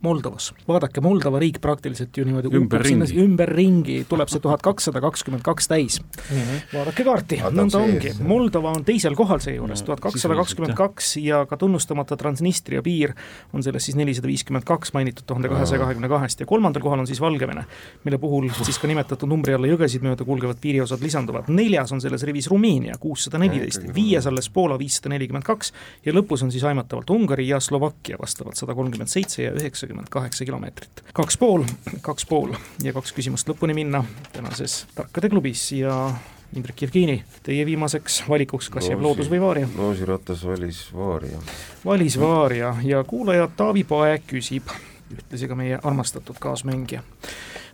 Moldovas. 0.02 0.54
vaadake, 0.68 1.02
Moldova 1.02 1.40
riik 1.40 1.60
praktiliselt 1.62 2.18
ju 2.18 2.24
niimoodi 2.26 2.50
ümberringi, 2.58 3.14
ümberringi 3.22 3.98
tuleb 4.10 4.32
see 4.34 4.42
tuhat 4.42 4.64
kakssada 4.66 4.98
kakskümmend 5.02 5.44
kaks 5.46 5.68
täis 5.70 6.00
mm. 6.02 6.38
-hmm. 6.38 6.62
vaadake 6.74 7.04
kaarti, 7.06 7.38
nõnda 7.54 7.78
ongi. 7.78 8.14
Moldova 8.26 8.72
on 8.74 8.86
teisel 8.86 9.14
kohal 9.16 9.40
seejuures, 9.40 9.84
tuhat 9.86 10.02
kakssada 10.02 10.36
kakskümmend 10.40 10.74
kaks 10.78 11.18
ja 11.22 11.46
ka 11.46 11.58
tunnustamata 11.58 12.18
Transnistria 12.18 12.82
piir 12.82 13.14
on 13.54 13.64
selles 13.64 13.86
siis 13.86 13.96
nelisada 13.96 14.28
viiskümmend 14.28 14.66
kaks 14.66 14.94
mainitud 14.94 15.24
tuhande 15.28 15.50
kahesaja 15.50 15.80
kahekümne 15.84 16.10
kahest 16.10 16.40
ja 16.40 16.46
kolmandal 16.46 16.82
kohal 16.82 17.00
on 17.00 17.08
siis 17.08 17.22
Valgevene, 17.22 17.66
mille 18.04 18.18
puhul 18.18 18.50
siis 18.64 18.80
ka 18.80 18.88
nimetatud 18.88 19.30
numbri 19.30 19.54
alla 19.54 19.70
jõgesid 19.70 20.02
mööda 20.02 20.26
kulgevad 20.26 20.58
piiriosad 20.62 21.02
lisanduvad. 21.02 21.46
neljas 21.48 21.92
on 21.92 22.02
selles 22.02 22.24
rivis 22.24 22.48
Rumeenia, 22.48 22.98
kuussada 22.98 23.38
neliteist, 23.38 23.86
viies 23.94 24.28
alles 24.28 24.50
Poola, 24.50 24.80
viissada 24.80 25.14
nelikümmend 25.14 25.46
kaks 25.46 25.74
ja 26.06 26.14
lõpus 26.14 26.44
on 26.44 26.52
siis 26.52 26.64
aimatavalt 26.64 27.10
Ungari 27.10 27.48
ja 27.48 27.60
Slovakkia 27.60 28.18
vastavalt 28.22 28.51
sada 28.58 28.76
kolmkümmend 28.76 29.10
seitse 29.10 29.44
ja 29.44 29.54
üheksakümmend 29.54 30.10
kaheksa 30.10 30.46
kilomeetrit. 30.46 31.04
kaks 31.14 31.38
pool, 31.38 31.64
kaks 32.02 32.26
pool 32.26 32.54
ja 32.84 32.94
kaks 32.94 33.14
küsimust 33.14 33.50
lõpuni 33.50 33.76
minna 33.78 34.04
tänases 34.34 34.86
Tarkade 34.96 35.30
klubis 35.30 35.72
ja 35.72 36.14
Indrek 36.56 36.82
Jevgeni, 36.82 37.24
teie 37.44 37.66
viimaseks 37.66 38.24
valikuks, 38.30 38.68
kas 38.70 38.90
jääb 38.90 39.02
loodus 39.02 39.30
või 39.32 39.40
vaaria? 39.42 39.70
loosiratas 39.78 40.44
valis 40.46 40.82
vaaria. 40.96 41.40
valis 41.86 42.20
vaaria 42.20 42.76
ja 42.84 43.04
kuulaja 43.04 43.48
Taavi 43.58 43.84
Pae 43.88 44.20
küsib, 44.28 44.68
ühtlasi 45.14 45.48
ka 45.48 45.56
meie 45.56 45.80
armastatud 45.84 46.40
kaasmängija. 46.40 47.04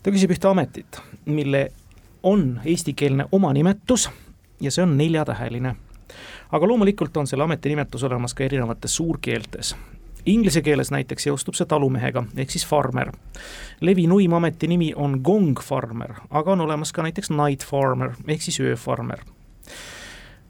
ta 0.03 0.13
küsib 0.13 0.35
ühte 0.35 0.49
ametit, 0.49 1.01
mille 1.25 1.71
on 2.23 2.61
eestikeelne 2.65 3.25
omanimetus 3.31 4.09
ja 4.61 4.71
see 4.71 4.83
on 4.83 4.97
neljatäheline 4.97 5.75
aga 6.51 6.67
loomulikult 6.67 7.17
on 7.17 7.27
selle 7.27 7.43
ametinimetus 7.43 8.03
olemas 8.03 8.33
ka 8.33 8.43
erinevates 8.43 8.95
suurkeeltes 8.95 9.75
Inglise 10.27 10.61
keeles 10.61 10.91
näiteks 10.91 11.23
seostub 11.23 11.55
see 11.55 11.65
talumehega 11.65 12.25
ehk 12.35 12.51
siis 12.51 12.67
farmer. 12.67 13.11
levinuim 13.81 14.33
ametinimi 14.33 14.93
on 14.95 15.19
gong 15.23 15.59
farmer, 15.63 16.13
aga 16.29 16.51
on 16.51 16.61
olemas 16.61 16.91
ka 16.91 17.03
näiteks 17.03 17.31
night 17.31 17.65
farmer 17.65 18.11
ehk 18.27 18.41
siis 18.41 18.59
ööfarmer 18.59 19.23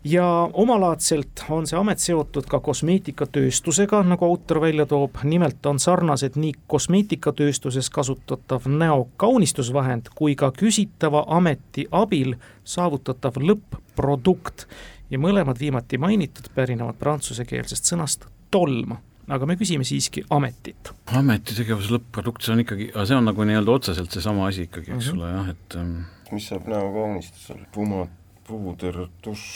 ja 0.03 0.49
omalaadselt 0.53 1.43
on 1.49 1.67
see 1.67 1.77
amet 1.79 1.99
seotud 1.99 2.47
ka 2.49 2.59
kosmeetikatööstusega, 2.63 4.01
nagu 4.07 4.25
autor 4.25 4.61
välja 4.61 4.85
toob, 4.85 5.19
nimelt 5.23 5.65
on 5.65 5.79
sarnased 5.79 6.37
nii 6.39 6.53
kosmeetikatööstuses 6.67 7.89
kasutatav 7.93 8.67
näokaunistusvahend 8.71 10.11
kui 10.15 10.35
ka 10.35 10.51
küsitava 10.55 11.25
ameti 11.27 11.87
abil 11.91 12.35
saavutatav 12.63 13.41
lõpp-produkt. 13.41 14.67
Ja 15.09 15.19
mõlemad 15.19 15.59
viimati 15.59 15.97
mainitud 15.97 16.49
pärinevad 16.55 16.97
prantsusekeelsest 16.99 17.87
sõnast 17.87 18.27
tolm 18.51 18.97
aga 19.27 19.47
me 19.49 19.57
küsime 19.59 19.87
siiski 19.87 20.23
ametit. 20.33 20.91
ametitegevuse 21.19 21.95
lõpp-produkt, 21.95 22.45
see 22.45 22.53
on 22.55 22.63
ikkagi, 22.63 22.89
aga 22.93 23.05
see 23.09 23.17
on 23.17 23.27
nagu 23.27 23.47
nii-öelda 23.49 23.75
otseselt 23.79 24.13
seesama 24.15 24.47
asi 24.47 24.67
ikkagi, 24.67 24.93
eks 24.95 25.11
mm 25.11 25.17
-hmm. 25.17 25.21
ole, 25.21 25.31
jah, 25.35 25.49
et 25.55 25.79
ähm, 25.79 25.95
mis 26.31 26.47
saab 26.51 26.67
näokaunistusel, 26.71 27.63
puma, 27.73 28.07
puuder, 28.47 29.07
tušš? 29.21 29.47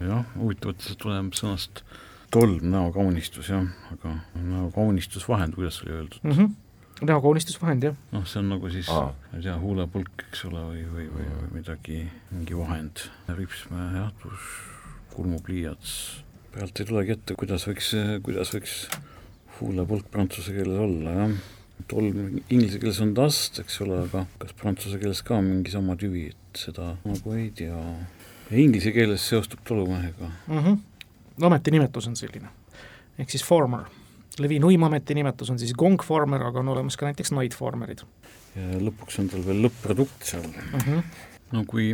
jah, 0.00 0.24
huvitav, 0.36 0.76
et 0.76 0.86
see 0.86 0.96
tuleb 0.96 1.34
sõnast 1.36 1.84
tolm, 2.30 2.64
näokaunistus 2.72 3.52
jah, 3.52 3.68
aga 3.92 4.16
näokaunistusvahend, 4.34 5.54
kuidas 5.54 5.82
oli 5.82 5.92
öeldud 5.98 6.24
mm? 6.24 6.32
-hmm 6.32 6.56
näokoonistusvahend, 7.02 7.82
jah. 7.82 7.94
noh, 8.12 8.24
see 8.26 8.40
on 8.40 8.48
nagu 8.50 8.70
siis 8.70 8.88
ma 8.90 9.12
ei 9.36 9.42
tea, 9.44 9.54
huulepulk, 9.60 10.24
eks 10.28 10.44
ole, 10.48 10.62
või, 10.70 10.80
või, 10.94 11.04
või, 11.12 11.26
või 11.34 11.50
midagi, 11.60 11.98
mingi 12.30 12.56
vahend, 12.58 13.04
ripsmäe 13.28 13.92
jaotus, 14.00 14.48
kulmupliiats, 15.14 15.92
pealt 16.54 16.80
ei 16.80 16.88
tulegi 16.88 17.14
ette, 17.14 17.36
kuidas 17.38 17.68
võiks, 17.70 17.92
kuidas 18.26 18.50
võiks 18.54 18.74
huulepulk 19.60 20.10
prantsuse 20.12 20.54
keeles 20.56 20.80
olla, 20.82 21.14
jah. 21.22 21.36
tolm 21.88 22.40
inglise 22.50 22.80
keeles 22.82 23.00
on 23.04 23.14
dust, 23.16 23.60
eks 23.62 23.80
ole, 23.84 24.02
aga 24.08 24.24
kas 24.42 24.54
prantsuse 24.58 24.98
keeles 25.00 25.22
ka 25.26 25.40
mingi 25.44 25.72
sama 25.74 25.96
tüvi, 25.98 26.28
et 26.32 26.62
seda 26.66 26.94
nagu 27.04 27.36
ei 27.36 27.50
tea. 27.54 27.78
Inglise 28.50 28.92
keeles 28.96 29.24
seostub 29.28 29.60
tolumehega 29.68 30.30
mm. 30.46 30.58
-hmm. 30.58 30.78
ametinimetus 31.46 32.08
on 32.08 32.16
selline, 32.16 32.48
ehk 33.18 33.30
siis 33.30 33.44
farmer. 33.44 33.84
levinuim 34.38 34.82
ametinimetus 34.82 35.50
on 35.50 35.58
siis 35.58 35.74
gong 35.74 36.02
farmer, 36.02 36.42
aga 36.42 36.60
on 36.60 36.68
olemas 36.68 36.96
ka 36.96 37.06
näiteks 37.06 37.32
night 37.32 37.54
farmerid 37.54 38.04
ja 38.58 38.78
lõpuks 38.82 39.18
on 39.22 39.30
tal 39.32 39.44
veel 39.46 39.60
lõpp-produkt 39.66 40.26
seal 40.26 40.46
mm. 40.46 40.80
-hmm. 40.84 41.02
no 41.54 41.64
kui, 41.68 41.90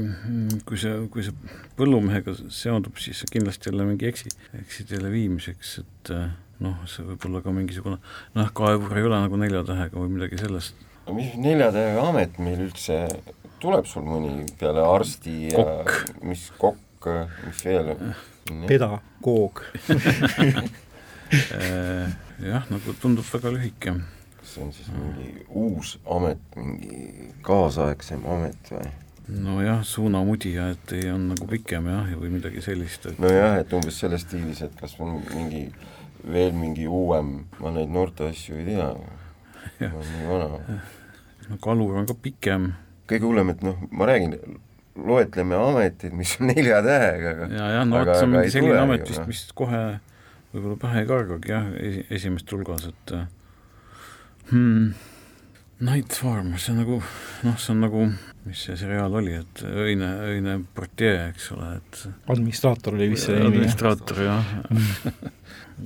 kui 0.68 0.80
see, 0.80 0.94
kui 1.12 1.26
see 1.26 1.34
põllumehega 1.78 2.36
seondub, 2.52 2.98
siis 3.02 3.24
kindlasti 3.32 3.70
jälle 3.70 3.86
mingi 3.88 4.08
eksi, 4.10 4.32
eksiteele 4.60 5.10
viimiseks, 5.12 5.78
et 5.84 6.14
eh, 6.14 6.28
noh, 6.64 6.82
see 6.90 7.06
võib 7.06 7.28
olla 7.28 7.42
ka 7.44 7.54
mingisugune 7.54 8.00
noh, 8.34 8.52
kaevur 8.56 8.98
ei 8.98 9.06
ole 9.06 9.22
nagu 9.26 9.40
nelja 9.40 9.64
tähega 9.68 10.00
või 10.00 10.14
midagi 10.16 10.40
sellest. 10.40 10.86
no 11.06 11.16
mis 11.18 11.34
nelja 11.40 11.70
tähega 11.74 12.08
amet 12.10 12.38
meil 12.42 12.64
üldse, 12.66 13.02
tuleb 13.62 13.88
sul 13.90 14.06
mõni 14.08 14.48
peale 14.60 14.84
arsti 14.84 15.36
ja 15.52 15.60
Kokk. 15.60 16.16
mis 16.24 16.48
kokk, 16.60 17.10
mis 17.46 17.64
veel? 17.66 17.94
pedagoog 18.68 19.62
jah, 22.50 22.66
nagu 22.70 22.94
tundub 23.00 23.26
väga 23.32 23.52
lühike. 23.54 23.94
kas 24.40 24.52
see 24.56 24.64
on 24.64 24.74
siis 24.74 24.90
mingi 24.92 25.46
uus 25.48 25.96
amet, 26.16 26.42
mingi 26.58 27.30
kaasaegsem 27.46 28.26
amet 28.28 28.70
või? 28.74 28.90
nojah, 29.28 29.80
suunamudija, 29.88 30.68
et 30.74 30.92
ei 30.98 31.10
on 31.12 31.30
nagu 31.32 31.46
pikem 31.48 31.88
jah, 31.88 32.10
või 32.20 32.34
midagi 32.36 32.60
sellist, 32.64 33.06
et 33.08 33.20
nojah, 33.22 33.56
et 33.62 33.72
umbes 33.72 33.96
selles 34.02 34.26
stiilis, 34.26 34.60
et 34.66 34.74
kas 34.80 34.98
on 35.00 35.16
mingi 35.32 35.66
veel 36.32 36.54
mingi 36.56 36.86
uuem, 36.88 37.34
ma 37.60 37.70
neid 37.74 37.90
noorte 37.92 38.30
asju 38.30 38.56
ei 38.60 38.64
tea, 38.70 38.86
ma 39.80 39.90
olen 39.90 40.12
nii 40.14 40.28
vana. 40.30 40.80
no 41.50 41.58
kalur 41.64 41.98
on 42.00 42.06
ka 42.08 42.16
pikem 42.22 42.72
kõige 43.10 43.26
hullem, 43.28 43.50
et 43.52 43.62
noh, 43.66 43.76
ma 43.92 44.08
räägin, 44.08 44.36
loetleme 44.96 45.56
ametid, 45.58 46.14
mis 46.16 46.36
on 46.40 46.48
nelja 46.52 46.80
tähega, 46.84 47.32
aga 47.34 47.48
ja, 47.52 47.70
jah, 47.78 47.86
no 47.88 47.98
vot, 47.98 48.08
aga- 48.08 48.18
see 48.18 48.26
on 48.26 48.34
aga 48.34 48.42
mingi 48.42 48.54
selline 48.54 48.82
amet 48.82 49.08
vist, 49.08 49.20
noh. 49.20 49.30
mis 49.32 49.42
kohe 49.60 49.80
võib-olla 50.54 50.76
pähe 50.84 51.02
ei 51.02 51.08
kargagi 51.10 51.50
jah, 51.52 51.66
esi, 51.82 52.04
esimeste 52.18 52.56
hulgas, 52.56 52.86
et 52.92 53.14
äh, 53.18 53.26
hmm, 54.52 54.94
Night 55.84 56.14
Farm, 56.16 56.54
see 56.56 56.72
on 56.72 56.80
nagu 56.84 57.00
noh, 57.02 57.56
see 57.60 57.74
on 57.74 57.82
nagu, 57.82 58.06
mis 58.46 58.64
see 58.68 58.78
seriaal 58.80 59.18
oli, 59.20 59.34
et 59.42 59.64
öine, 59.66 60.12
öine 60.30 60.58
portjee, 60.78 61.32
eks 61.32 61.50
ole, 61.56 61.72
et 61.82 62.04
administraator 62.30 62.94
oli 62.96 63.10
vist 63.12 63.28
see 63.28 63.36
nimi. 63.36 63.50
administraator 63.50 64.22
jah 64.30 64.54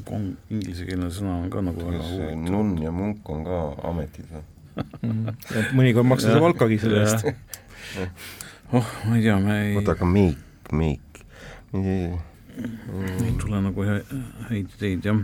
Kong- 0.07 0.37
inglisekeelne 0.51 1.11
sõna 1.15 1.39
on 1.43 1.51
ka 1.53 1.65
nagu 1.65 1.89
väga 1.89 2.05
huvitav. 2.05 2.53
nunn 2.53 2.79
ja 2.83 2.93
munk 2.95 3.29
on 3.35 3.45
ka 3.47 3.61
ametid 3.91 4.31
või? 4.33 4.45
et 5.59 5.75
mõnikord 5.75 6.07
maksad 6.07 6.37
sa 6.37 6.43
palkagi 6.43 6.79
selle 6.83 7.03
eest. 7.03 7.27
oh, 8.77 8.95
ma 9.09 9.19
ei 9.19 9.25
tea, 9.27 9.39
me 9.43 9.61
ei, 9.65 9.77
oota, 9.81 9.97
aga 9.97 10.09
meik, 10.09 10.73
meik, 10.73 11.23
mingi 11.73 11.99
ei 12.59 13.35
tule 13.39 13.61
nagu 13.63 13.85
häid 13.87 14.73
ideid 14.79 15.07
jah. 15.07 15.19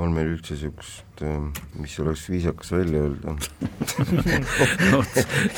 on 0.00 0.14
meil 0.14 0.32
üldse 0.32 0.54
niisugust, 0.54 1.22
mis 1.78 1.94
oleks 2.02 2.24
viisakas 2.30 2.72
välja 2.72 3.04
öelda 3.04 3.34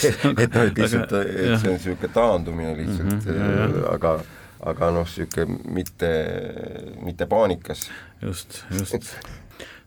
et 0.03 0.25
noh, 0.25 0.37
et 0.43 0.79
lihtsalt, 0.79 1.13
et 1.21 1.57
see 1.61 1.71
on 1.71 1.77
niisugune 1.77 2.13
taandumine 2.17 2.75
lihtsalt 2.81 3.29
jah, 3.29 3.53
jah. 3.61 3.77
aga 3.93 4.17
aga 4.63 4.91
noh, 4.95 5.07
niisugune 5.09 5.59
mitte, 5.75 6.11
mitte 7.03 7.27
paanikas. 7.31 7.89
just, 8.23 8.63
just. 8.79 9.15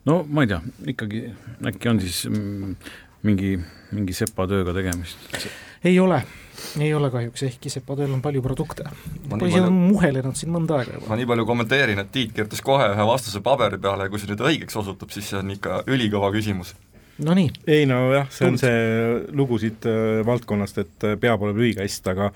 no 0.04 0.22
ma 0.28 0.44
ei 0.44 0.52
tea, 0.52 0.60
ikkagi 0.92 1.22
äkki 1.72 1.92
on 1.92 2.00
siis 2.04 2.24
mm, 2.30 2.74
mingi, 3.26 3.54
mingi 3.96 4.16
sepatööga 4.16 4.74
tegemist. 4.76 5.28
ei 5.86 5.98
ole, 6.00 6.20
ei 6.80 6.92
ole 6.94 7.10
kahjuks, 7.14 7.46
ehkki 7.48 7.72
sepatööl 7.72 8.12
on 8.12 8.22
palju 8.24 8.42
produkte. 8.44 8.86
Nii 9.26 9.40
poisid 9.40 9.64
on 9.64 9.80
muhelenud 9.92 10.36
siin 10.38 10.52
mõnda 10.54 10.80
aega 10.80 10.98
juba 10.98 11.12
ma 11.12 11.20
nii 11.20 11.30
palju 11.32 11.48
kommenteerin, 11.48 12.02
et 12.04 12.12
Tiit 12.12 12.36
kirjutas 12.36 12.62
kohe 12.64 12.90
ühe 12.92 13.08
vastuse 13.08 13.42
paberi 13.44 13.80
peale 13.80 14.06
ja 14.06 14.12
kui 14.12 14.20
see 14.22 14.30
nüüd 14.32 14.44
õigeks 14.52 14.76
osutub, 14.82 15.12
siis 15.14 15.32
see 15.32 15.40
on 15.40 15.56
ikka 15.56 15.82
ülikõva 15.88 16.32
küsimus. 16.36 16.74
Nonii, 17.16 17.48
ei 17.72 17.86
nojah, 17.88 18.26
see 18.28 18.44
on 18.44 18.58
see 18.60 18.80
lugu 19.32 19.56
siit 19.56 19.86
äh, 19.88 20.20
valdkonnast, 20.26 20.82
et 20.82 21.06
äh, 21.08 21.14
pea 21.20 21.38
pole 21.40 21.54
prügikast, 21.56 22.10
aga 22.12 22.28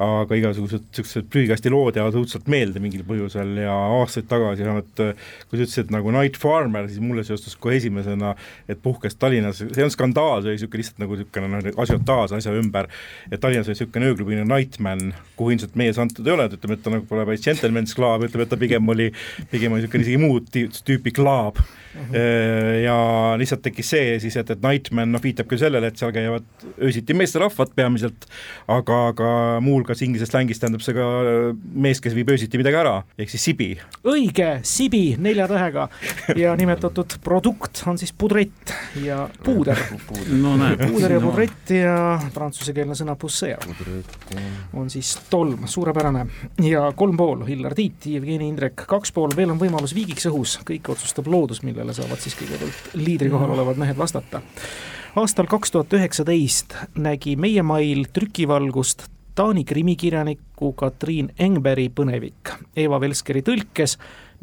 aga 0.00 0.38
igasugused 0.38 0.84
niisugused 0.88 1.28
prügikastilood 1.32 1.98
jäävad 1.98 2.16
õudselt 2.20 2.48
meelde 2.52 2.80
mingil 2.82 3.04
põhjusel 3.06 3.56
ja 3.64 3.74
aastaid 3.98 4.28
tagasi 4.30 4.64
vähemalt 4.64 5.02
äh, 5.04 5.12
kui 5.48 5.58
sa 5.58 5.66
ütlesid 5.66 5.92
nagu 5.94 6.14
Night 6.14 6.38
Farmer, 6.40 6.88
siis 6.88 7.02
mulle 7.02 7.24
seostus 7.26 7.56
kohe 7.60 7.76
esimesena, 7.80 8.34
et 8.70 8.80
puhkes 8.82 9.18
Tallinnas, 9.20 9.62
see 9.62 9.84
on 9.84 9.92
skandaal, 9.92 10.42
see 10.42 10.52
oli 10.52 10.58
niisugune 10.58 10.82
lihtsalt 10.82 11.02
nagu 11.04 11.18
niisugune 11.18 11.52
noh, 11.52 11.70
asiotaaž 11.84 12.36
asja 12.38 12.54
ümber, 12.58 12.88
et 13.30 13.40
Tallinnas 13.42 13.68
oli 13.68 13.76
niisugune 13.76 14.10
ööklubi 14.12 14.40
nagu 14.40 14.50
Nightman, 14.54 15.12
kuhu 15.36 15.54
ilmselt 15.54 15.76
meie 15.80 15.94
antud 16.02 16.26
ei 16.26 16.36
ole, 16.36 16.48
et 16.48 16.56
ütleme, 16.56 16.78
et 16.78 16.84
ta 16.84 16.94
nagu 16.94 17.06
pole 17.08 17.28
päris 17.28 17.44
gentleman's 17.44 17.96
club, 17.96 18.24
ütleme, 18.26 18.48
et 18.48 18.52
ta 18.52 18.60
pigem 18.60 18.88
oli, 18.94 19.12
pigem 19.52 19.76
oli 19.76 19.84
niisugune 19.84 20.06
isegi 20.08 20.20
muud 20.22 20.48
tüüp- 20.54 20.82
tüüpi 20.88 21.14
club 21.14 21.60
ja 22.82 22.94
lihtsalt 23.36 23.60
tekkis 23.66 23.90
see 23.92 24.12
siis, 24.22 24.36
et, 24.40 24.48
et 24.54 24.62
Nightman 24.64 25.12
noh, 25.12 25.20
viitab 25.22 25.48
küll 25.50 25.60
sellele, 25.60 25.90
et 25.90 26.00
seal 26.00 26.12
käivad 26.14 26.46
öösiti 26.80 27.12
meesterahvad 27.16 27.74
peamiselt, 27.76 28.24
aga, 28.72 29.00
aga 29.12 29.32
muuhulgas 29.64 29.91
inglise 30.00 30.26
slängis 30.30 30.62
tähendab 30.62 30.80
see 30.84 30.96
ka 30.96 31.06
mees, 31.74 32.00
kes 32.00 32.16
viib 32.16 32.32
öösiti 32.32 32.60
midagi 32.60 32.78
ära, 32.80 32.94
ehk 33.20 33.32
siis 33.32 33.44
sibi. 33.50 33.68
õige, 34.08 34.48
Sibi 34.66 35.16
nelja 35.20 35.48
tähega 35.50 35.88
ja 36.38 36.54
nimetatud 36.56 37.18
produkt 37.24 37.82
on 37.86 38.00
siis 38.00 38.14
pudrett 38.16 38.72
ja 39.04 39.26
puuder. 39.46 39.78
no 40.32 40.56
näed. 40.56 40.86
puuder 40.88 41.16
ja 41.18 41.20
pudrett 41.20 41.74
ja 41.76 41.96
prantsusekeelne 42.34 42.96
sõna 42.98 43.16
poussière 43.20 43.60
on 44.72 44.90
siis 44.90 45.14
tolm, 45.30 45.66
suurepärane. 45.66 46.26
ja 46.62 46.88
kolm 46.96 47.16
pool, 47.16 47.44
Hillar 47.46 47.74
Tiit, 47.74 48.06
Jevgeni 48.06 48.48
Indrek, 48.48 48.86
kaks 48.88 49.12
pool, 49.12 49.34
veel 49.36 49.52
on 49.52 49.60
võimalus 49.60 49.94
viigiks 49.96 50.26
õhus, 50.30 50.58
kõik 50.68 50.92
otsustab 50.94 51.28
loodus, 51.32 51.62
millele 51.66 51.94
saavad 51.96 52.22
siis 52.22 52.36
kõigepealt 52.38 52.96
liidri 52.98 53.30
kohal 53.32 53.54
olevad 53.56 53.80
mehed 53.80 53.98
vastata. 53.98 54.42
aastal 55.16 55.46
kaks 55.46 55.70
tuhat 55.70 55.92
üheksateist 55.92 56.76
nägi 56.96 57.36
meie 57.36 57.62
mail 57.62 58.06
trükivalgust 58.12 59.08
Taani 59.34 59.64
krimikirjaniku 59.64 60.72
Katriin 60.76 61.30
Engbergi 61.40 61.88
põnevik 61.96 62.50
Eva 62.76 62.98
Velskeri 63.00 63.40
tõlkes, 63.40 63.94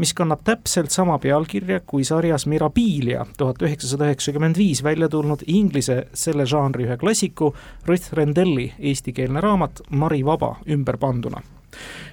mis 0.01 0.15
kannab 0.17 0.41
täpselt 0.47 0.89
sama 0.89 1.19
pealkirja 1.21 1.83
kui 1.85 2.01
sarjas 2.07 2.47
Mirabilia 2.49 3.27
tuhat 3.37 3.61
üheksasada 3.61 4.07
üheksakümmend 4.09 4.57
viis 4.57 4.81
välja 4.83 5.09
tulnud 5.13 5.43
inglise 5.45 5.99
selle 6.17 6.47
žanri 6.49 6.87
ühe 6.87 6.97
klassiku 6.97 7.51
Ruth 7.85 8.15
Rendelli 8.17 8.71
eestikeelne 8.79 9.43
raamat 9.45 9.83
Mari 9.89 10.25
Vaba 10.25 10.55
ümberpanduna. 10.65 11.43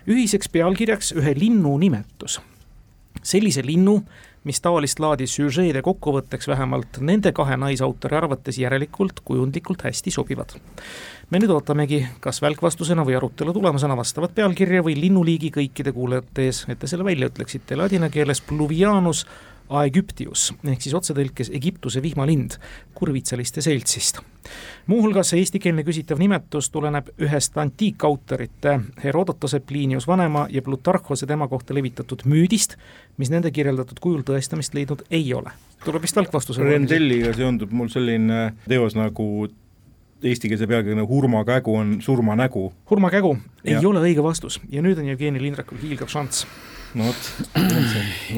ühiseks 0.06 0.52
pealkirjaks 0.52 1.12
ühe 1.16 1.32
linnu 1.40 1.78
nimetus. 1.78 2.40
sellise 3.22 3.66
linnu, 3.66 4.02
mis 4.46 4.60
taolist 4.62 5.00
laadi 5.02 5.26
süžeede 5.26 5.82
kokkuvõtteks 5.82 6.46
vähemalt 6.48 7.00
nende 7.02 7.32
kahe 7.34 7.56
naisautori 7.58 8.16
arvates 8.16 8.58
järelikult 8.62 9.20
kujundlikult 9.26 9.82
hästi 9.88 10.12
sobivad. 10.14 10.54
me 11.30 11.40
nüüd 11.42 11.50
ootamegi, 11.50 12.06
kas 12.20 12.38
välkvastusena 12.42 13.02
või 13.04 13.16
arutelu 13.18 13.52
tulemusena 13.52 13.96
vastavat 13.98 14.34
pealkirja 14.34 14.84
või 14.86 14.94
linnuliigi 15.00 15.50
kõikide 15.58 15.92
kuulajate 15.92 16.46
ees, 16.46 16.64
et 16.68 16.78
te 16.78 16.86
selle 16.86 17.04
välja 17.04 17.26
ütleksite 17.26 17.76
ladina 17.76 18.10
keeles 18.10 18.40
pluvianus 18.40 19.26
aegyptius 19.68 20.52
ehk 20.64 20.82
siis 20.82 20.94
otsetõlkes 20.94 21.50
Egiptuse 21.54 22.02
vihmalind 22.02 22.56
kurvitsaliste 22.94 23.60
seltsist. 23.64 24.20
muuhulgas 24.86 25.32
see 25.32 25.42
eestikeelne 25.42 25.82
küsitav 25.86 26.20
nimetus 26.22 26.70
tuleneb 26.70 27.08
ühest 27.18 27.58
antiikautorite 27.58 28.78
Herodotose, 29.04 29.60
Plinius 29.60 30.06
Vanema 30.06 30.46
ja 30.50 30.62
Plutarhose 30.62 31.26
tema 31.26 31.48
kohta 31.48 31.74
levitatud 31.74 32.22
müüdist, 32.24 32.76
mis 33.16 33.30
nende 33.30 33.50
kirjeldatud 33.50 33.98
kujul 34.00 34.22
tõestamist 34.22 34.74
leidnud 34.74 35.02
ei 35.10 35.34
ole. 35.34 35.50
tuleb 35.84 36.02
vist 36.02 36.16
välkvastuse 36.16 36.62
Rendelliga 36.62 37.34
seondub 37.34 37.70
mul 37.70 37.88
selline 37.88 38.52
teos 38.68 38.94
nagu 38.94 39.48
eestikeelse 40.22 40.66
pealkirjaga 40.66 41.02
nagu 41.02 41.14
Hurma 41.14 41.42
kägu 41.44 41.74
on 41.76 41.96
surmanägu. 42.02 42.70
Hurma 42.90 43.10
kägu 43.12 43.36
ei 43.64 43.74
Jah. 43.76 43.84
ole 43.84 44.00
õige 44.04 44.22
vastus 44.24 44.60
ja 44.72 44.82
nüüd 44.84 44.98
on 45.00 45.08
Jevgeni 45.10 45.42
Lindrakul 45.42 45.78
hiilgav 45.82 46.08
šanss. 46.12 46.46
no 46.94 47.10
vot, 47.10 47.32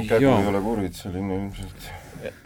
kägu 0.08 0.24
Jaa. 0.24 0.40
ei 0.40 0.50
ole 0.50 0.60
kurvitsaline 0.64 1.36
ilmselt. 1.36 1.90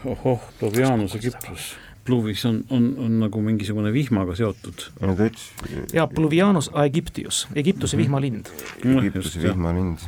ohoh, 0.05 0.41
Plovianuse 0.59 1.19
Küpros. 1.19 1.73
Pluvis 2.03 2.41
on, 2.45 2.65
on, 2.69 2.89
on 2.99 3.19
nagu 3.21 3.41
mingisugune 3.41 3.93
vihmaga 3.95 4.35
seotud. 4.35 4.89
no 5.01 5.15
ta 5.15 5.29
ütles 5.29 5.93
ja 5.95 6.07
Pluvianus 6.07 6.69
aegyptius, 6.73 7.47
Egiptuse 7.55 7.97
vihmalind. 7.97 8.51
Egiptuse 8.83 9.41
vihmalind. 9.41 10.03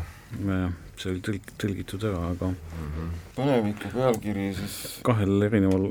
jah, 0.46 0.74
see 1.00 1.14
oli 1.14 1.24
tõlk-, 1.24 1.54
tõlgitud 1.62 2.04
ära, 2.12 2.32
aga 2.36 2.52
põneviku 3.38 3.92
pealkiri 3.96 4.52
siis 4.60 5.00
kahel 5.08 5.48
erineval 5.48 5.90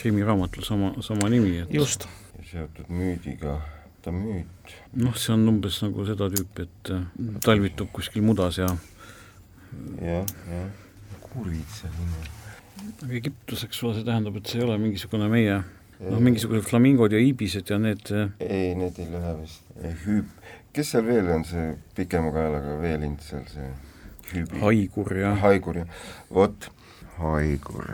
krimiraamatul 0.00 0.64
sama, 0.64 0.94
sama 1.04 1.28
nimi, 1.28 1.58
et 1.64 1.74
just. 1.74 2.08
Seotud 2.50 2.90
müüdiga, 2.92 3.58
ta 4.02 4.12
müüt. 4.14 4.74
noh, 4.98 5.16
see 5.16 5.34
on 5.34 5.48
umbes 5.52 5.80
nagu 5.84 6.06
seda 6.08 6.30
tüüpi, 6.32 6.66
et 6.66 6.92
äh, 6.94 7.04
talvitub 7.44 7.92
kuskil 7.94 8.24
mudas 8.26 8.58
ja 8.60 8.68
jah, 10.02 10.32
jah, 10.50 10.70
kuritseline. 11.30 12.24
aga 13.02 13.12
Egiptus, 13.20 13.66
eks 13.66 13.82
ole, 13.84 13.98
see 13.98 14.08
tähendab, 14.08 14.40
et 14.40 14.50
see 14.50 14.60
ei 14.60 14.66
ole 14.66 14.78
mingisugune 14.82 15.28
meie 15.32 15.60
noh, 16.00 16.22
mingisugused 16.24 16.66
flamingod 16.68 17.12
ja 17.14 17.20
iibised 17.22 17.70
ja 17.70 17.78
need 17.82 18.10
äh, 18.14 18.32
ei, 18.40 18.74
need 18.78 18.98
ei 18.98 19.08
lähe 19.12 19.36
vist, 19.42 19.70
hüüb, 20.06 20.34
kes 20.76 20.94
seal 20.94 21.06
veel 21.06 21.30
on, 21.36 21.46
see 21.46 21.70
pikema 21.98 22.32
kaelaga 22.34 22.76
veelind 22.82 23.22
seal, 23.26 23.46
see 23.52 23.70
hüübi? 24.32 24.62
haigur 24.64 25.16
ja 25.18 25.34
haigur 25.44 25.82
ja, 25.82 25.88
vot, 26.34 26.70
haigur. 27.20 27.90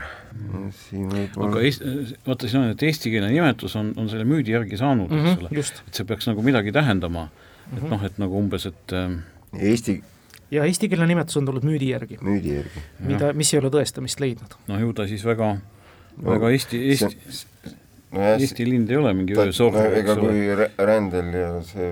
siin 0.88 1.06
võib-olla 1.10 1.48
aga 1.50 1.62
est-, 1.68 1.84
vaata, 2.26 2.48
siin 2.50 2.62
on, 2.62 2.70
et 2.74 2.82
eestikeelne 2.86 3.30
nimetus 3.32 3.76
on, 3.80 3.92
on 3.96 4.08
selle 4.12 4.24
müüdi 4.28 4.52
järgi 4.54 4.76
saanud 4.80 5.10
mm, 5.10 5.16
-hmm, 5.22 5.32
eks 5.32 5.40
ole, 5.46 5.50
just. 5.60 5.82
et 5.88 5.94
see 6.00 6.04
peaks 6.08 6.26
nagu 6.30 6.42
midagi 6.46 6.72
tähendama. 6.72 7.28
et 7.72 7.82
Mhm. 7.82 7.88
noh, 7.90 8.04
et 8.06 8.18
nagu 8.22 8.38
umbes, 8.38 8.66
et 8.66 8.92
äh, 8.92 9.16
Eesti 9.58 10.02
ja 10.50 10.64
eestikeelne 10.64 11.06
nimetus 11.10 11.36
on 11.36 11.46
tulnud 11.48 11.64
müüdi 11.66 11.88
järgi, 11.90 12.18
müüdi 12.22 12.52
järgi. 12.60 12.82
mida, 13.00 13.32
mis 13.32 13.50
ei 13.54 13.58
ole 13.60 13.70
tõestamist 13.74 14.20
leidnud. 14.22 14.54
noh, 14.68 14.78
ju 14.80 14.92
ta 14.92 15.06
siis 15.06 15.24
väga 15.26 15.56
No, 16.16 16.30
väga 16.30 16.48
Eesti, 16.50 16.78
Eesti, 16.88 17.16
nojah, 18.12 18.40
Eesti 18.40 18.64
lind 18.64 18.88
ei 18.90 18.96
ole 18.96 19.10
mingi 19.14 19.34
öösorg 19.36 19.74
no, 19.74 19.82
no,, 19.82 19.96
ega 19.98 20.12
ole. 20.14 20.20
kui 20.20 20.54
Rä- 20.56 20.70
Rändel 20.88 21.34
ja 21.34 21.50
see, 21.62 21.90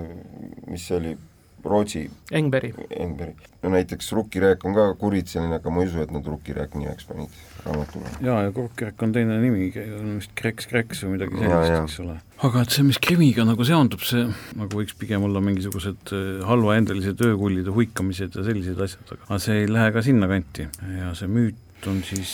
mis 0.70 0.87
see 0.89 0.97
oli, 0.97 1.16
Rootsi. 1.64 2.04
Engberg, 2.34 2.76
Enberi, 2.90 3.34
no 3.62 3.70
näiteks 3.72 4.12
Rukkirääk 4.12 4.64
on 4.68 4.76
ka 4.76 4.86
kuritseline, 5.00 5.58
aga 5.60 5.72
ma 5.72 5.82
ei 5.82 5.88
usu, 5.88 6.02
et 6.04 6.12
nad 6.14 6.26
Rukkirääk 6.28 6.76
nimeks 6.76 7.08
panid 7.08 7.32
raamatule. 7.64 8.12
jaa, 8.24 8.42
ja 8.46 8.52
Kurkirk 8.52 9.02
on 9.02 9.12
teine 9.16 9.38
nimi, 9.40 9.70
on 9.98 10.14
vist 10.18 10.34
Kreks 10.38 10.68
Kreks 10.70 11.04
või 11.04 11.16
midagi 11.16 11.40
sellist, 11.40 11.76
eks 11.78 11.98
ole. 12.04 12.18
aga 12.48 12.64
et 12.66 12.76
see, 12.76 12.86
mis 12.86 13.00
krimiga 13.02 13.46
nagu 13.48 13.66
seondub, 13.66 14.04
see 14.04 14.26
nagu 14.60 14.80
võiks 14.80 14.96
pigem 15.00 15.24
olla 15.24 15.42
mingisugused 15.44 16.14
äh, 16.14 16.24
halvaendelised 16.48 17.24
öökullide 17.24 17.74
huikamised 17.74 18.36
ja 18.36 18.46
sellised 18.46 18.80
asjad, 18.88 19.16
aga 19.16 19.30
aga 19.30 19.42
see 19.46 19.62
ei 19.64 19.70
lähe 19.70 19.92
ka 19.94 20.04
sinnakanti. 20.04 20.68
Ja 20.98 21.14
see 21.18 21.30
müüt 21.30 21.60
on 21.91 22.01
siis, 22.07 22.32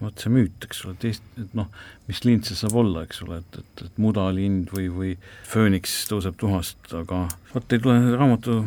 vot 0.00 0.22
see 0.22 0.32
müüt, 0.32 0.66
eks 0.66 0.84
ole, 0.86 0.94
et 0.96 1.06
Eest-, 1.10 1.28
et 1.40 1.52
noh, 1.58 1.68
mis 2.08 2.22
lind 2.26 2.48
see 2.48 2.58
saab 2.58 2.76
olla, 2.82 3.04
eks 3.06 3.22
ole, 3.26 3.40
et, 3.42 3.60
et, 3.60 3.84
et 3.86 4.00
mudalind 4.02 4.72
või, 4.74 4.88
või 4.92 5.12
fööniks 5.48 5.94
tõuseb 6.10 6.38
tuhast, 6.40 6.80
aga 6.98 7.24
vot 7.52 7.76
ei 7.76 7.82
tule 7.82 7.98
raamatu 8.16 8.58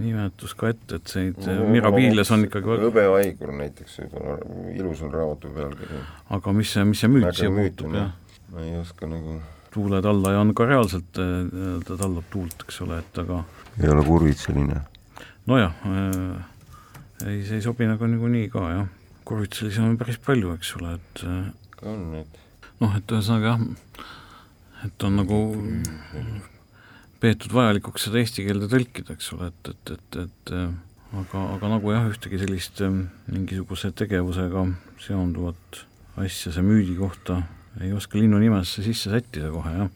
nimetus 0.00 0.54
ka 0.58 0.72
ette, 0.72 1.00
et 1.00 1.14
see 1.14 1.32
no, 1.32 1.68
Mirabiles 1.72 2.30
on 2.32 2.46
ikkagi 2.48 2.70
väga 2.70 2.86
hõbevaigur 2.88 3.52
näiteks 3.58 3.98
võib-olla, 4.02 4.36
ilus 4.76 5.02
on 5.04 5.12
raamatu 5.12 5.50
pealkiri. 5.56 6.04
aga 6.38 6.54
mis 6.56 6.76
see, 6.76 6.86
mis 6.88 7.02
see 7.04 7.12
müüt 7.12 7.28
siia 7.36 7.52
puutub, 7.52 7.90
on, 7.90 7.98
jah? 8.00 8.38
ma 8.52 8.64
ei 8.64 8.78
oska 8.80 9.08
nagu 9.10 9.40
tuule 9.72 10.02
tallaja 10.04 10.40
on 10.40 10.54
ka 10.54 10.66
reaalselt, 10.68 11.20
äh, 11.20 11.82
ta 11.86 11.96
tallab 11.96 12.24
tuult, 12.32 12.64
eks 12.66 12.80
ole, 12.84 13.00
et 13.00 13.20
aga 13.24 13.42
ei 13.80 13.92
ole 13.92 14.04
kurvitseline. 14.06 14.80
nojah 15.46 15.86
äh,, 15.88 16.42
ei, 17.26 17.44
see 17.44 17.60
ei 17.60 17.64
sobi 17.64 17.88
nagu 17.88 18.08
niikuinii 18.08 18.48
ka 18.52 18.66
jah, 18.70 18.90
kurvitselisi 19.32 19.80
on 19.80 19.96
päris 20.00 20.20
palju, 20.22 20.52
eks 20.58 20.74
ole, 20.78 20.94
et 21.00 21.24
on 21.88 22.02
need. 22.12 22.40
noh, 22.84 22.96
et 22.98 23.14
ühesõnaga 23.16 23.54
jah, 23.54 23.66
et 24.86 25.06
on 25.08 25.16
nagu 25.22 25.38
peetud 27.22 27.52
vajalikuks 27.54 28.08
seda 28.08 28.20
eesti 28.22 28.44
keelde 28.46 28.68
tõlkida, 28.72 29.14
eks 29.16 29.30
ole, 29.36 29.48
et, 29.52 29.70
et, 29.72 29.92
et, 29.96 30.18
et 30.26 30.54
aga, 31.22 31.42
aga 31.56 31.70
nagu 31.76 31.92
jah, 31.94 32.08
ühtegi 32.10 32.40
sellist 32.42 32.82
äh, 32.84 32.94
mingisuguse 33.30 33.92
tegevusega 33.98 34.64
seonduvat 35.02 35.82
asja 36.20 36.52
see 36.52 36.64
müüdi 36.66 36.96
kohta 36.98 37.40
ei 37.80 37.92
oska 37.96 38.18
linnu 38.20 38.36
nimesse 38.42 38.82
sisse 38.84 39.08
sättida 39.12 39.48
kohe, 39.54 39.70
jah. 39.78 39.90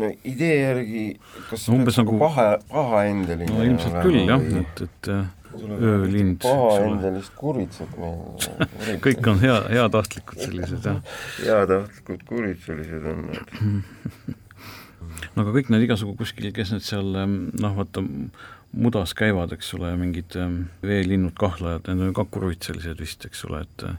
no 0.00 0.08
idee 0.24 0.54
järgi, 0.62 1.02
kas 1.50 1.66
No 1.68 1.76
umbes 1.80 1.98
nagu- 2.00 2.16
paha, 2.22 2.46
pahaendeline 2.70 3.50
no 3.50 3.66
ilmselt 3.66 3.98
küll 4.06 4.22
jah, 4.30 4.46
et, 4.62 4.84
et 4.88 5.10
äh, 5.12 5.26
öölind, 5.62 6.38
pahaendelist 6.42 7.34
kuritsat 7.38 7.92
meil 7.98 9.00
kõik 9.04 9.28
on 9.30 9.40
hea, 9.42 9.56
heatahtlikud 9.72 10.40
sellised 10.42 10.88
jah. 10.88 11.00
heatahtlikud 11.40 12.24
kuritselised 12.28 13.06
on 13.10 13.22
need. 13.28 13.54
no 15.34 15.44
aga 15.44 15.54
kõik 15.58 15.70
need 15.74 15.86
igasugu 15.86 16.16
kuskil, 16.18 16.50
kes 16.56 16.74
need 16.74 16.86
seal 16.86 17.14
ähm, 17.20 17.38
noh, 17.60 17.76
vaata 17.78 18.04
mudas 18.74 19.14
käivad, 19.14 19.54
eks 19.54 19.70
ole, 19.78 19.92
mingid 20.00 20.34
ähm, 20.40 20.64
veelinnud, 20.82 21.36
kahlajad, 21.38 21.86
need 21.88 22.02
on 22.02 22.10
ju 22.10 22.18
ka 22.18 22.26
kurvitselised 22.36 23.00
vist, 23.02 23.26
eks 23.28 23.44
ole, 23.48 23.62
et 23.66 23.86
äh, 23.86 23.94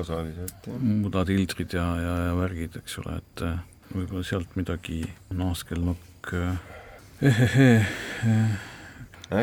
osaliselt 0.00 0.70
jah. 0.70 0.80
mudad 1.02 1.30
ildrid 1.32 1.74
ja, 1.74 1.86
ja, 1.98 2.16
ja 2.28 2.38
värgid, 2.38 2.78
eks 2.82 3.00
ole, 3.02 3.18
et 3.22 3.46
võib-olla 3.90 4.26
sealt 4.26 4.58
midagi 4.58 5.02
naaskelnokk 5.34 6.34
äh, 6.38 6.58
äkki 7.20 8.69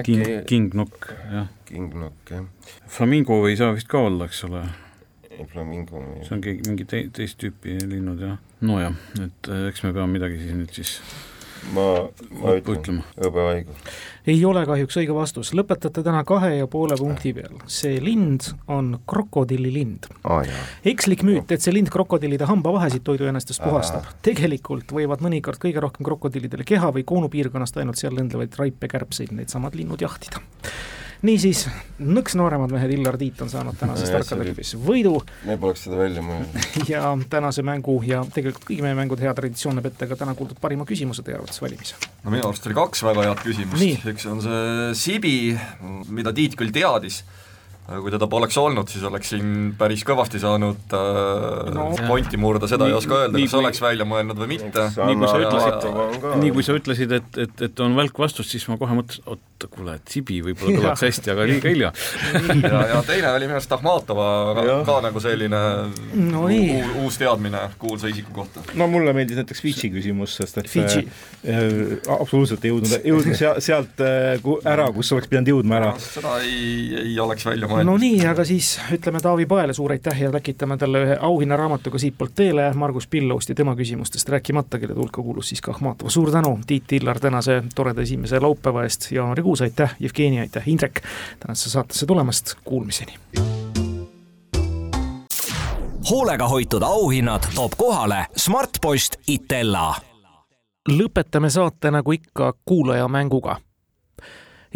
king, 0.03 0.25
kingnokk, 0.49 1.09
jah. 1.31 1.47
kingnokk 1.67 2.33
jah, 2.33 2.45
Flamingo 2.91 3.39
ei 3.47 3.57
saa 3.59 3.73
vist 3.75 3.89
ka 3.91 4.03
olla, 4.09 4.27
eks 4.27 4.43
ole, 4.47 4.63
flamingo. 5.53 6.03
see 6.25 6.35
on 6.35 6.43
keegi, 6.43 6.67
mingi 6.67 6.87
te, 6.89 7.03
teist 7.13 7.39
tüüpi 7.41 7.79
linnud 7.87 8.21
ja 8.23 8.35
nojah, 8.67 8.95
et 9.23 9.51
äh, 9.51 9.67
eks 9.71 9.85
me 9.85 9.93
peame 9.95 10.17
midagi 10.17 10.41
siis 10.41 10.57
nüüd 10.57 10.73
siis 10.75 10.97
ma, 11.75 11.87
ma 12.41 12.55
ütlen, 12.57 12.77
ütlema. 12.79 13.03
hõbevaigur. 13.21 13.93
ei 14.27 14.39
ole 14.45 14.63
kahjuks 14.67 14.99
õige 15.01 15.15
vastus, 15.15 15.53
lõpetate 15.57 16.03
täna 16.05 16.23
kahe 16.27 16.53
ja 16.57 16.67
poole 16.71 16.97
punkti 16.99 17.33
peal. 17.37 17.57
see 17.71 17.99
lind 18.03 18.49
on 18.67 18.97
krokodillilind. 19.09 20.09
jaa. 20.23 20.65
ekslik 20.93 21.23
müüt, 21.27 21.51
et 21.51 21.63
see 21.63 21.75
lind 21.75 21.91
krokodillide 21.93 22.49
hambavahesid 22.49 23.05
toiduainestest 23.07 23.63
puhastab. 23.63 24.11
tegelikult 24.25 24.93
võivad 24.93 25.23
mõnikord 25.25 25.61
kõige 25.63 25.83
rohkem 25.83 26.07
krokodillidele 26.07 26.67
keha 26.67 26.91
või 26.95 27.07
koonupiirkonnast 27.07 27.81
ainult 27.81 27.99
seal 27.99 28.15
lendlevaid 28.17 28.55
raipekärbseid 28.59 29.35
needsamad 29.37 29.75
linnud 29.75 30.01
jahtida. 30.01 30.43
Niisiis, 31.25 31.63
nõks 32.03 32.35
nooremad 32.37 32.71
mehed 32.73 32.93
Illar 32.97 33.17
Tiit 33.17 33.41
on 33.41 33.49
saanud 33.49 33.77
tänasest 33.79 34.11
Nojah, 34.11 34.25
tarkade 34.25 34.49
klubis 34.51 34.73
võidu 34.81 35.13
me 35.47 35.57
poleks 35.61 35.85
seda 35.87 35.99
välja 35.99 36.23
mõelnud. 36.25 36.67
ja 36.91 37.13
tänase 37.29 37.65
mängu 37.65 37.97
ja 38.05 38.21
tegelikult 38.33 38.67
kõigi 38.67 38.85
meie 38.85 38.97
mängude 38.97 39.25
hea 39.25 39.33
traditsioon 39.37 39.79
näeb 39.79 39.89
ette 39.89 40.09
ka 40.09 40.19
täna 40.19 40.35
kuuldud 40.37 40.59
parima 40.61 40.85
küsimuse 40.89 41.25
teie 41.25 41.39
arvates 41.39 41.61
valimise. 41.63 41.97
no 42.23 42.33
minu 42.33 42.49
arust 42.49 42.69
oli 42.69 42.77
kaks 42.77 43.03
väga 43.07 43.27
head 43.29 43.43
küsimust 43.45 44.11
üks 44.13 44.29
on 44.29 44.43
see 44.45 44.93
Sibi, 44.97 45.35
mida 46.13 46.33
Tiit 46.37 46.57
küll 46.59 46.73
teadis, 46.75 47.23
kui 47.87 48.11
teda 48.11 48.27
poleks 48.27 48.57
olnud, 48.59 48.89
siis 48.91 49.03
oleks 49.07 49.29
siin 49.31 49.51
päris 49.79 50.01
kõvasti 50.07 50.41
saanud 50.43 50.91
äh, 50.97 51.73
No. 51.77 51.85
pointi 52.07 52.37
murda, 52.39 52.67
seda 52.67 52.83
Nii- 52.85 52.91
ei 52.93 52.97
oska 52.97 53.15
öelda, 53.23 53.39
kas 53.39 53.51
kui- 53.53 53.59
oleks 53.61 53.81
välja 53.81 54.05
mõelnud 54.07 54.37
või 54.41 54.47
mitte. 54.55 54.87
Nii 54.97 55.15
kui 55.19 55.27
sa 55.31 55.37
ütlesid- 55.43 56.39
nii 56.41 56.51
kui 56.57 56.63
sa 56.67 56.75
ütlesid, 56.77 57.11
et, 57.21 57.37
et, 57.45 57.61
et 57.69 57.79
on 57.85 57.95
välk 57.95 58.17
vastus, 58.19 58.49
siis 58.51 58.67
ma 58.67 58.75
kohe 58.81 58.97
mõtlesin, 58.99 59.23
oot, 59.31 59.39
kuule, 59.73 59.95
et 59.97 60.11
Sibi 60.13 60.35
võib-olla 60.45 60.77
kõlaks 60.83 61.01
hästi, 61.07 61.31
aga 61.33 61.45
liiga 61.49 61.69
hilja. 61.71 61.91
ja, 62.61 62.81
ja 62.91 62.99
teine 63.07 63.31
oli 63.33 63.47
minu 63.47 63.55
arust 63.57 63.71
Ahmatova 63.73 64.27
ka, 64.85 64.97
nagu 65.07 65.19
selline 65.23 65.61
No 66.27 66.43
uus 67.01 67.17
teadmine 67.17 67.63
kuulsa 67.81 68.11
isiku 68.11 68.35
kohta. 68.35 68.61
no 68.77 68.85
mulle 68.91 69.13
meeldis 69.17 69.39
näiteks 69.39 69.63
Fidži 69.63 69.89
küsimus, 69.95 70.35
sest 70.37 70.59
et 70.61 70.69
Fidži. 70.69 71.07
äh, 71.47 71.97
absoluutselt 72.19 72.65
ei 72.67 72.71
jõudnud, 72.75 72.99
jõudnud 73.07 73.37
sea, 73.39 73.55
sealt 73.63 74.03
äh, 74.05 74.37
ku- 74.43 74.59
ära, 74.67 74.89
kus 74.93 75.11
oleks 75.15 75.27
pidanud 75.31 75.49
jõudma 75.55 75.79
ära. 75.81 75.91
seda 76.01 76.35
ei, 76.43 76.93
ei 77.07 77.17
oleks 77.23 77.45
välja 77.47 77.65
mõelnud. 77.67 77.76
No 77.83 77.97
nii, 77.97 78.25
aga 78.27 78.45
siis 78.47 78.77
ütleme 78.93 79.19
Taavi 79.21 79.45
Paele 79.45 79.73
suur 79.73 79.91
aitäh 79.91 80.21
ja 80.21 80.31
läkitame 80.33 80.77
talle 80.77 81.03
ühe 81.05 81.17
auhinnaraamatuga 81.21 81.99
siitpoolt 82.01 82.35
teele 82.35 82.71
Margus 82.73 83.07
Pilloost 83.07 83.49
ja 83.49 83.55
tema 83.55 83.75
küsimustest 83.75 84.29
rääkimata, 84.29 84.79
kelle 84.79 84.95
hulka 84.97 85.21
kuulus 85.21 85.49
siis 85.49 85.61
ka 85.61 85.71
Ahmatova. 85.71 86.09
suur 86.09 86.31
tänu, 86.31 86.59
Tiit 86.67 86.93
Illar, 86.93 87.19
tänase 87.19 87.63
toreda 87.75 88.01
esimese 88.01 88.39
laupäeva 88.39 88.83
eest, 88.83 89.11
Jaan 89.11 89.37
Riguus, 89.37 89.61
aitäh, 89.61 89.95
Jevgeni, 89.99 90.39
aitäh, 90.39 90.69
Indrek, 90.69 91.01
tänasesse 91.39 91.69
saatesse 91.69 92.05
tulemast, 92.05 92.55
kuulmiseni! 92.63 93.13
hoolega 96.09 96.47
hoitud 96.47 96.81
auhinnad 96.81 97.43
toob 97.55 97.71
kohale 97.77 98.25
Smartpost 98.37 99.15
Itella. 99.27 99.95
lõpetame 100.89 101.49
saate 101.49 101.91
nagu 101.91 102.11
ikka 102.11 102.53
kuulajamänguga. 102.65 103.57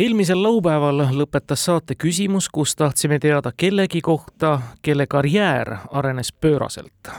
Eelmisel 0.02 0.44
laupäeval 0.44 1.04
lõpetas 1.14 1.66
saate 1.68 1.96
küsimus, 1.96 2.48
kus 2.50 2.76
tahtsime 2.76 3.20
teada 3.20 3.52
kellegi 3.58 4.02
kohta, 4.02 4.62
kelle 4.82 5.06
karjäär 5.08 5.76
arenes 5.92 6.32
pööraselt. 6.34 7.12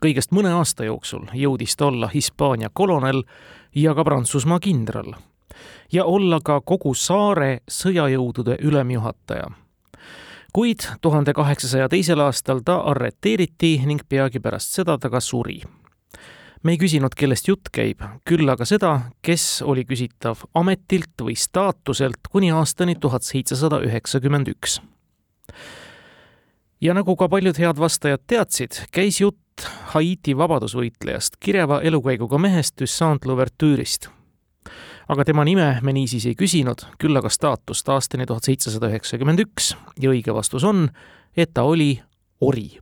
kõigest 0.00 0.32
mõne 0.32 0.52
aasta 0.52 0.84
jooksul 0.84 1.26
jõudis 1.32 1.76
ta 1.76 1.86
olla 1.86 2.08
Hispaania 2.14 2.68
kolonel 2.72 3.22
ja 3.74 3.94
ka 3.94 4.04
Prantsusmaa 4.04 4.60
kindral 4.60 5.12
ja 5.92 6.04
olla 6.04 6.40
ka 6.44 6.60
kogu 6.60 6.94
saare 6.94 7.60
sõjajõudude 7.70 8.56
ülemjuhataja 8.60 9.50
kuid 10.52 10.80
tuhande 11.00 11.32
kaheksasaja 11.32 11.88
teisel 11.88 12.20
aastal 12.20 12.60
ta 12.64 12.76
arreteeriti 12.76 13.82
ning 13.86 14.00
peagi 14.08 14.40
pärast 14.40 14.72
seda 14.72 14.98
ta 14.98 15.10
ka 15.10 15.20
suri 15.20 15.60
me 16.64 16.72
ei 16.74 16.80
küsinud, 16.80 17.12
kellest 17.16 17.48
jutt 17.48 17.68
käib, 17.74 18.02
küll 18.26 18.48
aga 18.50 18.66
seda, 18.68 18.94
kes 19.24 19.62
oli 19.66 19.84
küsitav 19.88 20.46
ametilt 20.56 21.20
või 21.20 21.36
staatuselt 21.38 22.30
kuni 22.32 22.50
aastani 22.56 22.96
tuhat 23.00 23.26
seitsesada 23.26 23.82
üheksakümmend 23.84 24.48
üks. 24.54 24.80
ja 26.80 26.94
nagu 26.96 27.16
ka 27.16 27.28
paljud 27.28 27.58
head 27.60 27.80
vastajad 27.80 28.24
teadsid, 28.26 28.86
käis 28.92 29.20
jutt 29.20 29.40
Haiti 29.94 30.34
vabadusvõitlejast, 30.34 31.36
kireva 31.40 31.80
elukäiguga 31.80 32.38
mehest 32.38 32.76
Toussaint 32.76 33.24
Louverture'ist. 33.24 34.08
aga 35.08 35.24
tema 35.24 35.44
nime 35.44 35.78
me 35.82 35.92
niisiis 35.92 36.26
ei 36.26 36.34
küsinud, 36.34 36.88
küll 36.98 37.16
aga 37.16 37.28
staatust 37.28 37.88
aastani 37.88 38.26
tuhat 38.26 38.44
seitsesada 38.44 38.88
üheksakümmend 38.88 39.44
üks 39.44 39.76
ja 40.00 40.10
õige 40.10 40.34
vastus 40.34 40.64
on, 40.64 40.88
et 41.36 41.52
ta 41.54 41.62
oli 41.62 42.00
ori 42.40 42.80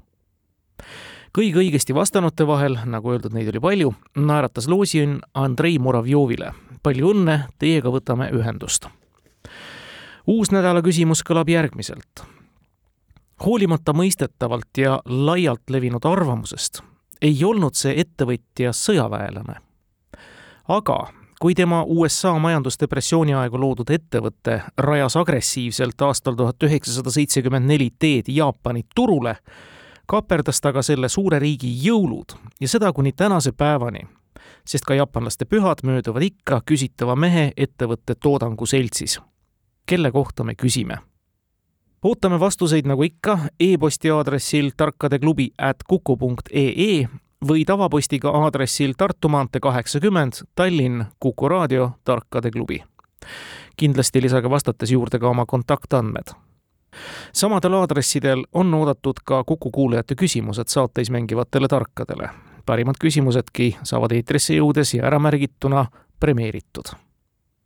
kõige 1.36 1.62
õigesti 1.62 1.94
vastanute 1.94 2.46
vahel, 2.46 2.78
nagu 2.86 3.10
öeldud, 3.12 3.32
neid 3.32 3.48
oli 3.48 3.60
palju, 3.60 3.94
naeratas 4.16 4.68
loosiõnn 4.68 5.20
Andrei 5.34 5.78
Muravjovile. 5.78 6.52
palju 6.82 7.14
õnne, 7.14 7.48
teiega 7.58 7.90
võtame 7.90 8.30
ühendust. 8.32 8.88
uus 10.26 10.50
nädala 10.50 10.82
küsimus 10.82 11.22
kõlab 11.22 11.48
järgmiselt 11.48 12.22
hoolimata 13.44 13.92
mõistetavalt 13.92 14.78
ja 14.78 15.00
laialt 15.04 15.70
levinud 15.70 16.04
arvamusest, 16.04 16.82
ei 17.22 17.44
olnud 17.44 17.74
see 17.74 17.94
ettevõtja 18.00 18.72
sõjaväelane. 18.76 19.56
aga 20.68 20.98
kui 21.40 21.54
tema 21.54 21.82
USA 21.82 22.38
majandusdepressiooni 22.38 23.34
aegu 23.34 23.58
loodud 23.58 23.90
ettevõte 23.90 24.60
rajas 24.78 25.16
agressiivselt 25.16 26.02
aastal 26.02 26.34
tuhat 26.38 26.62
üheksasada 26.62 27.10
seitsekümmend 27.10 27.66
neli 27.66 27.90
teed 27.98 28.28
Jaapani 28.28 28.84
turule, 28.94 29.36
kaaperdas 30.12 30.60
ta 30.60 30.72
ka 30.76 30.82
selle 30.84 31.08
suure 31.08 31.38
riigi 31.40 31.70
jõulud 31.86 32.36
ja 32.60 32.68
seda 32.68 32.92
kuni 32.92 33.12
tänase 33.16 33.52
päevani, 33.56 34.04
sest 34.68 34.84
ka 34.84 34.94
jaapanlaste 34.98 35.48
pühad 35.48 35.80
mööduvad 35.88 36.26
ikka 36.28 36.60
küsitava 36.68 37.16
mehe 37.16 37.52
ettevõtte 37.56 38.14
toodangu 38.14 38.66
seltsis. 38.66 39.20
kelle 39.86 40.12
kohta 40.12 40.44
me 40.44 40.54
küsime 40.54 40.98
ootame 42.04 42.40
vastuseid 42.40 42.86
nagu 42.86 43.02
ikka 43.02 43.38
e-posti 43.60 44.10
aadressil 44.10 44.70
tarkadeklubi 44.76 45.50
at 45.58 45.82
kuku 45.88 46.16
punkt 46.16 46.48
ee 46.52 47.08
või 47.48 47.64
tavapostiga 47.66 48.30
aadressil 48.30 48.94
Tartu 48.98 49.28
maantee 49.28 49.60
kaheksakümmend, 49.60 50.32
Tallinn, 50.54 51.04
Kuku 51.20 51.48
raadio, 51.48 51.90
Tarkade 52.04 52.50
klubi. 52.50 52.82
kindlasti 53.76 54.22
lisage 54.22 54.50
vastates 54.50 54.90
juurde 54.90 55.18
ka 55.18 55.28
oma 55.28 55.46
kontaktandmed. 55.46 56.34
Samadel 57.32 57.72
aadressidel 57.72 58.44
on 58.52 58.74
oodatud 58.74 59.22
ka 59.24 59.44
Kuku 59.44 59.70
kuulajate 59.70 60.14
küsimused 60.14 60.68
saateis 60.68 61.10
mängivatele 61.10 61.68
tarkadele. 61.68 62.28
parimad 62.66 62.94
küsimusedki 63.00 63.76
saavad 63.82 64.12
eetrisse 64.12 64.54
jõudes 64.54 64.94
ja 64.94 65.06
äramärgituna 65.06 65.86
premeeritud. 66.20 66.94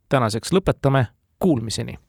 tänaseks 0.09 0.53
lõpetame, 0.53 1.05
kuulmiseni 1.39 1.99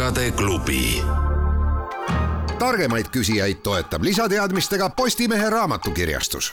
tarkade 0.00 0.30
klubi. 0.30 1.02
targemaid 2.58 3.06
küsijaid 3.12 3.60
toetab 3.62 4.02
lisateadmistega 4.02 4.90
Postimehe 4.90 5.50
raamatukirjastus 5.50 6.52